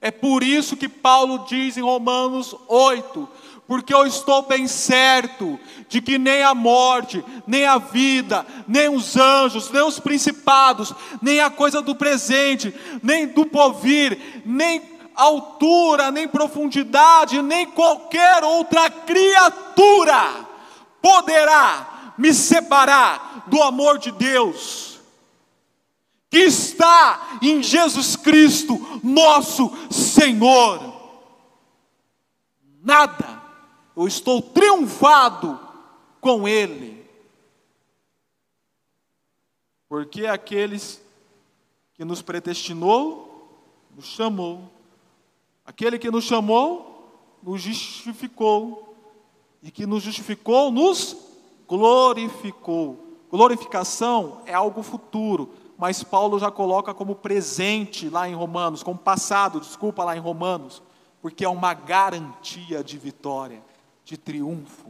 É 0.00 0.10
por 0.10 0.42
isso 0.42 0.76
que 0.76 0.88
Paulo 0.88 1.44
diz 1.46 1.76
em 1.76 1.82
Romanos 1.82 2.56
8: 2.68 3.28
porque 3.68 3.92
eu 3.92 4.06
estou 4.06 4.42
bem 4.42 4.66
certo 4.66 5.60
de 5.90 6.00
que 6.00 6.16
nem 6.16 6.42
a 6.42 6.54
morte, 6.54 7.22
nem 7.46 7.66
a 7.66 7.76
vida, 7.76 8.46
nem 8.66 8.88
os 8.88 9.14
anjos, 9.14 9.70
nem 9.70 9.82
os 9.82 10.00
principados, 10.00 10.94
nem 11.20 11.38
a 11.38 11.50
coisa 11.50 11.82
do 11.82 11.94
presente, 11.94 12.74
nem 13.02 13.26
do 13.26 13.44
porvir, 13.44 14.42
nem 14.46 14.96
altura, 15.14 16.10
nem 16.10 16.26
profundidade, 16.26 17.42
nem 17.42 17.66
qualquer 17.66 18.42
outra 18.42 18.88
criatura 18.88 20.45
poderá 21.00 22.14
me 22.18 22.32
separar 22.32 23.44
do 23.48 23.62
amor 23.62 23.98
de 23.98 24.10
Deus, 24.10 25.00
que 26.30 26.38
está 26.38 27.38
em 27.42 27.62
Jesus 27.62 28.16
Cristo, 28.16 28.78
nosso 29.02 29.70
Senhor. 29.90 30.94
Nada, 32.82 33.42
eu 33.96 34.06
estou 34.06 34.40
triunfado 34.40 35.60
com 36.20 36.46
Ele, 36.46 37.04
porque 39.88 40.26
aqueles 40.26 41.00
que 41.94 42.04
nos 42.04 42.22
predestinou, 42.22 43.24
nos 43.94 44.06
chamou, 44.06 44.70
Aquele 45.66 45.98
que 45.98 46.10
nos 46.10 46.24
chamou, 46.24 47.38
nos 47.42 47.60
justificou. 47.60 48.85
E 49.66 49.70
que 49.72 49.84
nos 49.84 50.04
justificou, 50.04 50.70
nos 50.70 51.16
glorificou. 51.66 53.04
Glorificação 53.28 54.40
é 54.46 54.54
algo 54.54 54.80
futuro, 54.80 55.52
mas 55.76 56.04
Paulo 56.04 56.38
já 56.38 56.52
coloca 56.52 56.94
como 56.94 57.16
presente 57.16 58.08
lá 58.08 58.28
em 58.28 58.34
Romanos, 58.36 58.84
como 58.84 58.96
passado, 58.96 59.58
desculpa, 59.58 60.04
lá 60.04 60.16
em 60.16 60.20
Romanos, 60.20 60.80
porque 61.20 61.44
é 61.44 61.48
uma 61.48 61.74
garantia 61.74 62.84
de 62.84 62.96
vitória, 62.96 63.60
de 64.04 64.16
triunfo 64.16 64.84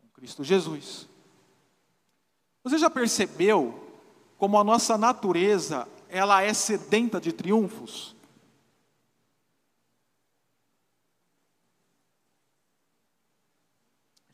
com 0.00 0.08
Cristo 0.14 0.42
Jesus. 0.42 1.06
Você 2.64 2.78
já 2.78 2.88
percebeu 2.88 3.74
como 4.38 4.58
a 4.58 4.64
nossa 4.64 4.96
natureza, 4.96 5.86
ela 6.08 6.40
é 6.40 6.54
sedenta 6.54 7.20
de 7.20 7.32
triunfos? 7.32 8.16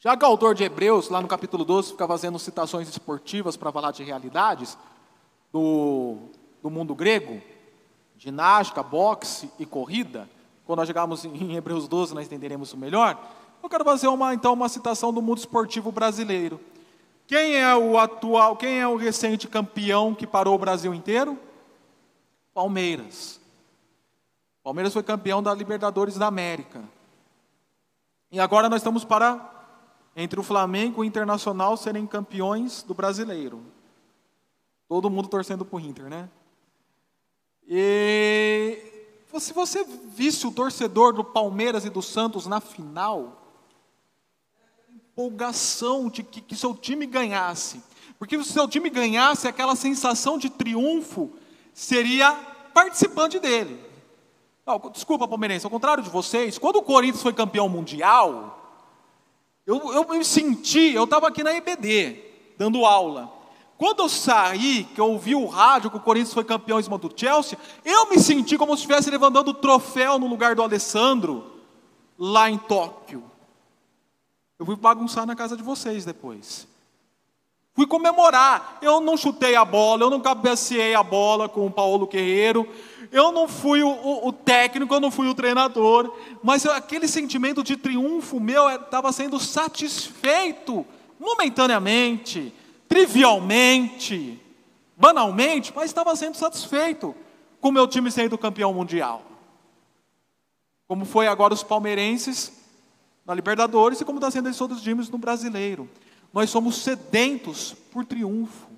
Já 0.00 0.16
que 0.16 0.24
o 0.24 0.28
autor 0.28 0.54
de 0.54 0.62
Hebreus, 0.62 1.08
lá 1.08 1.20
no 1.20 1.26
capítulo 1.26 1.64
12, 1.64 1.90
fica 1.90 2.06
fazendo 2.06 2.38
citações 2.38 2.88
esportivas 2.88 3.56
para 3.56 3.72
falar 3.72 3.90
de 3.90 4.04
realidades 4.04 4.78
do, 5.52 6.18
do 6.62 6.70
mundo 6.70 6.94
grego, 6.94 7.42
ginástica, 8.16 8.80
boxe 8.80 9.50
e 9.58 9.66
corrida, 9.66 10.28
quando 10.64 10.78
nós 10.78 10.86
chegarmos 10.86 11.24
em 11.24 11.56
Hebreus 11.56 11.88
12 11.88 12.14
nós 12.14 12.26
entenderemos 12.26 12.72
melhor. 12.74 13.20
Eu 13.60 13.68
quero 13.68 13.84
fazer 13.84 14.06
uma, 14.06 14.32
então 14.32 14.52
uma 14.52 14.68
citação 14.68 15.12
do 15.12 15.20
mundo 15.20 15.38
esportivo 15.38 15.90
brasileiro. 15.90 16.60
Quem 17.26 17.56
é 17.56 17.74
o 17.74 17.98
atual, 17.98 18.56
quem 18.56 18.78
é 18.78 18.86
o 18.86 18.96
recente 18.96 19.48
campeão 19.48 20.14
que 20.14 20.28
parou 20.28 20.54
o 20.54 20.58
Brasil 20.58 20.94
inteiro? 20.94 21.36
Palmeiras. 22.54 23.40
Palmeiras 24.62 24.92
foi 24.92 25.02
campeão 25.02 25.42
da 25.42 25.52
Libertadores 25.52 26.16
da 26.16 26.28
América. 26.28 26.84
E 28.30 28.38
agora 28.38 28.68
nós 28.68 28.80
estamos 28.80 29.04
para 29.04 29.57
entre 30.20 30.40
o 30.40 30.42
Flamengo 30.42 30.98
e 30.98 31.06
o 31.06 31.08
Internacional 31.08 31.76
serem 31.76 32.04
campeões 32.04 32.82
do 32.82 32.92
brasileiro. 32.92 33.62
Todo 34.88 35.08
mundo 35.08 35.28
torcendo 35.28 35.64
para 35.64 35.76
o 35.76 35.80
Inter, 35.80 36.08
né? 36.08 36.28
E 37.68 38.82
se 39.38 39.52
você 39.52 39.84
visse 39.84 40.44
o 40.44 40.50
torcedor 40.50 41.12
do 41.12 41.22
Palmeiras 41.22 41.84
e 41.84 41.90
do 41.90 42.02
Santos 42.02 42.46
na 42.46 42.60
final, 42.60 43.44
empolgação 44.92 46.08
de 46.08 46.24
que, 46.24 46.40
que 46.40 46.56
seu 46.56 46.74
time 46.74 47.06
ganhasse. 47.06 47.80
Porque 48.18 48.42
se 48.42 48.52
seu 48.52 48.66
time 48.66 48.90
ganhasse, 48.90 49.46
aquela 49.46 49.76
sensação 49.76 50.36
de 50.36 50.50
triunfo 50.50 51.30
seria 51.72 52.32
participante 52.74 53.38
dele. 53.38 53.78
Não, 54.66 54.78
desculpa, 54.90 55.28
palmeirense, 55.28 55.64
ao 55.64 55.70
contrário 55.70 56.02
de 56.02 56.10
vocês, 56.10 56.58
quando 56.58 56.76
o 56.76 56.82
Corinthians 56.82 57.22
foi 57.22 57.32
campeão 57.32 57.68
mundial, 57.68 58.67
eu, 59.68 59.92
eu 59.92 60.08
me 60.08 60.24
senti, 60.24 60.94
eu 60.94 61.04
estava 61.04 61.28
aqui 61.28 61.42
na 61.44 61.52
EBD, 61.52 62.16
dando 62.56 62.86
aula. 62.86 63.30
Quando 63.76 64.00
eu 64.00 64.08
saí, 64.08 64.84
que 64.94 64.98
eu 64.98 65.12
ouvi 65.12 65.34
o 65.34 65.44
rádio 65.44 65.90
que 65.90 65.98
o 65.98 66.00
Corinthians 66.00 66.32
foi 66.32 66.42
campeão 66.42 66.80
em 66.80 66.82
cima 66.82 66.96
do 66.96 67.12
Chelsea, 67.14 67.58
eu 67.84 68.08
me 68.08 68.18
senti 68.18 68.56
como 68.56 68.74
se 68.74 68.80
estivesse 68.80 69.10
levantando 69.10 69.50
o 69.50 69.54
troféu 69.54 70.18
no 70.18 70.26
lugar 70.26 70.54
do 70.54 70.62
Alessandro, 70.62 71.52
lá 72.18 72.48
em 72.48 72.56
Tóquio. 72.56 73.22
Eu 74.58 74.64
fui 74.64 74.74
bagunçar 74.74 75.26
na 75.26 75.36
casa 75.36 75.54
de 75.54 75.62
vocês 75.62 76.02
depois. 76.02 76.66
Fui 77.74 77.86
comemorar. 77.86 78.78
Eu 78.80 79.02
não 79.02 79.18
chutei 79.18 79.54
a 79.54 79.66
bola, 79.66 80.02
eu 80.02 80.10
não 80.10 80.18
cabeceei 80.18 80.94
a 80.94 81.02
bola 81.02 81.46
com 81.46 81.66
o 81.66 81.70
Paulo 81.70 82.06
Guerreiro, 82.06 82.66
eu 83.10 83.32
não 83.32 83.48
fui 83.48 83.82
o, 83.82 83.88
o, 83.88 84.28
o, 84.28 84.32
técnico, 84.32 84.92
eu 84.94 85.00
não 85.00 85.10
fui 85.10 85.28
o 85.28 85.34
treinador, 85.34 86.14
mas 86.42 86.64
eu, 86.64 86.72
aquele 86.72 87.08
sentimento 87.08 87.62
de 87.62 87.76
triunfo 87.76 88.38
meu 88.38 88.68
estava 88.68 89.10
sendo 89.12 89.38
satisfeito 89.40 90.84
momentaneamente, 91.18 92.52
trivialmente, 92.88 94.40
banalmente, 94.96 95.72
mas 95.74 95.86
estava 95.86 96.14
sendo 96.16 96.36
satisfeito 96.36 97.14
com 97.60 97.68
o 97.68 97.72
meu 97.72 97.86
time 97.86 98.10
sendo 98.10 98.38
campeão 98.38 98.72
mundial. 98.72 99.22
Como 100.86 101.04
foi 101.04 101.26
agora 101.26 101.54
os 101.54 101.62
palmeirenses 101.62 102.52
na 103.24 103.34
Libertadores 103.34 104.00
e 104.00 104.04
como 104.04 104.18
está 104.18 104.30
sendo 104.30 104.48
esses 104.48 104.60
outros 104.60 104.82
times 104.82 105.10
no 105.10 105.18
brasileiro. 105.18 105.88
Nós 106.32 106.50
somos 106.50 106.82
sedentos 106.82 107.74
por 107.92 108.04
triunfo. 108.04 108.68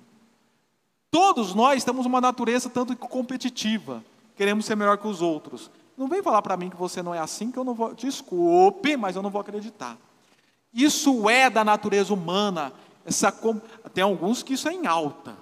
Todos 1.09 1.53
nós 1.53 1.83
temos 1.83 2.05
uma 2.05 2.21
natureza 2.21 2.69
tanto 2.69 2.95
competitiva 2.95 4.03
queremos 4.41 4.65
ser 4.65 4.75
melhor 4.75 4.97
que 4.97 5.07
os 5.07 5.21
outros. 5.21 5.69
Não 5.95 6.07
vem 6.07 6.23
falar 6.23 6.41
para 6.41 6.57
mim 6.57 6.67
que 6.67 6.75
você 6.75 7.03
não 7.03 7.13
é 7.13 7.19
assim, 7.19 7.51
que 7.51 7.59
eu 7.59 7.63
não 7.63 7.75
vou. 7.75 7.93
Desculpe, 7.93 8.97
mas 8.97 9.15
eu 9.15 9.21
não 9.21 9.29
vou 9.29 9.39
acreditar. 9.39 9.99
Isso 10.73 11.29
é 11.29 11.47
da 11.47 11.63
natureza 11.63 12.11
humana. 12.11 12.73
Essa, 13.05 13.31
tem 13.93 14.03
alguns 14.03 14.41
que 14.41 14.53
isso 14.53 14.67
é 14.67 14.73
em 14.73 14.87
alta, 14.87 15.37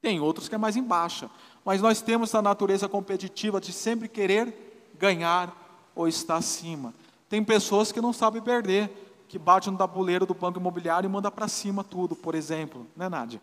tem 0.00 0.18
outros 0.18 0.48
que 0.48 0.54
é 0.54 0.58
mais 0.58 0.76
em 0.76 0.82
baixa. 0.82 1.28
Mas 1.62 1.82
nós 1.82 2.00
temos 2.00 2.30
essa 2.30 2.40
natureza 2.40 2.88
competitiva 2.88 3.60
de 3.60 3.70
sempre 3.70 4.08
querer 4.08 4.88
ganhar 4.98 5.54
ou 5.94 6.08
estar 6.08 6.36
acima. 6.36 6.94
Tem 7.28 7.44
pessoas 7.44 7.92
que 7.92 8.00
não 8.00 8.14
sabem 8.14 8.40
perder, 8.40 8.90
que 9.28 9.38
batem 9.38 9.70
no 9.70 9.78
tabuleiro 9.78 10.24
do 10.24 10.32
banco 10.32 10.58
imobiliário 10.58 11.06
e 11.06 11.10
manda 11.10 11.30
para 11.30 11.48
cima 11.48 11.84
tudo, 11.84 12.16
por 12.16 12.34
exemplo, 12.34 12.86
né, 12.96 13.10
Nádia? 13.10 13.42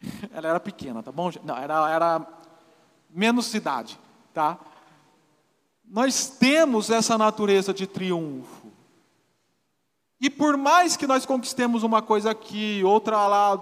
Ela 0.32 0.50
era 0.50 0.60
pequena, 0.60 1.02
tá 1.02 1.10
bom? 1.10 1.28
Não, 1.42 1.56
era, 1.56 1.90
era 1.90 2.43
menos 3.14 3.46
cidade, 3.46 3.98
tá? 4.32 4.58
Nós 5.84 6.28
temos 6.28 6.90
essa 6.90 7.16
natureza 7.16 7.72
de 7.72 7.86
triunfo. 7.86 8.72
E 10.20 10.28
por 10.28 10.56
mais 10.56 10.96
que 10.96 11.06
nós 11.06 11.24
conquistemos 11.24 11.82
uma 11.82 12.00
coisa 12.00 12.30
aqui, 12.30 12.82
outra 12.84 13.26
lá, 13.26 13.60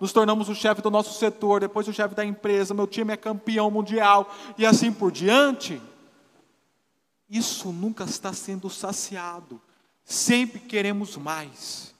nos 0.00 0.12
tornamos 0.12 0.48
o 0.48 0.54
chefe 0.54 0.80
do 0.80 0.90
nosso 0.90 1.16
setor, 1.18 1.60
depois 1.60 1.86
o 1.86 1.92
chefe 1.92 2.14
da 2.14 2.24
empresa, 2.24 2.74
meu 2.74 2.86
time 2.86 3.12
é 3.12 3.16
campeão 3.16 3.70
mundial 3.70 4.32
e 4.56 4.64
assim 4.64 4.92
por 4.92 5.12
diante, 5.12 5.80
isso 7.28 7.72
nunca 7.72 8.04
está 8.04 8.32
sendo 8.32 8.68
saciado. 8.70 9.60
Sempre 10.04 10.60
queremos 10.60 11.16
mais 11.16 11.94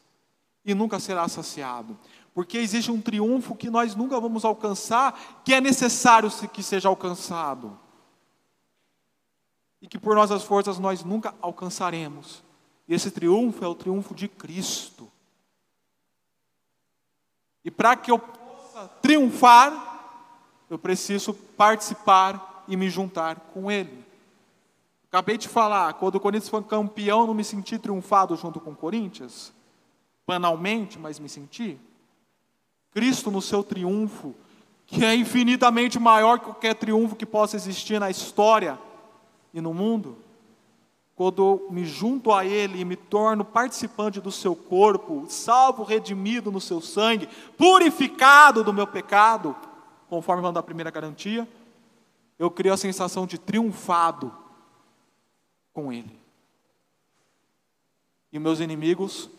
e 0.65 0.75
nunca 0.75 0.99
será 0.99 1.29
saciado. 1.29 1.97
Porque 2.35 2.59
existe 2.59 2.91
um 2.91 3.01
triunfo 3.01 3.55
que 3.55 3.69
nós 3.69 3.95
nunca 3.95 4.19
vamos 4.19 4.45
alcançar, 4.45 5.43
que 5.45 5.53
é 5.53 5.61
necessário 5.61 6.31
que 6.49 6.63
seja 6.63 6.89
alcançado. 6.89 7.79
E 9.81 9.87
que 9.87 9.99
por 9.99 10.15
nossas 10.15 10.43
forças 10.43 10.79
nós 10.79 11.05
nunca 11.05 11.35
alcançaremos. 11.41 12.43
E 12.89 12.95
esse 12.95 13.11
triunfo 13.11 13.65
é 13.65 13.69
o 13.69 13.75
triunfo 13.75 14.15
de 14.15 14.29
Cristo. 14.29 15.11
E 17.65 17.71
para 17.71 17.97
que 17.97 18.11
eu 18.11 18.19
possa 18.19 18.89
triunfar, 19.03 19.91
eu 20.71 20.79
preciso 20.79 21.35
participar 21.35 22.65
e 22.67 22.77
me 22.77 22.89
juntar 22.89 23.37
com 23.53 23.71
Ele. 23.71 24.05
Acabei 25.09 25.37
de 25.37 25.47
falar, 25.47 25.93
quando 25.95 26.15
o 26.15 26.21
Corinthians 26.21 26.49
foi 26.49 26.63
campeão, 26.63 27.27
não 27.27 27.35
me 27.35 27.45
senti 27.45 27.79
triunfado 27.79 28.35
junto 28.35 28.59
com 28.59 28.71
o 28.71 28.77
Corinthians, 28.77 29.53
banalmente, 30.27 30.99
mas 30.99 31.19
me 31.19 31.29
senti. 31.29 31.79
Cristo 32.93 33.31
no 33.31 33.41
seu 33.41 33.65
triunfo, 33.65 34.35
que 34.87 35.05
é 35.05 35.15
infinitamente 35.15 35.99
maior 35.99 36.39
que 36.39 36.47
qualquer 36.47 36.75
triunfo 36.75 37.17
que 37.17 37.25
possa 37.25 37.57
existir 37.57 37.99
na 37.99 38.11
história 38.11 38.79
e 39.53 39.61
no 39.61 39.73
mundo. 39.73 40.17
Quando 41.15 41.67
me 41.71 41.85
junto 41.85 42.33
a 42.33 42.45
Ele 42.45 42.81
e 42.81 42.85
me 42.85 42.97
torno 42.97 43.45
participante 43.45 44.21
do 44.21 44.31
seu 44.31 44.55
corpo, 44.57 45.27
salvo, 45.29 45.83
redimido 45.83 46.51
no 46.51 46.61
seu 46.61 46.81
sangue, 46.81 47.29
purificado 47.57 48.65
do 48.65 48.73
meu 48.73 48.87
pecado, 48.87 49.57
conforme 50.09 50.43
manda 50.43 50.61
a 50.61 50.63
primeira 50.63 50.91
garantia, 50.91 51.49
eu 52.39 52.51
crio 52.51 52.73
a 52.73 52.77
sensação 52.77 53.27
de 53.27 53.39
triunfado 53.39 54.35
com 55.73 55.93
Ele. 55.93 56.19
E 58.33 58.39
meus 58.39 58.61
inimigos 58.61 59.31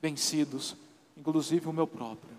vencidos, 0.00 0.76
inclusive 1.16 1.68
o 1.68 1.72
meu 1.72 1.86
próprio. 1.86 2.35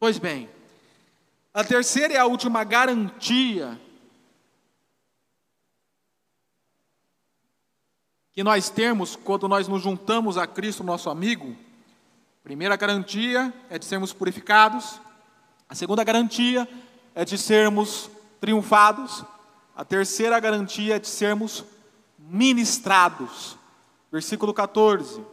Pois 0.00 0.16
bem, 0.16 0.48
a 1.52 1.64
terceira 1.64 2.14
e 2.14 2.16
a 2.16 2.24
última 2.24 2.62
garantia 2.62 3.80
que 8.32 8.44
nós 8.44 8.70
temos 8.70 9.16
quando 9.16 9.48
nós 9.48 9.66
nos 9.66 9.82
juntamos 9.82 10.38
a 10.38 10.46
Cristo, 10.46 10.84
nosso 10.84 11.10
amigo, 11.10 11.56
primeira 12.44 12.76
garantia 12.76 13.52
é 13.68 13.76
de 13.76 13.84
sermos 13.84 14.12
purificados, 14.12 15.00
a 15.68 15.74
segunda 15.74 16.04
garantia 16.04 16.68
é 17.12 17.24
de 17.24 17.36
sermos 17.36 18.08
triunfados, 18.40 19.24
a 19.74 19.84
terceira 19.84 20.38
garantia 20.38 20.94
é 20.94 20.98
de 21.00 21.08
sermos 21.08 21.64
ministrados. 22.16 23.58
Versículo 24.12 24.54
14. 24.54 25.24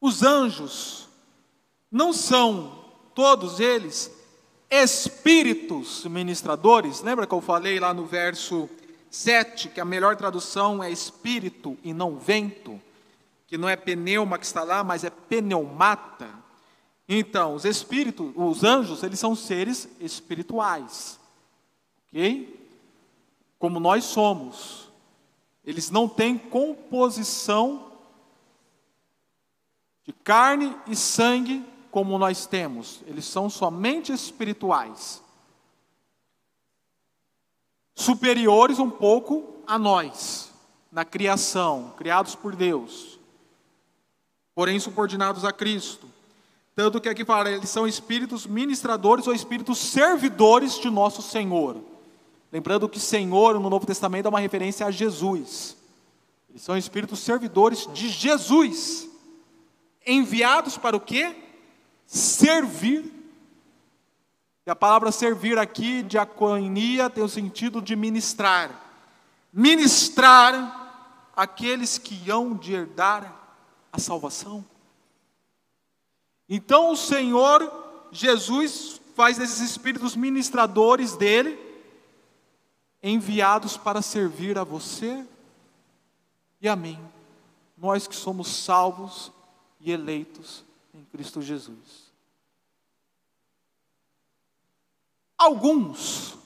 Os 0.00 0.22
anjos 0.22 1.08
não 1.90 2.12
são 2.12 2.83
todos 3.14 3.60
eles 3.60 4.10
espíritos 4.70 6.04
ministradores. 6.04 7.02
Lembra 7.02 7.26
que 7.26 7.34
eu 7.34 7.40
falei 7.40 7.78
lá 7.78 7.94
no 7.94 8.04
verso 8.04 8.68
7 9.10 9.68
que 9.68 9.80
a 9.80 9.84
melhor 9.84 10.16
tradução 10.16 10.82
é 10.82 10.90
espírito 10.90 11.76
e 11.82 11.92
não 11.92 12.18
vento? 12.18 12.80
que 13.54 13.58
não 13.58 13.68
é 13.68 13.76
pneuma 13.76 14.36
que 14.36 14.44
está 14.44 14.64
lá, 14.64 14.82
mas 14.82 15.04
é 15.04 15.10
pneumata. 15.10 16.28
Então, 17.08 17.54
os 17.54 17.64
espíritos, 17.64 18.32
os 18.34 18.64
anjos, 18.64 19.04
eles 19.04 19.20
são 19.20 19.36
seres 19.36 19.88
espirituais. 20.00 21.20
OK? 22.08 22.68
Como 23.56 23.78
nós 23.78 24.04
somos. 24.04 24.90
Eles 25.64 25.88
não 25.88 26.08
têm 26.08 26.36
composição 26.36 27.92
de 30.04 30.12
carne 30.12 30.74
e 30.88 30.96
sangue 30.96 31.64
como 31.94 32.18
nós 32.18 32.44
temos. 32.44 33.00
Eles 33.06 33.24
são 33.24 33.48
somente 33.48 34.12
espirituais. 34.12 35.22
Superiores 37.94 38.78
um 38.78 38.90
pouco 38.90 39.62
a 39.66 39.78
nós 39.78 40.52
na 40.92 41.04
criação, 41.04 41.94
criados 41.96 42.34
por 42.34 42.54
Deus 42.54 43.14
porém 44.54 44.78
subordinados 44.78 45.44
a 45.44 45.52
Cristo. 45.52 46.08
Tanto 46.76 47.00
que 47.00 47.08
aqui 47.08 47.24
fala, 47.24 47.50
eles 47.50 47.70
são 47.70 47.86
espíritos 47.86 48.46
ministradores 48.46 49.26
ou 49.26 49.34
espíritos 49.34 49.78
servidores 49.78 50.78
de 50.78 50.90
nosso 50.90 51.22
Senhor. 51.22 51.76
Lembrando 52.52 52.88
que 52.88 53.00
Senhor 53.00 53.58
no 53.58 53.68
Novo 53.68 53.86
Testamento 53.86 54.26
é 54.26 54.28
uma 54.28 54.40
referência 54.40 54.86
a 54.86 54.90
Jesus. 54.90 55.76
Eles 56.48 56.62
são 56.62 56.76
espíritos 56.76 57.18
servidores 57.18 57.88
de 57.92 58.08
Jesus, 58.08 59.08
enviados 60.06 60.78
para 60.78 60.96
o 60.96 61.00
quê? 61.00 61.34
Servir. 62.06 63.12
E 64.66 64.70
a 64.70 64.76
palavra 64.76 65.12
servir 65.12 65.58
aqui, 65.58 66.02
diaconia, 66.02 67.10
tem 67.10 67.22
o 67.22 67.28
sentido 67.28 67.82
de 67.82 67.94
ministrar. 67.94 68.70
Ministrar 69.52 71.30
aqueles 71.36 71.98
que 71.98 72.30
hão 72.30 72.54
de 72.54 72.72
herdar 72.72 73.32
a 73.92 73.98
salvação. 73.98 74.64
Então 76.48 76.92
o 76.92 76.96
Senhor 76.96 77.70
Jesus 78.10 79.00
faz 79.14 79.38
esses 79.38 79.60
espíritos 79.60 80.16
ministradores 80.16 81.16
dele, 81.16 81.58
enviados 83.02 83.76
para 83.76 84.00
servir 84.00 84.58
a 84.58 84.64
você 84.64 85.24
e 86.60 86.68
a 86.68 86.74
mim, 86.74 86.98
nós 87.76 88.06
que 88.06 88.16
somos 88.16 88.48
salvos 88.48 89.30
e 89.80 89.92
eleitos 89.92 90.64
em 90.94 91.04
Cristo 91.04 91.42
Jesus. 91.42 92.12
Alguns 95.36 96.38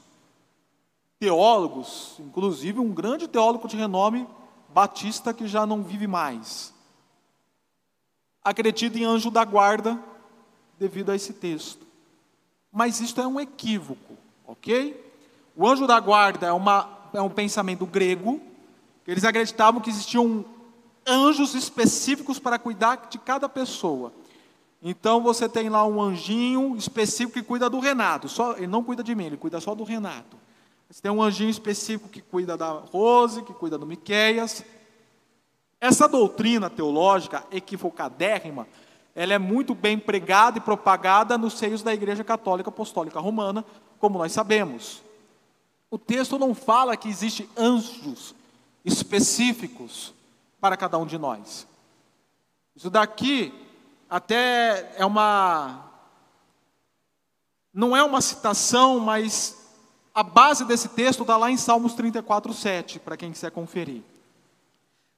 teólogos, 1.21 2.17
inclusive 2.19 2.81
um 2.81 2.93
grande 2.93 3.29
teólogo 3.29 3.69
de 3.69 3.77
renome, 3.77 4.27
Batista, 4.71 5.35
que 5.35 5.47
já 5.47 5.67
não 5.67 5.83
vive 5.83 6.07
mais, 6.07 6.73
acredita 8.43 8.99
em 8.99 9.05
anjo 9.05 9.31
da 9.31 9.45
guarda 9.45 10.03
devido 10.79 11.11
a 11.11 11.17
esse 11.17 11.35
texto. 11.35 11.87
Mas 12.73 13.01
isto 13.01 13.21
é 13.21 13.27
um 13.27 13.41
equívoco, 13.41 14.17
ok? 14.47 15.05
O 15.55 15.67
anjo 15.67 15.87
da 15.87 15.99
guarda 16.01 16.47
é, 16.47 16.53
uma, 16.53 16.89
é 17.13 17.21
um 17.21 17.31
pensamento 17.31 17.85
grego, 17.85 18.41
eles 19.07 19.25
acreditavam 19.25 19.81
que 19.81 19.91
existiam 19.91 20.45
anjos 21.07 21.55
específicos 21.55 22.39
para 22.39 22.59
cuidar 22.59 23.09
de 23.09 23.19
cada 23.19 23.49
pessoa. 23.49 24.13
Então 24.83 25.21
você 25.21 25.49
tem 25.49 25.69
lá 25.69 25.85
um 25.85 26.01
anjinho 26.01 26.77
específico 26.77 27.35
que 27.35 27.43
cuida 27.43 27.69
do 27.69 27.81
Renato, 27.81 28.29
só, 28.29 28.57
ele 28.57 28.69
não 28.69 28.85
cuida 28.85 29.03
de 29.03 29.15
mim, 29.15 29.25
ele 29.25 29.37
cuida 29.37 29.61
só 29.61 29.75
do 29.75 29.85
Renato. 29.85 30.37
Você 30.89 31.03
tem 31.03 31.11
um 31.11 31.23
anjinho 31.23 31.51
específico 31.51 32.09
que 32.09 32.23
cuida 32.23 32.57
da 32.57 32.71
Rose, 32.71 33.43
que 33.43 33.53
cuida 33.53 33.77
do 33.77 33.85
Miqueias, 33.85 34.65
essa 35.81 36.09
doutrina 36.09 36.69
teológica 36.69 37.45
equivocadérrima, 37.53 38.67
ela 39.15 39.35
é 39.35 39.39
muito 39.39 39.75
bem 39.75 39.99
pregada 39.99 40.59
e 40.59 40.61
propagada 40.61 41.39
nos 41.39 41.55
seios 41.55 41.83
da 41.83 41.95
Igreja 41.95 42.25
Católica 42.25 42.69
Apostólica 42.69 43.21
Romana, 43.21 43.65
como 43.99 44.19
nós 44.19 44.33
sabemos. 44.33 45.03
O 45.91 45.99
texto 45.99 46.39
não 46.39 46.55
fala 46.55 46.97
que 46.97 47.09
existe 47.09 47.49
anjos 47.57 48.35
específicos 48.85 50.13
para 50.61 50.77
cada 50.77 50.99
um 50.99 51.07
de 51.07 51.17
nós. 51.17 51.67
Isso 52.75 52.91
daqui 52.91 53.53
até 54.09 54.95
é 54.97 55.05
uma 55.05 55.85
não 57.73 57.97
é 57.97 58.03
uma 58.03 58.21
citação, 58.21 58.99
mas 58.99 59.57
a 60.15 60.23
base 60.23 60.65
desse 60.65 60.89
texto 60.89 61.21
está 61.23 61.37
lá 61.37 61.51
em 61.51 61.57
Salmos 61.57 61.95
34, 61.95 62.53
7, 62.53 62.99
para 62.99 63.17
quem 63.17 63.31
quiser 63.31 63.53
conferir. 63.53 64.03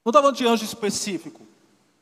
Não 0.05 0.11
está 0.11 0.19
falando 0.19 0.35
de 0.35 0.45
anjo 0.45 0.63
específico. 0.63 1.41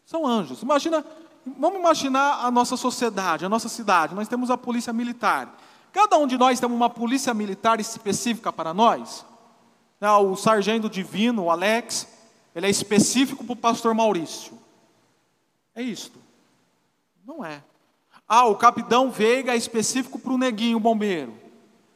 São 0.05 0.25
anjos. 0.25 0.61
Imagina, 0.61 1.05
vamos 1.45 1.79
imaginar 1.79 2.43
a 2.43 2.51
nossa 2.51 2.75
sociedade, 2.75 3.45
a 3.45 3.49
nossa 3.49 3.69
cidade. 3.69 4.15
Nós 4.15 4.27
temos 4.27 4.49
a 4.49 4.57
polícia 4.57 4.91
militar. 4.91 5.57
Cada 5.93 6.17
um 6.17 6.27
de 6.27 6.37
nós 6.37 6.59
tem 6.59 6.69
uma 6.69 6.89
polícia 6.89 7.33
militar 7.33 7.79
específica 7.79 8.51
para 8.51 8.73
nós. 8.73 9.25
Né, 10.01 10.11
o 10.11 10.35
sargento 10.35 10.89
divino, 10.89 11.43
o 11.43 11.51
Alex, 11.51 12.07
ele 12.53 12.67
é 12.67 12.69
específico 12.69 13.43
para 13.43 13.53
o 13.53 13.55
pastor 13.55 13.93
Maurício. 13.93 14.57
É 15.73 15.81
isto. 15.81 16.19
Não 17.29 17.45
é. 17.45 17.63
Ah, 18.27 18.47
o 18.47 18.55
capitão 18.55 19.11
Veiga 19.11 19.53
é 19.53 19.55
específico 19.55 20.17
para 20.17 20.33
o 20.33 20.37
neguinho, 20.37 20.79
bombeiro. 20.79 21.31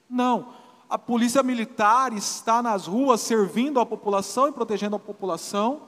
Não. 0.08 0.54
A 0.88 0.96
polícia 0.96 1.42
militar 1.42 2.14
está 2.14 2.62
nas 2.62 2.86
ruas 2.86 3.20
servindo 3.20 3.80
a 3.80 3.86
população 3.86 4.48
e 4.48 4.52
protegendo 4.52 4.96
a 4.96 5.00
população 5.00 5.82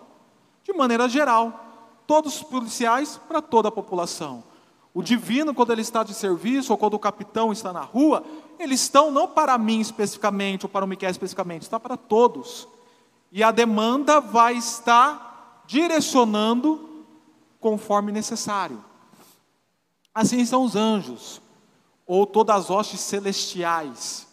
de 0.64 0.74
maneira 0.74 1.08
geral. 1.08 1.64
Todos 2.08 2.38
os 2.38 2.42
policiais 2.42 3.22
para 3.28 3.40
toda 3.40 3.68
a 3.70 3.72
população. 3.72 4.44
O 4.96 5.04
divino, 5.04 5.54
quando 5.54 5.72
ele 5.74 5.84
está 5.84 6.04
de 6.04 6.16
serviço, 6.16 6.72
ou 6.72 6.78
quando 6.80 6.96
o 6.96 7.00
capitão 7.00 7.52
está 7.52 7.72
na 7.72 7.82
rua, 7.82 8.24
eles 8.58 8.82
estão 8.82 9.12
não 9.12 9.28
para 9.28 9.56
mim 9.60 9.80
especificamente, 9.80 10.66
ou 10.66 10.70
para 10.70 10.86
o 10.86 10.88
Miquel 10.88 11.12
especificamente, 11.12 11.62
está 11.62 11.80
para 11.80 11.96
todos. 11.96 12.68
E 13.32 13.44
a 13.44 13.52
demanda 13.52 14.20
vai 14.20 14.56
estar 14.56 15.62
direcionando 15.68 17.06
conforme 17.60 18.12
necessário. 18.12 18.84
Assim 20.16 20.46
são 20.46 20.64
os 20.64 20.78
anjos, 20.78 21.42
ou 22.08 22.26
todas 22.26 22.56
as 22.56 22.70
hostes 22.70 23.02
celestiais. 23.02 24.26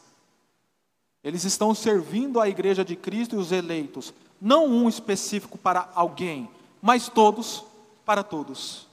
Eles 1.24 1.42
estão 1.42 1.74
servindo 1.74 2.40
a 2.40 2.48
igreja 2.48 2.84
de 2.84 2.94
Cristo 2.94 3.34
e 3.34 3.38
os 3.38 3.50
eleitos, 3.50 4.14
não 4.40 4.66
um 4.66 4.88
específico 4.88 5.58
para 5.58 5.90
alguém, 5.92 6.48
mas 6.80 7.08
todos 7.08 7.64
para 8.04 8.22
todos. 8.22 8.86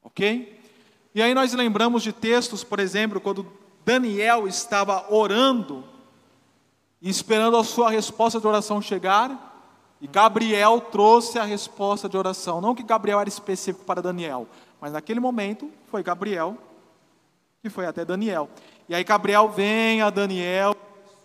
Ok? 0.00 0.60
E 1.12 1.20
aí 1.20 1.34
nós 1.34 1.52
lembramos 1.52 2.04
de 2.04 2.12
textos, 2.12 2.62
por 2.62 2.78
exemplo, 2.78 3.20
quando 3.20 3.50
Daniel 3.84 4.46
estava 4.46 5.12
orando 5.12 5.84
e 7.00 7.10
esperando 7.10 7.56
a 7.56 7.64
sua 7.64 7.90
resposta 7.90 8.40
de 8.40 8.46
oração 8.46 8.80
chegar, 8.80 9.54
e 10.00 10.06
Gabriel 10.06 10.80
trouxe 10.80 11.38
a 11.38 11.44
resposta 11.44 12.08
de 12.08 12.16
oração. 12.16 12.60
Não 12.60 12.74
que 12.74 12.82
Gabriel 12.82 13.18
era 13.20 13.28
específico 13.28 13.84
para 13.84 14.02
Daniel, 14.02 14.46
mas 14.80 14.92
naquele 14.92 15.20
momento 15.20 15.70
foi 15.90 16.02
Gabriel 16.02 16.56
que 17.66 17.70
foi 17.70 17.86
até 17.86 18.04
Daniel. 18.04 18.48
E 18.88 18.94
aí 18.94 19.02
Gabriel 19.02 19.48
vem 19.48 20.00
a 20.00 20.08
Daniel, 20.08 20.74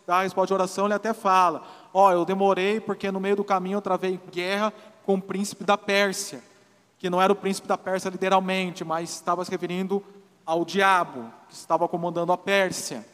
dá 0.07 0.17
a 0.17 0.21
resposta 0.23 0.47
de 0.47 0.53
oração, 0.53 0.85
ele 0.85 0.93
até 0.95 1.13
fala: 1.13 1.63
Ó, 1.93 2.07
oh, 2.07 2.11
eu 2.11 2.25
demorei 2.25 2.79
porque 2.79 3.11
no 3.11 3.19
meio 3.19 3.35
do 3.35 3.43
caminho 3.43 3.77
eu 3.77 3.81
travei 3.81 4.19
guerra 4.31 4.73
com 5.05 5.15
o 5.15 5.21
príncipe 5.21 5.63
da 5.63 5.77
Pérsia, 5.77 6.41
que 6.97 7.09
não 7.09 7.21
era 7.21 7.31
o 7.31 7.35
príncipe 7.35 7.67
da 7.67 7.77
Pérsia 7.77 8.09
literalmente, 8.09 8.83
mas 8.83 9.11
estava 9.11 9.45
se 9.45 9.51
referindo 9.51 10.03
ao 10.45 10.65
diabo 10.65 11.31
que 11.47 11.53
estava 11.53 11.87
comandando 11.87 12.31
a 12.31 12.37
Pérsia. 12.37 13.05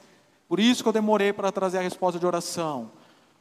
Por 0.47 0.59
isso 0.59 0.81
que 0.81 0.87
eu 0.87 0.93
demorei 0.93 1.33
para 1.33 1.51
trazer 1.51 1.79
a 1.79 1.81
resposta 1.81 2.17
de 2.17 2.25
oração. 2.25 2.89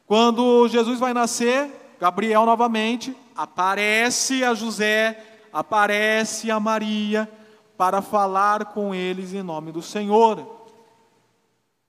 Quando 0.05 0.67
Jesus 0.67 0.99
vai 0.99 1.13
nascer, 1.13 1.95
Gabriel 1.99 2.45
novamente 2.45 3.15
aparece 3.35 4.43
a 4.43 4.53
José, 4.53 5.36
aparece 5.57 6.51
a 6.51 6.59
Maria 6.59 7.27
para 7.75 7.99
falar 7.99 8.65
com 8.73 8.93
eles 8.93 9.33
em 9.33 9.41
nome 9.41 9.71
do 9.71 9.81
Senhor. 9.81 10.67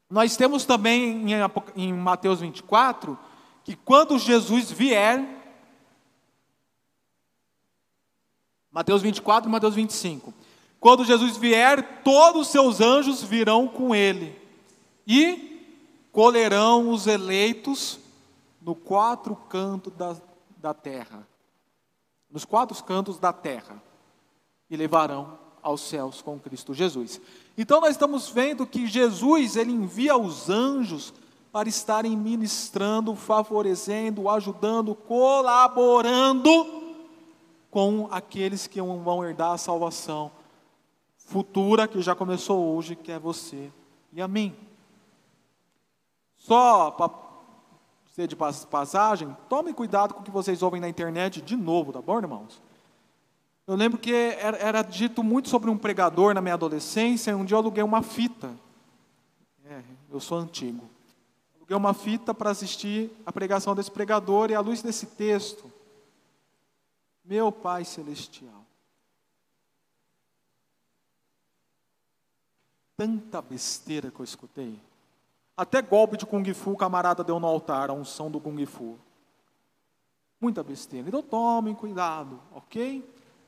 Nós 0.08 0.38
temos 0.38 0.64
também 0.64 1.22
em 1.76 1.92
Mateus 1.92 2.40
24 2.40 3.18
que 3.64 3.76
quando 3.76 4.18
Jesus 4.18 4.70
vier, 4.70 5.22
Mateus 8.72 9.02
24 9.02 9.50
e 9.50 9.52
Mateus 9.52 9.74
25, 9.74 10.32
quando 10.80 11.04
Jesus 11.04 11.36
vier, 11.36 12.02
todos 12.02 12.46
os 12.46 12.48
seus 12.48 12.80
anjos 12.80 13.22
virão 13.22 13.68
com 13.68 13.94
ele 13.94 14.34
e 15.06 15.62
colherão 16.10 16.88
os 16.88 17.06
eleitos 17.06 18.00
no 18.62 18.74
quatro 18.74 19.36
cantos 19.36 19.92
da, 19.92 20.16
da 20.56 20.72
terra, 20.72 21.28
nos 22.30 22.44
quatro 22.44 22.82
cantos 22.84 23.18
da 23.18 23.32
terra, 23.32 23.82
e 24.70 24.76
levarão 24.76 25.38
aos 25.62 25.80
céus 25.80 26.20
com 26.22 26.38
Cristo 26.38 26.74
Jesus. 26.74 27.20
Então 27.56 27.80
nós 27.80 27.90
estamos 27.90 28.28
vendo 28.28 28.66
que 28.66 28.86
Jesus 28.86 29.56
ele 29.56 29.72
envia 29.72 30.16
os 30.16 30.48
anjos 30.48 31.12
para 31.50 31.68
estarem 31.68 32.16
ministrando, 32.16 33.14
favorecendo, 33.14 34.28
ajudando, 34.28 34.94
colaborando 34.94 36.50
com 37.70 38.08
aqueles 38.10 38.66
que 38.66 38.80
vão 38.80 39.24
herdar 39.24 39.52
a 39.52 39.58
salvação 39.58 40.30
futura 41.16 41.86
que 41.86 42.00
já 42.00 42.14
começou 42.14 42.74
hoje, 42.74 42.96
que 42.96 43.12
é 43.12 43.18
você 43.18 43.70
e 44.12 44.22
a 44.22 44.26
mim. 44.26 44.56
Só 46.38 46.90
para 46.90 47.08
de 48.26 48.36
passagem, 48.36 49.36
tome 49.48 49.72
cuidado 49.72 50.14
com 50.14 50.20
o 50.20 50.24
que 50.24 50.30
vocês 50.30 50.62
ouvem 50.62 50.80
na 50.80 50.88
internet 50.88 51.40
de 51.40 51.56
novo, 51.56 51.92
tá 51.92 52.02
bom, 52.02 52.18
irmãos? 52.18 52.60
Eu 53.66 53.74
lembro 53.74 53.98
que 53.98 54.12
era, 54.12 54.56
era 54.56 54.82
dito 54.82 55.22
muito 55.22 55.48
sobre 55.48 55.68
um 55.68 55.76
pregador 55.76 56.32
na 56.34 56.40
minha 56.40 56.54
adolescência, 56.54 57.30
e 57.30 57.34
um 57.34 57.44
dia 57.44 57.54
eu 57.54 57.58
aluguei 57.58 57.82
uma 57.82 58.02
fita. 58.02 58.50
É, 59.66 59.82
eu 60.10 60.18
sou 60.18 60.38
antigo. 60.38 60.88
Aluguei 61.56 61.76
uma 61.76 61.92
fita 61.92 62.32
para 62.32 62.50
assistir 62.50 63.10
a 63.26 63.30
pregação 63.30 63.74
desse 63.74 63.90
pregador, 63.90 64.50
e 64.50 64.54
à 64.54 64.60
luz 64.60 64.80
desse 64.80 65.04
texto, 65.04 65.70
meu 67.22 67.52
Pai 67.52 67.84
Celestial, 67.84 68.64
tanta 72.96 73.42
besteira 73.42 74.10
que 74.10 74.18
eu 74.18 74.24
escutei. 74.24 74.87
Até 75.58 75.82
golpe 75.82 76.16
de 76.16 76.24
Kung 76.24 76.54
Fu 76.54 76.70
o 76.70 76.76
camarada 76.76 77.24
deu 77.24 77.40
no 77.40 77.46
altar, 77.48 77.90
a 77.90 77.92
unção 77.92 78.30
do 78.30 78.38
Kung 78.38 78.64
Fu. 78.64 78.96
Muita 80.40 80.62
besteira. 80.62 81.08
Então 81.08 81.20
tomem 81.20 81.74
cuidado, 81.74 82.40
ok? 82.54 83.04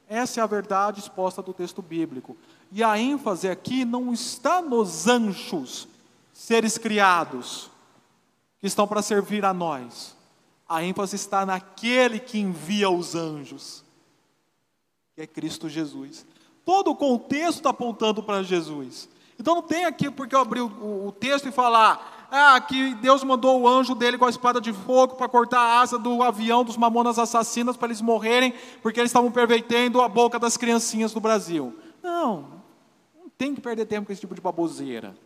Essa 0.08 0.40
é 0.40 0.42
a 0.42 0.46
verdade 0.46 0.98
exposta 0.98 1.40
do 1.40 1.54
texto 1.54 1.80
bíblico. 1.80 2.36
E 2.72 2.82
a 2.82 2.98
ênfase 2.98 3.48
aqui 3.48 3.84
não 3.84 4.12
está 4.12 4.60
nos 4.60 5.06
anjos, 5.06 5.86
seres 6.32 6.76
criados, 6.76 7.70
que 8.58 8.66
estão 8.66 8.88
para 8.88 9.02
servir 9.02 9.44
a 9.44 9.54
nós. 9.54 10.16
A 10.68 10.82
ênfase 10.82 11.14
está 11.14 11.46
naquele 11.46 12.18
que 12.18 12.40
envia 12.40 12.90
os 12.90 13.14
anjos, 13.14 13.84
que 15.14 15.22
é 15.22 15.28
Cristo 15.28 15.68
Jesus. 15.68 16.26
Todo 16.64 16.90
o 16.90 16.96
contexto 16.96 17.58
está 17.58 17.70
apontando 17.70 18.20
para 18.20 18.42
Jesus. 18.42 19.08
Então 19.40 19.54
não 19.54 19.62
tem 19.62 19.86
aqui 19.86 20.10
porque 20.10 20.34
eu 20.34 20.38
abri 20.38 20.60
o, 20.60 21.06
o 21.06 21.12
texto 21.12 21.48
e 21.48 21.50
falar, 21.50 22.28
ah, 22.30 22.60
que 22.60 22.94
Deus 22.96 23.24
mandou 23.24 23.58
o 23.58 23.66
anjo 23.66 23.94
dele 23.94 24.18
com 24.18 24.26
a 24.26 24.28
espada 24.28 24.60
de 24.60 24.70
fogo 24.70 25.14
para 25.14 25.30
cortar 25.30 25.60
a 25.60 25.80
asa 25.80 25.98
do 25.98 26.22
avião 26.22 26.62
dos 26.62 26.76
mamonas 26.76 27.18
assassinas 27.18 27.74
para 27.74 27.88
eles 27.88 28.02
morrerem, 28.02 28.52
porque 28.82 29.00
eles 29.00 29.08
estavam 29.08 29.32
pervertendo 29.32 30.02
a 30.02 30.08
boca 30.10 30.38
das 30.38 30.58
criancinhas 30.58 31.14
do 31.14 31.20
Brasil. 31.20 31.74
Não, 32.02 32.48
não 33.18 33.30
tem 33.38 33.54
que 33.54 33.62
perder 33.62 33.86
tempo 33.86 34.08
com 34.08 34.12
esse 34.12 34.20
tipo 34.20 34.34
de 34.34 34.42
baboseira. 34.42 35.16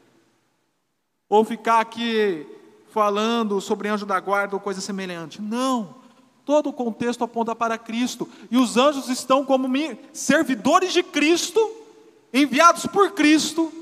Ou 1.29 1.45
ficar 1.45 1.81
aqui 1.81 2.47
falando 2.93 3.61
sobre 3.61 3.89
anjo 3.89 4.07
da 4.07 4.21
guarda 4.21 4.55
ou 4.55 4.61
coisa 4.61 4.81
semelhante. 4.81 5.43
Não. 5.43 5.97
Todo 6.45 6.69
o 6.69 6.73
contexto 6.73 7.25
aponta 7.25 7.53
para 7.57 7.77
Cristo. 7.77 8.29
E 8.49 8.57
os 8.57 8.77
anjos 8.77 9.09
estão 9.09 9.45
como 9.45 9.69
servidores 10.13 10.93
de 10.93 11.03
Cristo, 11.03 11.59
enviados 12.33 12.87
por 12.87 13.11
Cristo 13.11 13.73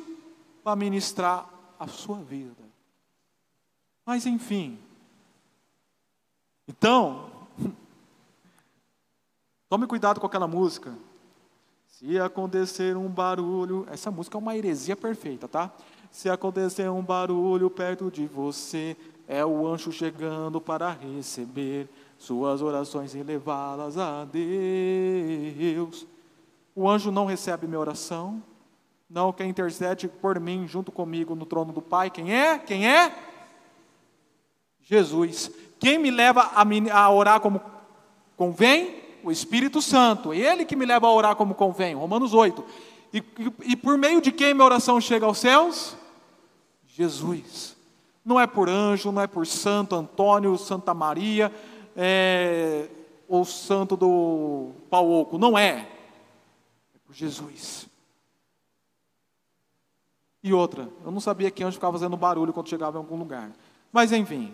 para 0.63 0.77
ministrar 0.77 1.49
a 1.79 1.87
sua 1.89 2.19
vida. 2.19 2.63
Mas 4.05 4.27
enfim. 4.27 4.79
Então, 6.67 7.31
tome 9.69 9.87
cuidado 9.87 10.21
com 10.21 10.27
aquela 10.27 10.47
música. 10.47 10.95
Se 11.89 12.19
acontecer 12.19 12.97
um 12.97 13.09
barulho, 13.09 13.87
essa 13.91 14.11
música 14.11 14.37
é 14.37 14.41
uma 14.41 14.57
heresia 14.57 14.97
perfeita, 14.97 15.47
tá? 15.47 15.71
Se 16.11 16.29
acontecer 16.29 16.91
um 16.91 17.03
barulho 17.03 17.71
perto 17.71 18.11
de 18.11 18.27
você, 18.27 18.97
é 19.27 19.45
o 19.45 19.67
anjo 19.67 19.93
chegando 19.93 20.61
para 20.61 20.91
receber 20.91 21.89
suas 22.19 22.61
orações 22.61 23.15
e 23.15 23.23
levá-las 23.23 23.97
a 23.97 24.25
Deus. 24.25 26.07
O 26.75 26.89
anjo 26.89 27.11
não 27.11 27.27
recebe 27.27 27.67
minha 27.67 27.81
oração, 27.81 28.43
não, 29.13 29.31
quem 29.31 29.51
intercede 29.51 30.09
por 30.09 30.41
mim 30.41 30.67
junto 30.67 30.91
comigo 30.91 31.35
no 31.35 31.45
trono 31.45 31.71
do 31.71 31.83
Pai, 31.83 32.09
quem 32.09 32.35
é? 32.35 32.59
Quem 32.59 32.89
é? 32.89 33.15
Jesus. 34.81 35.51
Quem 35.79 35.99
me 35.99 36.11
leva 36.11 36.51
a, 36.55 37.11
orar 37.11 37.39
como 37.39 37.61
convém? 38.39 39.03
O 39.23 39.31
Espírito 39.31 39.83
Santo. 39.83 40.33
Ele 40.33 40.65
que 40.65 40.75
me 40.75 40.87
leva 40.87 41.09
a 41.09 41.13
orar 41.13 41.37
como 41.37 41.55
convém. 41.55 41.95
Romanos 41.95 42.33
8. 42.33 42.65
E, 43.13 43.19
e, 43.19 43.73
e 43.73 43.77
por 43.77 43.99
meio 43.99 44.23
de 44.23 44.33
quem 44.33 44.55
minha 44.55 44.65
oração 44.65 44.99
chega 44.99 45.27
aos 45.27 45.37
céus? 45.37 45.95
Jesus. 46.87 47.77
Não 48.25 48.41
é 48.41 48.47
por 48.47 48.67
anjo, 48.67 49.13
não 49.13 49.21
é 49.21 49.27
por 49.27 49.47
Santo 49.47 49.95
Antônio, 49.95 50.57
Santa 50.57 50.95
Maria, 50.95 51.53
é, 51.95 52.89
ou 53.29 53.45
Santo 53.45 53.95
do 53.95 54.71
Pauoco. 54.89 55.37
Não 55.37 55.59
é. 55.59 55.87
É 56.95 56.99
por 57.05 57.15
Jesus. 57.15 57.92
E 60.43 60.53
outra, 60.53 60.89
eu 61.05 61.11
não 61.11 61.21
sabia 61.21 61.51
que 61.51 61.63
anjo 61.63 61.75
ficava 61.75 61.93
fazendo 61.93 62.17
barulho 62.17 62.53
quando 62.53 62.69
chegava 62.69 62.99
em 62.99 63.01
algum 63.01 63.17
lugar. 63.17 63.53
Mas 63.93 64.11
enfim, 64.11 64.53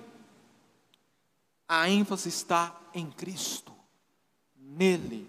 a 1.66 1.88
ênfase 1.88 2.28
está 2.28 2.78
em 2.94 3.06
Cristo, 3.06 3.72
nele. 4.58 5.26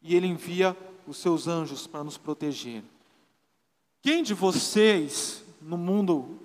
E 0.00 0.14
ele 0.14 0.26
envia 0.26 0.76
os 1.06 1.16
seus 1.16 1.48
anjos 1.48 1.86
para 1.86 2.04
nos 2.04 2.16
proteger. 2.16 2.82
Quem 4.00 4.22
de 4.22 4.34
vocês, 4.34 5.44
no 5.60 5.76
mundo 5.76 6.38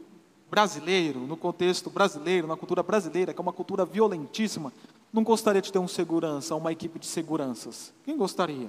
brasileiro, 0.49 1.19
no 1.21 1.35
contexto 1.35 1.89
brasileiro, 1.89 2.47
na 2.47 2.55
cultura 2.55 2.81
brasileira, 2.81 3.33
que 3.33 3.39
é 3.39 3.43
uma 3.43 3.53
cultura 3.53 3.85
violentíssima, 3.85 4.71
não 5.11 5.23
gostaria 5.23 5.61
de 5.61 5.71
ter 5.71 5.79
um 5.79 5.87
segurança, 5.87 6.55
uma 6.55 6.71
equipe 6.71 6.99
de 6.99 7.05
seguranças? 7.05 7.93
Quem 8.03 8.17
gostaria? 8.17 8.67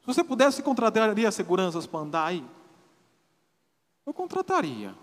Se 0.00 0.06
você 0.06 0.22
pudesse, 0.24 0.62
contrataria 0.62 1.30
seguranças 1.30 1.86
para 1.86 2.00
andar 2.00 2.26
aí? 2.26 2.44
Eu 4.04 4.12
contrataria. 4.12 4.94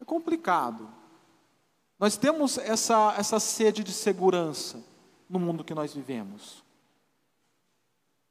É 0.00 0.04
complicado. 0.04 0.88
Nós 1.98 2.16
temos 2.16 2.56
essa, 2.56 3.14
essa 3.18 3.38
sede 3.38 3.84
de 3.84 3.92
segurança 3.92 4.82
no 5.28 5.38
mundo 5.38 5.62
que 5.62 5.74
nós 5.74 5.94
vivemos. 5.94 6.64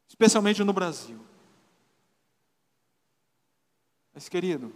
especialmente 0.07 0.63
no 0.63 0.73
Brasil. 0.73 1.19
Mas, 4.11 4.27
querido, 4.27 4.73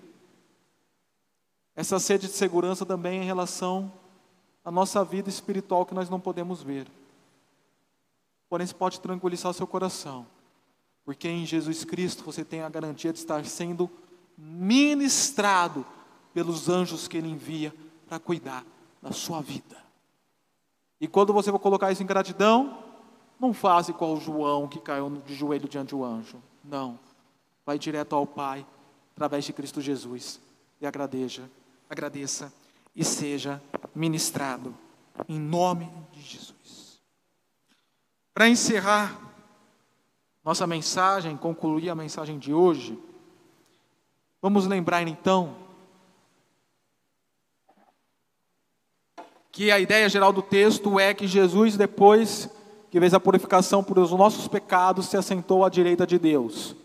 essa 1.76 2.00
sede 2.00 2.28
de 2.28 2.34
segurança 2.34 2.86
também 2.86 3.20
é 3.20 3.24
em 3.24 3.26
relação 3.26 3.92
à 4.64 4.72
nossa 4.72 5.04
vida 5.04 5.28
espiritual 5.28 5.86
que 5.86 5.94
nós 5.94 6.10
não 6.10 6.20
podemos 6.20 6.62
ver. 6.62 6.88
Porém, 8.48 8.64
isso 8.64 8.76
pode 8.76 9.02
tranquilizar 9.02 9.54
seu 9.54 9.66
coração, 9.66 10.28
porque 11.04 11.28
em 11.28 11.46
Jesus 11.46 11.84
Cristo 11.84 12.24
você 12.24 12.46
tem 12.46 12.62
a 12.62 12.70
garantia 12.70 13.12
de 13.12 13.18
estar 13.18 13.44
sendo 13.46 13.90
ministrado 14.38 15.86
pelos 16.34 16.70
anjos 16.70 17.08
que 17.08 17.18
Ele 17.18 17.30
envia 17.30 17.74
para 18.08 18.20
cuidar 18.20 18.66
da 19.02 19.12
sua 19.12 19.42
vida. 19.42 19.78
E 21.00 21.08
quando 21.08 21.34
você 21.34 21.52
vai 21.52 21.60
colocar 21.60 21.92
isso 21.92 22.02
em 22.02 22.06
gratidão, 22.06 22.84
não 23.40 23.54
faz 23.54 23.90
igual 23.90 24.14
o 24.14 24.22
João 24.22 24.68
que 24.68 24.80
caiu 24.80 25.22
de 25.26 25.36
joelho 25.36 25.68
diante 25.68 25.90
do 25.90 26.04
anjo. 26.04 26.42
Não. 26.64 26.98
Vai 27.66 27.78
direto 27.78 28.16
ao 28.16 28.26
Pai, 28.26 28.66
através 29.12 29.44
de 29.44 29.54
Cristo 29.54 29.82
Jesus. 29.82 30.40
E 30.80 30.86
agradeça, 30.86 31.50
agradeça 31.90 32.54
e 32.96 33.04
seja 33.04 33.62
ministrado. 33.94 34.76
Em 35.28 35.40
nome 35.40 35.92
de 36.12 36.22
Jesus. 36.22 37.02
Para 38.34 38.50
encerrar 38.50 39.20
nossa 40.44 40.68
mensagem, 40.68 41.38
concluir 41.38 41.90
a 41.90 41.96
mensagem 41.96 42.38
de 42.38 42.54
hoje, 42.54 42.98
vamos 44.44 44.68
lembrar 44.68 45.08
então 45.08 45.56
que 49.50 49.72
a 49.72 49.80
ideia 49.80 50.10
geral 50.10 50.34
do 50.34 50.42
texto 50.42 51.00
é 51.00 51.14
que 51.14 51.26
Jesus, 51.26 51.78
depois 51.78 52.50
que 52.92 53.00
fez 53.00 53.14
a 53.14 53.22
purificação 53.22 53.82
por 53.82 53.98
os 53.98 54.12
nossos 54.12 54.46
pecados, 54.50 55.06
se 55.06 55.16
assentou 55.16 55.64
à 55.64 55.70
direita 55.70 56.06
de 56.06 56.20
Deus. 56.20 56.76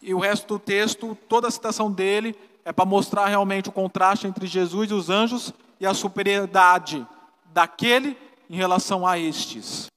E 0.00 0.14
o 0.14 0.18
resto 0.18 0.54
do 0.54 0.58
texto, 0.58 1.14
toda 1.28 1.48
a 1.48 1.50
citação 1.50 1.92
dele, 1.92 2.34
é 2.64 2.72
para 2.72 2.86
mostrar 2.86 3.26
realmente 3.26 3.68
o 3.68 3.72
contraste 3.72 4.26
entre 4.26 4.46
Jesus 4.46 4.90
e 4.90 4.94
os 4.94 5.10
anjos 5.10 5.52
e 5.78 5.84
a 5.84 5.92
superioridade 5.92 7.06
daquele 7.52 8.16
em 8.48 8.56
relação 8.56 9.06
a 9.06 9.18
estes. 9.18 9.88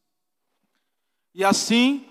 E 1.33 1.45
assim, 1.45 2.05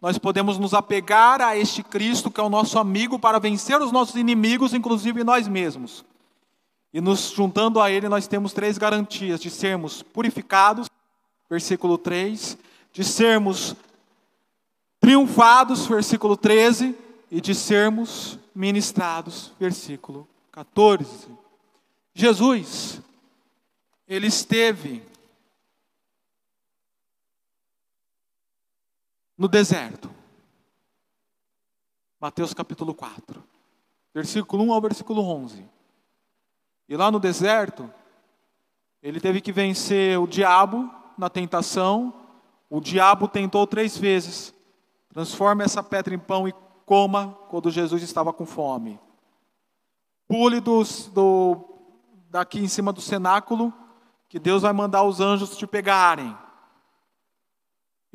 nós 0.00 0.18
podemos 0.18 0.58
nos 0.58 0.74
apegar 0.74 1.40
a 1.40 1.56
este 1.56 1.82
Cristo, 1.82 2.30
que 2.30 2.40
é 2.40 2.44
o 2.44 2.50
nosso 2.50 2.78
amigo, 2.78 3.18
para 3.18 3.40
vencer 3.40 3.80
os 3.80 3.90
nossos 3.90 4.14
inimigos, 4.16 4.74
inclusive 4.74 5.24
nós 5.24 5.48
mesmos. 5.48 6.04
E 6.92 7.00
nos 7.00 7.30
juntando 7.30 7.80
a 7.80 7.90
Ele, 7.90 8.08
nós 8.08 8.26
temos 8.26 8.52
três 8.52 8.78
garantias: 8.78 9.40
de 9.40 9.50
sermos 9.50 10.02
purificados, 10.02 10.88
versículo 11.48 11.98
3, 11.98 12.58
de 12.92 13.04
sermos 13.04 13.74
triunfados, 15.00 15.86
versículo 15.86 16.36
13, 16.36 16.94
e 17.30 17.40
de 17.40 17.54
sermos 17.54 18.38
ministrados, 18.54 19.52
versículo 19.58 20.26
14. 20.52 21.28
Jesus, 22.14 23.00
ele 24.08 24.26
esteve 24.28 25.02
no 29.36 29.48
deserto. 29.48 30.10
Mateus 32.20 32.54
capítulo 32.54 32.94
4, 32.94 33.42
versículo 34.14 34.64
1 34.64 34.72
ao 34.72 34.80
versículo 34.80 35.22
11. 35.22 35.68
E 36.88 36.96
lá 36.96 37.10
no 37.10 37.20
deserto, 37.20 37.90
ele 39.02 39.20
teve 39.20 39.40
que 39.40 39.52
vencer 39.52 40.18
o 40.18 40.26
diabo 40.26 40.90
na 41.18 41.28
tentação. 41.28 42.12
O 42.70 42.80
diabo 42.80 43.28
tentou 43.28 43.66
três 43.66 43.98
vezes: 43.98 44.54
transforme 45.08 45.64
essa 45.64 45.82
pedra 45.82 46.14
em 46.14 46.18
pão 46.18 46.48
e 46.48 46.54
coma 46.86 47.36
quando 47.48 47.70
Jesus 47.70 48.02
estava 48.02 48.32
com 48.32 48.46
fome. 48.46 48.98
Pule 50.26 50.58
dos, 50.60 51.06
do, 51.08 51.76
daqui 52.30 52.58
em 52.58 52.68
cima 52.68 52.92
do 52.92 53.00
cenáculo, 53.00 53.72
que 54.28 54.38
Deus 54.38 54.62
vai 54.62 54.72
mandar 54.72 55.02
os 55.02 55.20
anjos 55.20 55.56
te 55.56 55.66
pegarem. 55.66 56.36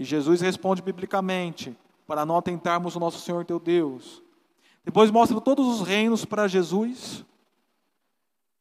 E 0.02 0.04
Jesus 0.04 0.41
responde 0.41 0.82
biblicamente: 0.82 1.78
para 2.08 2.26
não 2.26 2.36
atentarmos 2.36 2.95
o 2.95 2.99
nosso 2.99 3.20
Senhor 3.20 3.45
teu 3.45 3.60
Deus. 3.60 4.20
Depois 4.84 5.12
mostra 5.12 5.39
todos 5.39 5.68
os 5.68 5.88
reinos 5.88 6.26
para 6.26 6.47
Jesus 6.47 7.24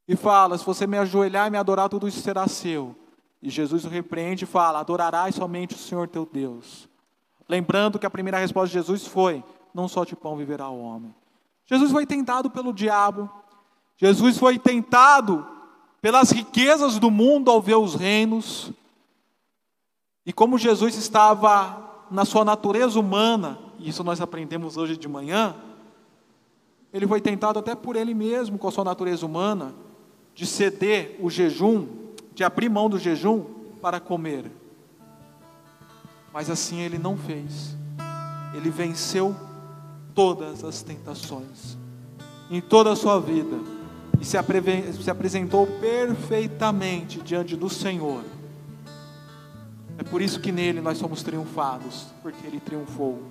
e 0.07 0.15
fala: 0.17 0.59
Se 0.59 0.67
você 0.67 0.87
me 0.87 0.99
ajoelhar 0.99 1.47
e 1.47 1.51
me 1.51 1.57
adorar, 1.57 1.89
tudo 1.89 2.07
isso 2.07 2.21
será 2.21 2.47
seu. 2.47 2.95
E 3.43 3.49
Jesus 3.49 3.87
o 3.87 3.89
repreende 3.89 4.45
e 4.45 4.47
fala: 4.47 4.81
Adorarás 4.81 5.35
somente 5.35 5.75
o 5.75 5.79
Senhor 5.79 6.07
teu 6.09 6.29
Deus. 6.31 6.87
Lembrando 7.49 7.99
que 7.99 8.05
a 8.05 8.11
primeira 8.11 8.37
resposta 8.37 8.69
de 8.69 8.75
Jesus 8.75 9.07
foi: 9.07 9.43
Não 9.73 9.89
só 9.89 10.05
de 10.05 10.15
pão 10.15 10.37
viverá 10.37 10.69
o 10.69 10.79
homem. 10.79 11.15
Jesus 11.65 11.91
foi 11.91 12.05
tentado 12.05 12.51
pelo 12.51 12.71
diabo. 12.71 13.31
Jesus 13.97 14.37
foi 14.37 14.59
tentado 14.59 15.47
pelas 16.03 16.31
riquezas 16.33 16.99
do 16.99 17.11
mundo 17.11 17.51
ao 17.51 17.63
ver 17.63 17.77
os 17.77 17.95
reinos. 17.95 18.75
E 20.25 20.33
como 20.33 20.59
Jesus 20.59 20.97
estava 20.97 22.07
na 22.11 22.25
sua 22.25 22.45
natureza 22.45 22.99
humana, 22.99 23.59
isso 23.79 24.05
nós 24.05 24.21
aprendemos 24.21 24.77
hoje 24.77 24.97
de 24.97 25.09
manhã, 25.09 25.55
ele 26.93 27.07
foi 27.07 27.21
tentado 27.21 27.59
até 27.59 27.75
por 27.75 27.97
ele 27.97 28.15
mesmo, 28.15 28.59
com 28.59 28.69
a 28.69 28.73
sua 28.73 28.85
natureza 28.85 29.25
humana 29.25 29.73
de 30.35 30.47
ceder 30.47 31.17
o 31.21 31.31
jejum, 31.31 31.87
de 32.35 32.43
abrir 32.43 32.69
mão 32.69 32.89
do 32.89 32.99
jejum 32.99 33.45
para 33.81 34.01
comer. 34.01 34.51
Mas 36.33 36.51
assim 36.51 36.81
ele 36.81 36.99
não 36.99 37.17
fez. 37.17 37.77
Ele 38.55 38.71
venceu 38.71 39.35
todas 40.15 40.65
as 40.65 40.83
tentações 40.83 41.79
em 42.51 42.61
toda 42.61 42.93
a 42.93 42.97
sua 42.97 43.21
vida 43.21 43.59
e 44.21 44.25
se, 44.25 44.37
se 45.03 45.11
apresentou 45.11 45.67
perfeitamente 45.81 47.21
diante 47.21 47.57
do 47.57 47.71
Senhor. 47.71 48.25
É 50.01 50.03
por 50.03 50.23
isso 50.23 50.41
que 50.41 50.51
nele 50.51 50.81
nós 50.81 50.97
somos 50.97 51.23
triunfados, 51.23 52.07
porque 52.23 52.47
ele 52.47 52.59
triunfou. 52.59 53.23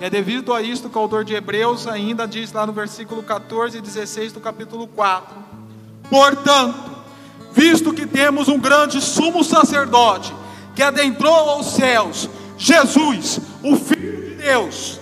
É 0.00 0.10
devido 0.10 0.52
a 0.52 0.60
isto 0.60 0.90
que 0.90 0.98
o 0.98 1.00
autor 1.00 1.24
de 1.24 1.34
Hebreus 1.34 1.86
ainda 1.86 2.26
diz 2.26 2.50
lá 2.50 2.66
no 2.66 2.72
versículo 2.72 3.22
14 3.22 3.78
e 3.78 3.80
16 3.80 4.32
do 4.32 4.40
capítulo 4.40 4.88
4 4.88 5.36
Portanto, 6.10 6.96
visto 7.52 7.92
que 7.92 8.06
temos 8.06 8.48
um 8.48 8.58
grande 8.58 9.00
sumo 9.00 9.44
sacerdote 9.44 10.34
que 10.74 10.82
adentrou 10.82 11.32
aos 11.32 11.74
céus, 11.74 12.28
Jesus, 12.58 13.38
o 13.62 13.76
Filho 13.76 14.30
de 14.30 14.34
Deus, 14.42 14.98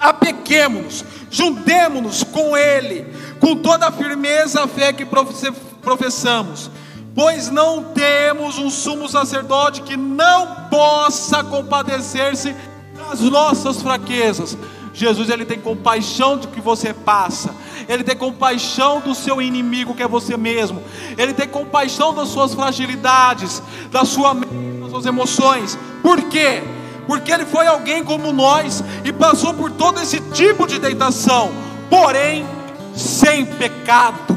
apequemos-nos, 0.00 1.04
juntemos-nos 1.30 2.24
com 2.24 2.56
Ele, 2.56 3.12
com 3.38 3.54
toda 3.56 3.88
a 3.88 3.92
firmeza 3.92 4.64
a 4.64 4.66
fé 4.66 4.90
que 4.90 5.04
professamos, 5.04 6.70
pois 7.14 7.48
não 7.48 7.84
temos 7.84 8.58
um 8.58 8.68
sumo 8.68 9.08
sacerdote 9.08 9.82
que 9.82 9.96
não 9.96 10.68
possa 10.68 11.44
compadecer-se 11.44 12.54
das 12.96 13.20
nossas 13.20 13.80
fraquezas. 13.80 14.58
Jesus 14.92 15.28
ele 15.28 15.44
tem 15.44 15.58
compaixão 15.58 16.36
do 16.36 16.48
que 16.48 16.60
você 16.60 16.92
passa. 16.92 17.54
Ele 17.88 18.04
tem 18.04 18.16
compaixão 18.16 19.00
do 19.00 19.14
seu 19.14 19.42
inimigo 19.42 19.94
que 19.94 20.02
é 20.02 20.08
você 20.08 20.36
mesmo. 20.36 20.82
Ele 21.18 21.34
tem 21.34 21.48
compaixão 21.48 22.14
das 22.14 22.28
suas 22.28 22.54
fragilidades, 22.54 23.62
da 23.90 24.04
sua 24.04 24.34
das 24.34 24.90
suas 24.90 25.06
emoções. 25.06 25.78
Por 26.00 26.22
quê? 26.22 26.62
Porque 27.06 27.30
ele 27.30 27.44
foi 27.44 27.66
alguém 27.66 28.04
como 28.04 28.32
nós 28.32 28.82
e 29.04 29.12
passou 29.12 29.52
por 29.52 29.70
todo 29.72 30.00
esse 30.00 30.20
tipo 30.32 30.66
de 30.66 30.78
tentação, 30.78 31.50
porém 31.90 32.46
sem 32.94 33.44
pecado. 33.44 34.33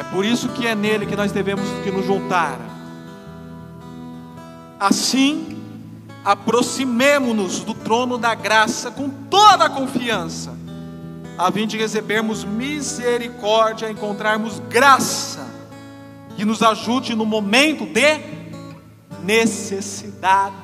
É 0.00 0.02
por 0.04 0.24
isso 0.24 0.48
que 0.48 0.66
é 0.66 0.74
nele 0.74 1.04
que 1.04 1.14
nós 1.14 1.30
devemos 1.30 1.68
que 1.84 1.90
nos 1.90 2.06
juntar. 2.06 2.58
Assim, 4.80 5.62
aproximemo-nos 6.24 7.60
do 7.60 7.74
trono 7.74 8.16
da 8.16 8.34
graça 8.34 8.90
com 8.90 9.10
toda 9.10 9.66
a 9.66 9.68
confiança 9.70 10.58
a 11.40 11.50
fim 11.50 11.66
de 11.66 11.78
recebermos 11.78 12.44
misericórdia, 12.44 13.90
encontrarmos 13.90 14.58
graça 14.68 15.46
que 16.36 16.44
nos 16.44 16.62
ajude 16.62 17.14
no 17.14 17.24
momento 17.24 17.86
de 17.86 18.20
necessidade. 19.22 20.54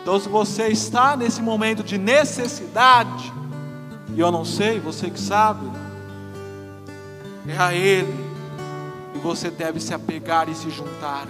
Então, 0.00 0.18
se 0.18 0.28
você 0.30 0.68
está 0.68 1.14
nesse 1.14 1.42
momento 1.42 1.82
de 1.82 1.98
necessidade, 1.98 3.30
e 4.14 4.20
eu 4.20 4.32
não 4.32 4.46
sei, 4.46 4.80
você 4.80 5.10
que 5.10 5.20
sabe, 5.20 5.70
é 7.48 7.58
a 7.58 7.74
Ele, 7.74 8.14
e 9.14 9.18
você 9.18 9.50
deve 9.50 9.80
se 9.80 9.94
apegar 9.94 10.48
e 10.48 10.54
se 10.54 10.70
juntar. 10.70 11.26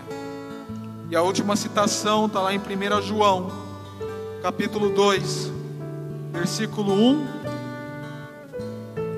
E 1.10 1.16
a 1.16 1.22
última 1.22 1.56
citação 1.56 2.26
está 2.26 2.40
lá 2.40 2.52
em 2.52 2.58
1 2.58 3.02
João, 3.02 3.50
capítulo 4.42 4.90
2 4.90 5.58
versículo 6.38 6.92
1 6.92 7.26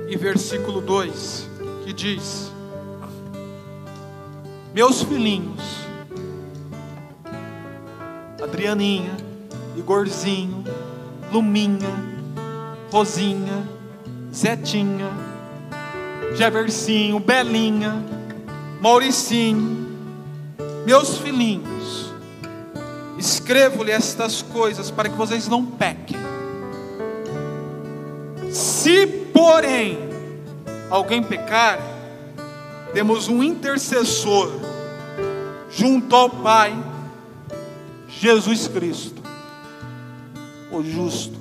e 0.09 0.16
versículo 0.16 0.80
2, 0.80 1.48
que 1.84 1.92
diz: 1.92 2.51
Meus 4.74 5.03
filhinhos, 5.03 5.62
Adrianinha, 8.42 9.16
Igorzinho, 9.76 10.64
Luminha, 11.32 11.94
Rosinha, 12.90 13.68
Zetinha, 14.34 15.11
Jevercinho, 16.35 17.18
Belinha, 17.18 18.05
Mauricinho, 18.81 19.89
meus 20.87 21.18
filhinhos, 21.18 22.12
escrevo-lhe 23.18 23.93
estas 23.93 24.41
coisas 24.43 24.91
para 24.91 25.09
que 25.09 25.16
vocês 25.16 25.49
não 25.49 25.64
pequem. 25.64 26.16
Se, 28.51 29.07
porém, 29.07 29.99
alguém 30.91 31.22
pecar, 31.22 31.78
temos 32.93 33.28
um 33.28 33.43
intercessor 33.43 34.51
junto 35.70 36.14
ao 36.16 36.31
Pai, 36.31 36.76
Jesus 38.09 38.66
Cristo, 38.66 39.22
o 40.72 40.83
justo. 40.83 41.39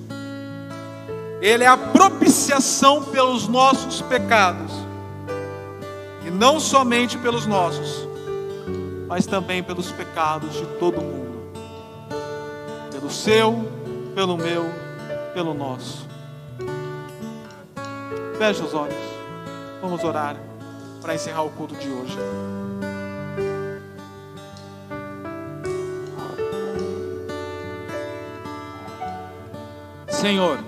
Ele 1.42 1.64
é 1.64 1.68
a 1.68 1.78
propiciação 1.78 3.04
pelos 3.04 3.48
nossos 3.48 4.02
pecados, 4.02 4.72
e 6.26 6.30
não 6.30 6.60
somente 6.60 7.18
pelos 7.18 7.46
nossos, 7.46 8.08
mas 9.08 9.26
também 9.26 9.64
pelos 9.64 9.92
pecados 9.92 10.54
de 10.54 10.66
todo 10.78 11.02
mundo, 11.02 11.52
pelo 12.92 13.10
seu, 13.10 13.66
pelo 14.14 14.38
meu, 14.38 14.66
pelo 15.34 15.54
nosso. 15.54 16.08
Feche 18.38 18.62
os 18.62 18.74
olhos, 18.74 18.96
vamos 19.82 20.04
orar 20.04 20.36
para 21.02 21.16
encerrar 21.16 21.44
o 21.44 21.50
culto 21.52 21.76
de 21.76 21.90
hoje. 21.90 22.18
Senhor, 30.10 30.60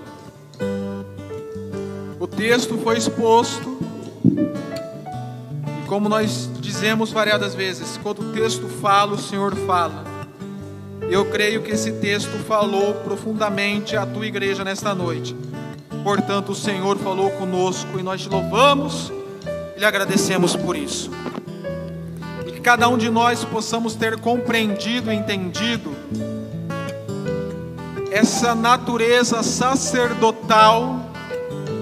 texto 2.42 2.76
foi 2.78 2.98
exposto, 2.98 3.78
e 4.24 5.86
como 5.86 6.08
nós 6.08 6.50
dizemos 6.60 7.12
variadas 7.12 7.54
vezes, 7.54 8.00
quando 8.02 8.20
o 8.20 8.32
texto 8.32 8.66
fala, 8.66 9.12
o 9.12 9.18
Senhor 9.18 9.54
fala. 9.58 10.02
Eu 11.02 11.26
creio 11.26 11.62
que 11.62 11.70
esse 11.70 11.92
texto 11.92 12.36
falou 12.48 12.94
profundamente 12.94 13.96
à 13.96 14.04
tua 14.04 14.26
igreja 14.26 14.64
nesta 14.64 14.92
noite. 14.92 15.36
Portanto, 16.02 16.50
o 16.50 16.54
Senhor 16.54 16.98
falou 16.98 17.30
conosco 17.30 17.96
e 17.96 18.02
nós 18.02 18.22
te 18.22 18.28
louvamos 18.28 19.12
e 19.76 19.78
lhe 19.78 19.84
agradecemos 19.84 20.56
por 20.56 20.74
isso. 20.74 21.12
E 22.44 22.50
que 22.50 22.60
cada 22.60 22.88
um 22.88 22.98
de 22.98 23.08
nós 23.08 23.44
possamos 23.44 23.94
ter 23.94 24.18
compreendido 24.18 25.12
e 25.12 25.14
entendido 25.14 25.94
essa 28.10 28.52
natureza 28.52 29.44
sacerdotal 29.44 31.11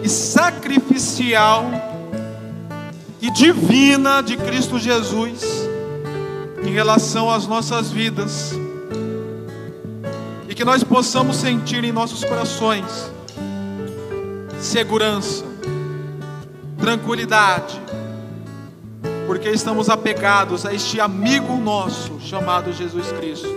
e 0.02 0.08
sacrificial 0.08 1.64
e 3.20 3.30
divina 3.30 4.22
de 4.22 4.36
Cristo 4.36 4.78
Jesus 4.78 5.42
em 6.62 6.70
relação 6.70 7.30
às 7.30 7.46
nossas 7.46 7.90
vidas. 7.90 8.52
E 10.48 10.54
que 10.54 10.64
nós 10.64 10.82
possamos 10.82 11.36
sentir 11.36 11.84
em 11.84 11.92
nossos 11.92 12.24
corações 12.24 13.10
segurança, 14.60 15.44
tranquilidade, 16.78 17.80
porque 19.26 19.48
estamos 19.48 19.88
apegados 19.88 20.66
a 20.66 20.74
este 20.74 21.00
amigo 21.00 21.56
nosso 21.56 22.20
chamado 22.20 22.72
Jesus 22.72 23.10
Cristo. 23.12 23.48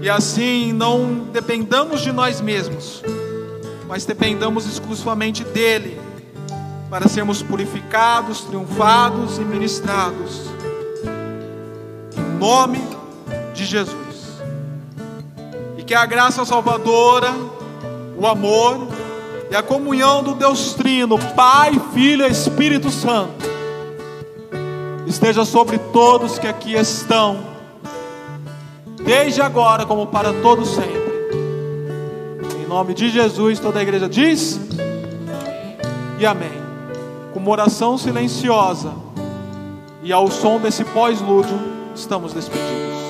E 0.00 0.08
assim 0.08 0.72
não 0.72 1.26
dependamos 1.32 2.00
de 2.00 2.12
nós 2.12 2.40
mesmos, 2.40 3.02
mas 3.88 4.04
dependamos 4.04 4.66
exclusivamente 4.66 5.44
dele 5.44 6.00
para 6.90 7.08
sermos 7.08 7.42
purificados, 7.42 8.42
triunfados 8.42 9.38
e 9.38 9.42
ministrados. 9.42 10.42
Em 12.16 12.38
nome 12.38 12.80
de 13.54 13.64
Jesus. 13.64 13.96
E 15.76 15.82
que 15.82 15.94
a 15.94 16.06
graça 16.06 16.44
salvadora, 16.44 17.32
o 18.16 18.26
amor 18.26 18.88
e 19.50 19.56
a 19.56 19.62
comunhão 19.62 20.22
do 20.22 20.34
Deus 20.34 20.74
Trino, 20.74 21.18
Pai, 21.34 21.80
Filho 21.92 22.26
e 22.26 22.30
Espírito 22.30 22.90
Santo, 22.90 23.46
esteja 25.06 25.44
sobre 25.44 25.78
todos 25.78 26.38
que 26.38 26.48
aqui 26.48 26.74
estão, 26.74 27.44
desde 29.04 29.40
agora 29.40 29.86
como 29.86 30.06
para 30.08 30.32
todos 30.42 30.70
sempre. 30.70 31.05
Em 32.66 32.68
nome 32.68 32.94
de 32.94 33.10
Jesus, 33.10 33.60
toda 33.60 33.78
a 33.78 33.82
igreja 33.82 34.08
diz: 34.08 34.58
e 36.18 36.26
amém. 36.26 36.50
Com 37.32 37.38
uma 37.38 37.50
oração 37.50 37.96
silenciosa 37.96 38.92
e 40.02 40.12
ao 40.12 40.28
som 40.28 40.58
desse 40.58 40.84
pós-lúdio, 40.86 41.56
estamos 41.94 42.32
despedidos. 42.32 43.05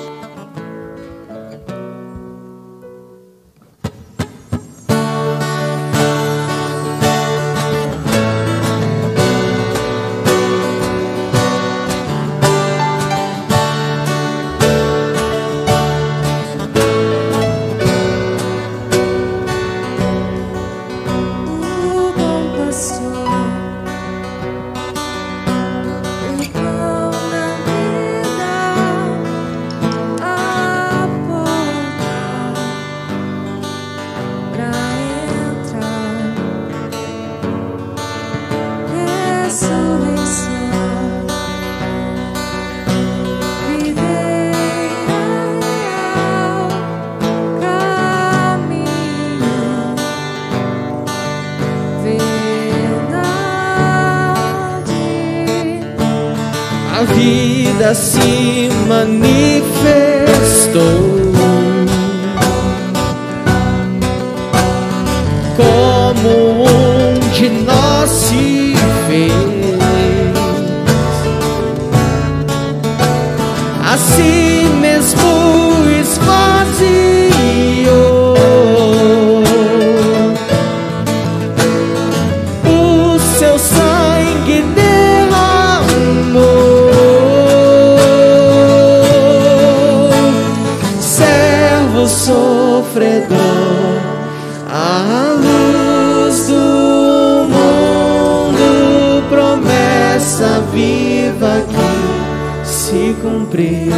Promessa 100.37 100.61
viva 100.71 101.65
que 101.67 102.65
se 102.67 103.15
cumpriu. 103.21 103.91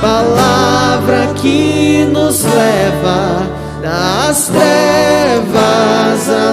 palavra 0.00 1.32
que 1.36 2.06
nos 2.12 2.44
leva 2.44 3.46
das 3.82 4.48
trevas 4.48 6.28
à 6.28 6.52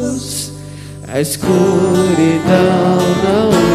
luz, 0.00 0.52
a 1.08 1.20
escuridão 1.20 1.54
não 3.24 3.73